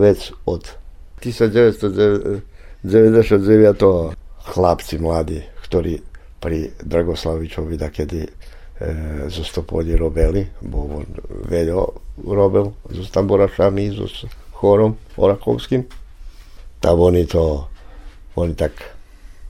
već 0.00 0.32
od 0.46 0.70
1999. 1.20 4.12
chlapci 4.40 4.98
mladi, 4.98 5.42
ktorí 5.68 6.00
pri 6.40 6.72
Dragoslavičovi 6.80 7.76
da 7.76 7.92
kedy 7.92 8.24
e, 8.24 8.28
zo 9.28 9.44
Stopolji 9.44 9.92
robili, 9.96 10.46
bo 10.64 11.04
on 11.04 11.06
veľa 11.44 11.84
robil 12.24 12.72
so 12.96 13.04
tamborašami, 13.12 13.92
so 13.92 14.08
chorom 14.56 14.96
orakovským. 15.20 15.84
Tam 16.80 17.00
oni 17.00 17.26
to 17.28 17.68
oni 18.34 18.56
tak 18.56 18.72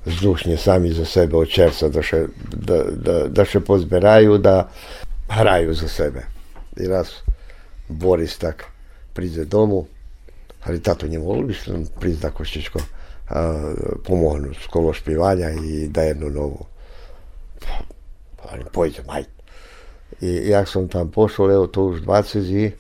vzdušne 0.05 0.57
sami 0.57 0.93
za 0.93 1.05
sebe 1.05 1.37
od 1.37 1.49
čerstva 1.49 1.89
da 1.89 2.03
še, 2.03 2.27
da, 2.51 2.85
da, 2.91 3.17
da 3.29 3.45
še 3.45 3.61
pozberajú, 3.61 4.39
da 4.39 4.71
hrajú 5.29 5.75
za 5.75 5.89
sebe. 5.89 6.25
I 6.81 6.89
raz 6.89 7.21
Boris 7.89 8.39
tak 8.39 8.65
príde 9.15 9.45
domu, 9.45 9.87
ali 10.65 10.83
tato 10.83 11.07
njemu 11.07 11.45
nam 11.67 11.87
prizna 12.01 12.31
Koščićko 12.31 12.79
pomognu 14.05 14.55
s 14.55 14.67
kolo 14.67 14.93
špivanja 14.93 15.51
i 15.51 15.89
da 15.89 16.03
jednu 16.03 16.31
novu. 16.31 16.67
Pa, 17.61 17.67
pa 18.37 18.49
ali 18.53 18.65
pojde, 18.73 19.03
maj. 19.07 19.25
I 20.21 20.49
ja 20.49 20.67
sam 20.67 20.89
tam 20.89 21.11
pošao, 21.11 21.51
evo 21.51 21.67
to 21.67 21.85
už 21.85 22.01
20 22.01 22.67
i... 22.67 22.73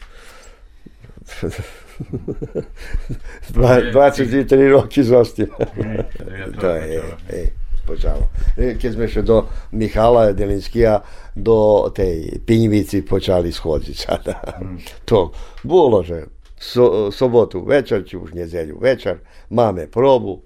23 3.51 4.71
roki 4.71 5.03
zostaje. 5.03 5.49
to 6.61 6.69
je, 6.69 7.03
e, 7.29 7.47
počalo. 7.87 8.29
E, 8.57 8.75
kad 8.83 8.93
smo 8.95 9.09
še 9.09 9.23
do 9.23 9.47
Mihala 9.73 10.33
Delinskija, 10.33 11.01
do 11.35 11.93
tej 11.95 12.41
pinjivici 12.47 13.03
počali 13.07 13.53
shoditi 13.53 13.95
sada. 13.95 14.41
to, 15.05 15.33
bolo 15.63 16.03
že 16.03 16.25
so, 16.61 17.11
sobotu 17.13 17.65
večer, 17.65 18.05
ću 18.07 18.21
už 18.21 18.35
njezelju 18.35 18.79
večer, 18.81 19.17
mame 19.51 19.87
probu. 19.87 20.43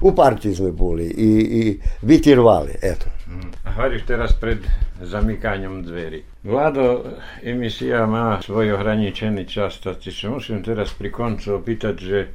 U 0.00 0.14
partiji 0.14 0.54
smo 0.54 0.68
i, 1.00 1.28
i 1.50 1.80
biti 2.02 2.34
rvali, 2.34 2.72
eto. 2.82 3.06
Mm. 3.26 3.70
Hvališ 3.74 4.02
teraz 4.06 4.32
pred 4.40 4.58
zamikanjem 5.00 5.82
dveri. 5.82 6.22
Vlado, 6.42 7.04
emisija 7.42 8.06
ma 8.06 8.40
svoj 8.42 8.72
ograničeni 8.72 9.48
čas, 9.48 9.80
ti 10.04 10.12
se 10.12 10.28
musim 10.28 10.62
teraz 10.62 10.94
pri 10.98 11.12
koncu 11.12 11.54
opitati, 11.54 12.04
že 12.04 12.26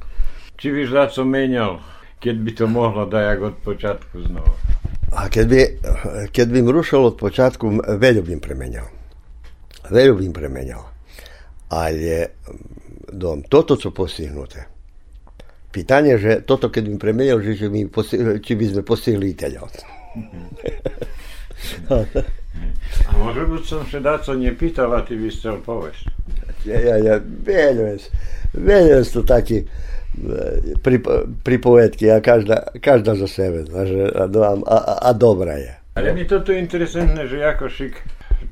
či 0.56 0.72
biš 0.72 0.90
co 1.14 1.24
menjal, 1.24 1.78
kjer 2.20 2.36
bi 2.36 2.54
to 2.54 2.66
moglo 2.66 3.06
da 3.06 3.20
ja 3.20 3.46
od 3.46 3.54
početku 3.64 4.20
znova? 4.20 4.52
A 5.12 5.28
kad 5.28 5.48
bi, 5.48 5.78
kad 6.36 6.48
bi 6.48 6.72
rušao 6.72 7.02
od 7.02 7.16
početku, 7.16 7.72
veljubim 7.88 8.40
premenjao. 8.40 8.86
Veljubim 9.90 10.32
premenjao. 10.32 10.84
Ali 11.68 12.02
je 12.02 12.26
Dom, 13.12 13.44
toto, 13.44 13.76
co 13.76 13.92
postignuté, 13.92 14.66
pitanje, 15.68 16.16
že 16.18 16.32
toto 16.44 16.72
keď 16.72 16.96
by 16.96 16.96
premenjal, 16.96 17.44
že, 17.44 17.68
mi 17.68 17.84
posti, 17.88 18.16
či 18.40 18.52
by 18.56 18.64
sme 18.72 18.82
postigli 18.82 19.32
i 19.32 19.38
telja. 19.38 19.62
A 23.08 23.10
možno 23.16 23.48
by 23.48 23.58
som 23.64 23.80
sa 23.88 23.98
dáco 24.02 24.36
nepýtal, 24.36 24.92
a 24.92 25.00
ty 25.00 25.16
by 25.16 25.32
chcel 25.32 25.64
povesť. 25.64 26.04
Ja, 26.68 26.78
ja, 26.78 26.96
ja, 27.00 27.16
veľa 28.52 29.02
to 29.08 29.24
taký, 29.24 29.64
pri, 30.84 31.00
pripovedky 31.40 32.12
a 32.12 32.20
každá, 32.20 32.76
každá 32.76 33.16
za 33.16 33.28
sebe, 33.30 33.64
a, 33.72 33.82
a, 34.68 34.76
a 35.08 35.10
dobrá 35.16 35.56
je. 35.56 35.72
Ale 35.96 36.12
mi 36.12 36.24
toto 36.24 36.52
je 36.52 36.60
interesantné, 36.60 37.28
že 37.28 37.40
Jakošik 37.40 38.00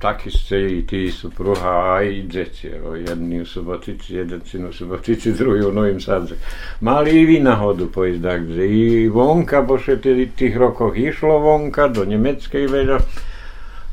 taký 0.00 0.32
ste 0.32 0.56
i 0.56 0.80
tí 0.88 1.12
supruha 1.12 2.00
aj 2.00 2.24
deti. 2.32 2.72
evo, 2.72 2.96
Jedni 2.96 3.44
u 3.44 3.46
Subotici, 3.46 4.16
jeden 4.16 4.40
syn 4.48 4.64
u 4.66 4.72
Subotici, 4.72 5.36
druhý 5.36 5.68
u 5.68 5.72
Novým 5.72 6.00
Sadze. 6.00 6.40
Mali 6.80 7.20
i 7.20 7.28
vy 7.28 7.38
nahodu 7.44 7.84
pojsť 7.84 8.20
takže 8.24 8.64
i 8.64 9.08
vonka, 9.12 9.60
bože 9.60 10.00
v 10.00 10.32
tých 10.32 10.56
rokoch 10.56 10.96
išlo 10.96 11.44
vonka, 11.44 11.92
do 11.92 12.08
Nemeckej 12.08 12.64
veľa. 12.64 12.98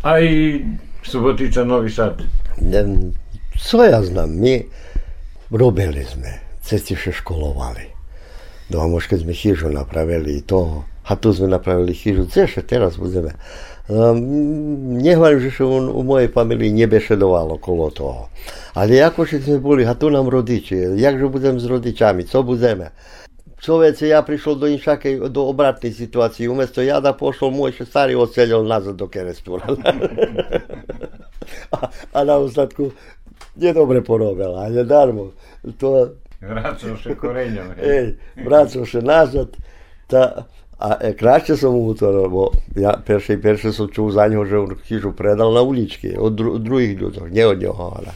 Aj 0.08 0.24
Subotica, 1.04 1.68
Nový 1.68 1.92
Sad. 1.92 2.24
Ne, 2.64 3.12
co 3.60 3.84
ja 3.84 4.00
znam, 4.00 4.32
mi 4.40 4.64
robili 5.52 6.08
sme, 6.08 6.40
cesti 6.64 6.96
še 6.96 7.12
školovali. 7.20 7.92
Doma 8.72 8.96
mož 8.96 9.12
keď 9.12 9.28
sme 9.28 9.36
chyžu 9.36 9.68
napravili 9.72 10.40
i 10.40 10.42
to, 10.44 10.88
a 11.08 11.16
tu 11.16 11.32
sme 11.32 11.48
napravili 11.48 11.96
chyžu, 11.96 12.28
ceše 12.28 12.64
teraz 12.64 13.00
budeme. 13.00 13.36
Um, 13.88 15.00
nehovorím, 15.00 15.40
že 15.48 15.64
u, 15.64 15.80
u 15.80 16.04
mojej 16.04 16.28
familii 16.28 16.76
nebešedovalo 16.76 17.56
okolo 17.56 17.88
toho. 17.96 18.24
Ale 18.76 19.00
ako 19.00 19.24
že 19.24 19.40
sme 19.40 19.64
boli, 19.64 19.88
a 19.88 19.96
tu 19.96 20.12
nám 20.12 20.28
rodiči, 20.28 21.00
jakže 21.00 21.32
budem 21.32 21.56
s 21.56 21.66
rodičami, 21.66 22.28
co 22.28 22.44
budeme? 22.44 22.92
Človece, 23.58 24.12
ja 24.12 24.22
prišiel 24.22 24.54
do 24.60 24.68
inšakej, 24.68 25.32
do 25.32 25.50
obratnej 25.50 25.90
situácii. 25.90 26.46
Umesto 26.46 26.84
jada 26.84 27.16
pošol 27.16 27.50
môj 27.50 27.74
še 27.80 27.90
starý 27.90 28.14
odselil 28.14 28.62
nazad 28.68 29.00
do 29.00 29.08
kerestura. 29.10 29.66
a, 31.76 31.78
a 31.90 32.20
na 32.22 32.36
ostatku 32.38 32.92
nedobre 33.56 34.04
porobil, 34.04 34.52
ale 34.52 34.84
darmo. 34.84 35.32
To, 35.80 36.14
Vracol 36.38 37.02
sa 37.02 37.18
koreňom. 37.18 37.74
hej. 37.82 38.14
ej, 38.38 38.86
še 38.86 39.02
nazad. 39.02 39.50
Ta, 40.06 40.46
a 40.80 40.98
e, 41.02 41.14
krašće 41.14 41.58
som 41.58 41.74
mu 41.74 41.94
to, 41.94 42.30
bo 42.30 42.52
ja 42.76 42.94
perše 43.06 43.34
i 43.34 43.42
perše 43.42 43.74
sam 43.74 43.88
čuo 43.88 44.12
za 44.12 44.28
njega, 44.28 44.46
že 44.46 44.58
on 44.58 44.76
hižu 44.86 45.12
predal 45.12 45.54
na 45.54 45.62
ulički, 45.62 46.16
od, 46.20 46.34
dru, 46.34 46.58
drugih 46.58 46.98
ljudi, 46.98 47.20
ne 47.32 47.48
od 47.48 47.60
njega. 47.60 47.74
Ona. 47.78 48.14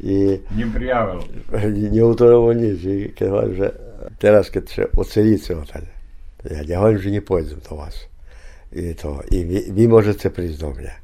I 0.00 0.40
Nie 0.56 0.66
prijavil. 0.74 1.20
nie 1.92 2.04
utorovo 2.04 2.52
nič. 2.52 2.84
I 2.84 3.12
keď 3.16 3.28
hovorím, 3.28 3.56
že 3.56 3.72
teraz, 4.18 4.50
keď 4.52 4.64
še 4.68 4.84
odseliť 4.96 5.40
sa 5.40 5.56
odtade, 5.56 5.88
ja 6.44 6.62
nehovorím, 6.62 7.00
že 7.00 7.10
nepôjdem 7.10 7.60
do 7.64 7.76
vás. 7.76 7.96
I, 8.72 8.92
to, 8.92 9.24
i 9.32 9.44
vy, 9.44 9.72
vy 9.72 9.88
môžete 9.88 10.28
prísť 10.28 10.60
do 10.60 10.70
mňa. 10.76 10.94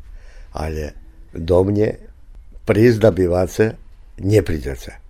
Ale 0.52 0.92
do 1.32 1.64
mne 1.64 1.96
prísť 2.68 2.98
na 3.00 3.10
bývace 3.10 3.80
neprídete. 4.20 5.00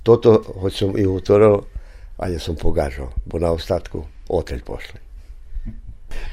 Toto, 0.00 0.40
hoď 0.40 0.72
i 4.24 4.32
oteľ 4.32 4.60
pošli. 4.64 4.98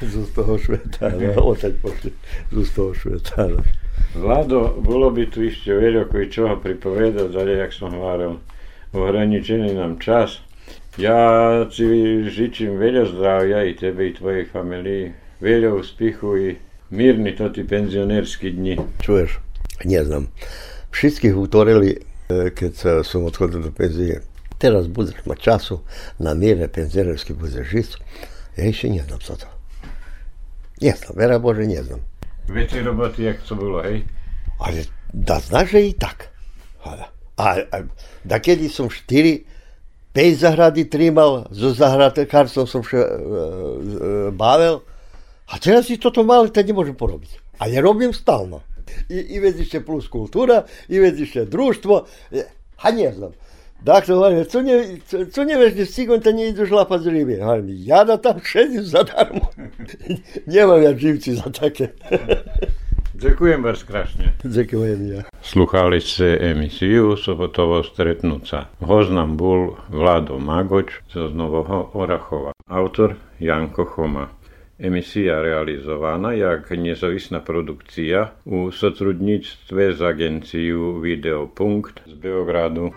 Z 0.01 0.29
toho 0.37 0.55
švetára, 0.61 1.35
oteľ 1.35 1.73
pošli. 1.81 2.11
Z 2.53 2.69
toho 2.75 2.93
švetára. 2.93 3.59
Vlado, 4.15 4.75
bolo 4.79 5.11
by 5.11 5.27
tu 5.31 5.47
ešte 5.47 5.71
veľa 5.71 6.07
koji 6.11 6.27
čoho 6.27 6.59
pripovedať, 6.59 7.31
ale 7.35 7.63
jak 7.63 7.71
som 7.71 7.95
hovoril, 7.95 8.43
ohraničený 8.91 9.75
nám 9.75 10.03
čas. 10.03 10.43
Ja 10.99 11.63
ti 11.71 11.87
žičím 12.27 12.75
veľa 12.75 13.07
zdravia 13.15 13.63
i 13.63 13.73
tebe 13.79 14.11
i 14.11 14.15
tvojej 14.15 14.43
familii, 14.51 15.15
veľa 15.39 15.71
úspechu 15.79 16.29
i 16.35 16.47
mírny 16.91 17.31
to 17.31 17.47
tí 17.47 17.63
penzionerskí 17.63 18.51
dni. 18.51 18.75
Čuješ? 18.99 19.39
Neznam. 19.87 20.27
Všetkých 20.91 21.35
utorili, 21.39 21.95
e, 22.27 22.51
keď 22.51 23.03
som 23.07 23.23
odchodil 23.23 23.63
do 23.63 23.71
penzie. 23.71 24.19
Teraz 24.61 24.85
budeš 24.85 25.25
mať 25.25 25.39
času 25.41 25.81
na 26.21 26.37
mirne 26.37 26.69
penzionerski 26.69 27.33
budeš 27.33 27.65
žiť. 27.65 27.89
Ja 28.61 28.69
ešte 28.69 28.93
neznam 28.93 29.21
sa 29.25 29.33
to. 29.41 29.49
Neznam, 30.77 31.17
vera 31.17 31.41
Bože, 31.41 31.65
neznam. 31.65 32.05
Väčšie 32.45 32.85
roboty, 32.85 33.25
jak 33.25 33.41
to 33.41 33.57
bolo, 33.57 33.81
hej? 33.81 34.05
Ale 34.61 34.85
da 35.09 35.41
znaš, 35.41 35.73
že 35.73 35.81
i 35.89 35.93
tak. 35.97 36.29
A, 36.85 37.09
a, 37.41 37.45
a 37.73 37.77
da 38.21 38.37
kedy 38.37 38.69
som 38.69 38.85
4 38.85 39.49
5 40.13 40.35
zahrady 40.35 40.85
trimal, 40.91 41.47
zo 41.55 41.71
zahradkárstvom 41.71 42.67
som 42.67 42.83
še, 42.83 42.99
e, 42.99 43.07
e, 43.07 44.31
bavil, 44.35 44.83
a 45.47 45.55
teraz 45.55 45.87
si 45.87 45.95
toto 45.95 46.27
malé 46.27 46.51
to 46.51 46.59
nemôžem 46.59 46.95
porobiť. 46.99 47.63
A 47.63 47.71
ja 47.71 47.79
robím 47.79 48.11
stalno. 48.11 48.59
I, 49.07 49.15
i 49.15 49.39
već 49.39 49.63
ešte 49.63 49.79
plus 49.79 50.11
kultura, 50.11 50.67
i 50.91 50.99
već 50.99 51.23
ešte 51.23 51.45
društvo, 51.47 52.03
e, 52.35 52.43
a 52.83 52.91
ne 52.91 53.07
znam. 53.15 53.31
Dakle, 53.81 54.15
hovorim, 54.15 54.45
co 54.45 54.61
ne, 54.61 54.83
co, 55.05 55.17
co 55.31 55.43
ne 55.43 55.57
veš, 55.57 55.89
sigurno 55.89 56.21
te 56.21 56.33
nie 56.33 56.51
ideš 56.53 56.69
lapať 56.69 57.01
z 57.01 57.07
ryby. 57.07 57.39
Hovorim, 57.41 57.65
ja 57.85 58.03
da 58.03 58.17
tam 58.17 58.37
šedim 58.43 58.83
za 58.85 59.03
darmo. 59.03 59.49
Nemam 60.53 60.83
ja 60.83 60.93
živci 60.97 61.33
za 61.33 61.49
také. 61.49 61.89
Ďakujem 63.21 63.61
vás 63.61 63.85
krásne. 63.85 64.33
Ďakujem 64.41 64.99
ja. 65.13 65.21
Sluchali 65.45 66.01
ste 66.01 66.41
emisiu 66.41 67.17
Sobotovo 67.17 67.85
stretnúca. 67.85 68.69
Host 68.81 69.13
nám 69.13 69.37
bol 69.37 69.77
Vlado 69.93 70.41
Magoč 70.41 71.05
zo 71.09 71.29
Nového 71.29 71.93
Orachova. 71.93 72.53
Autor 72.65 73.17
Janko 73.37 73.85
Choma. 73.85 74.29
Emisija 74.81 75.41
realizovana 75.41 76.33
jak 76.33 76.69
nezavisna 76.73 77.41
produkcija 77.45 78.33
u 78.45 78.71
sotrudnictve 78.71 79.93
z 79.93 80.01
agenciju 80.01 80.97
Videopunkt 80.97 82.01
z 82.05 82.13
Beogradu. 82.13 82.89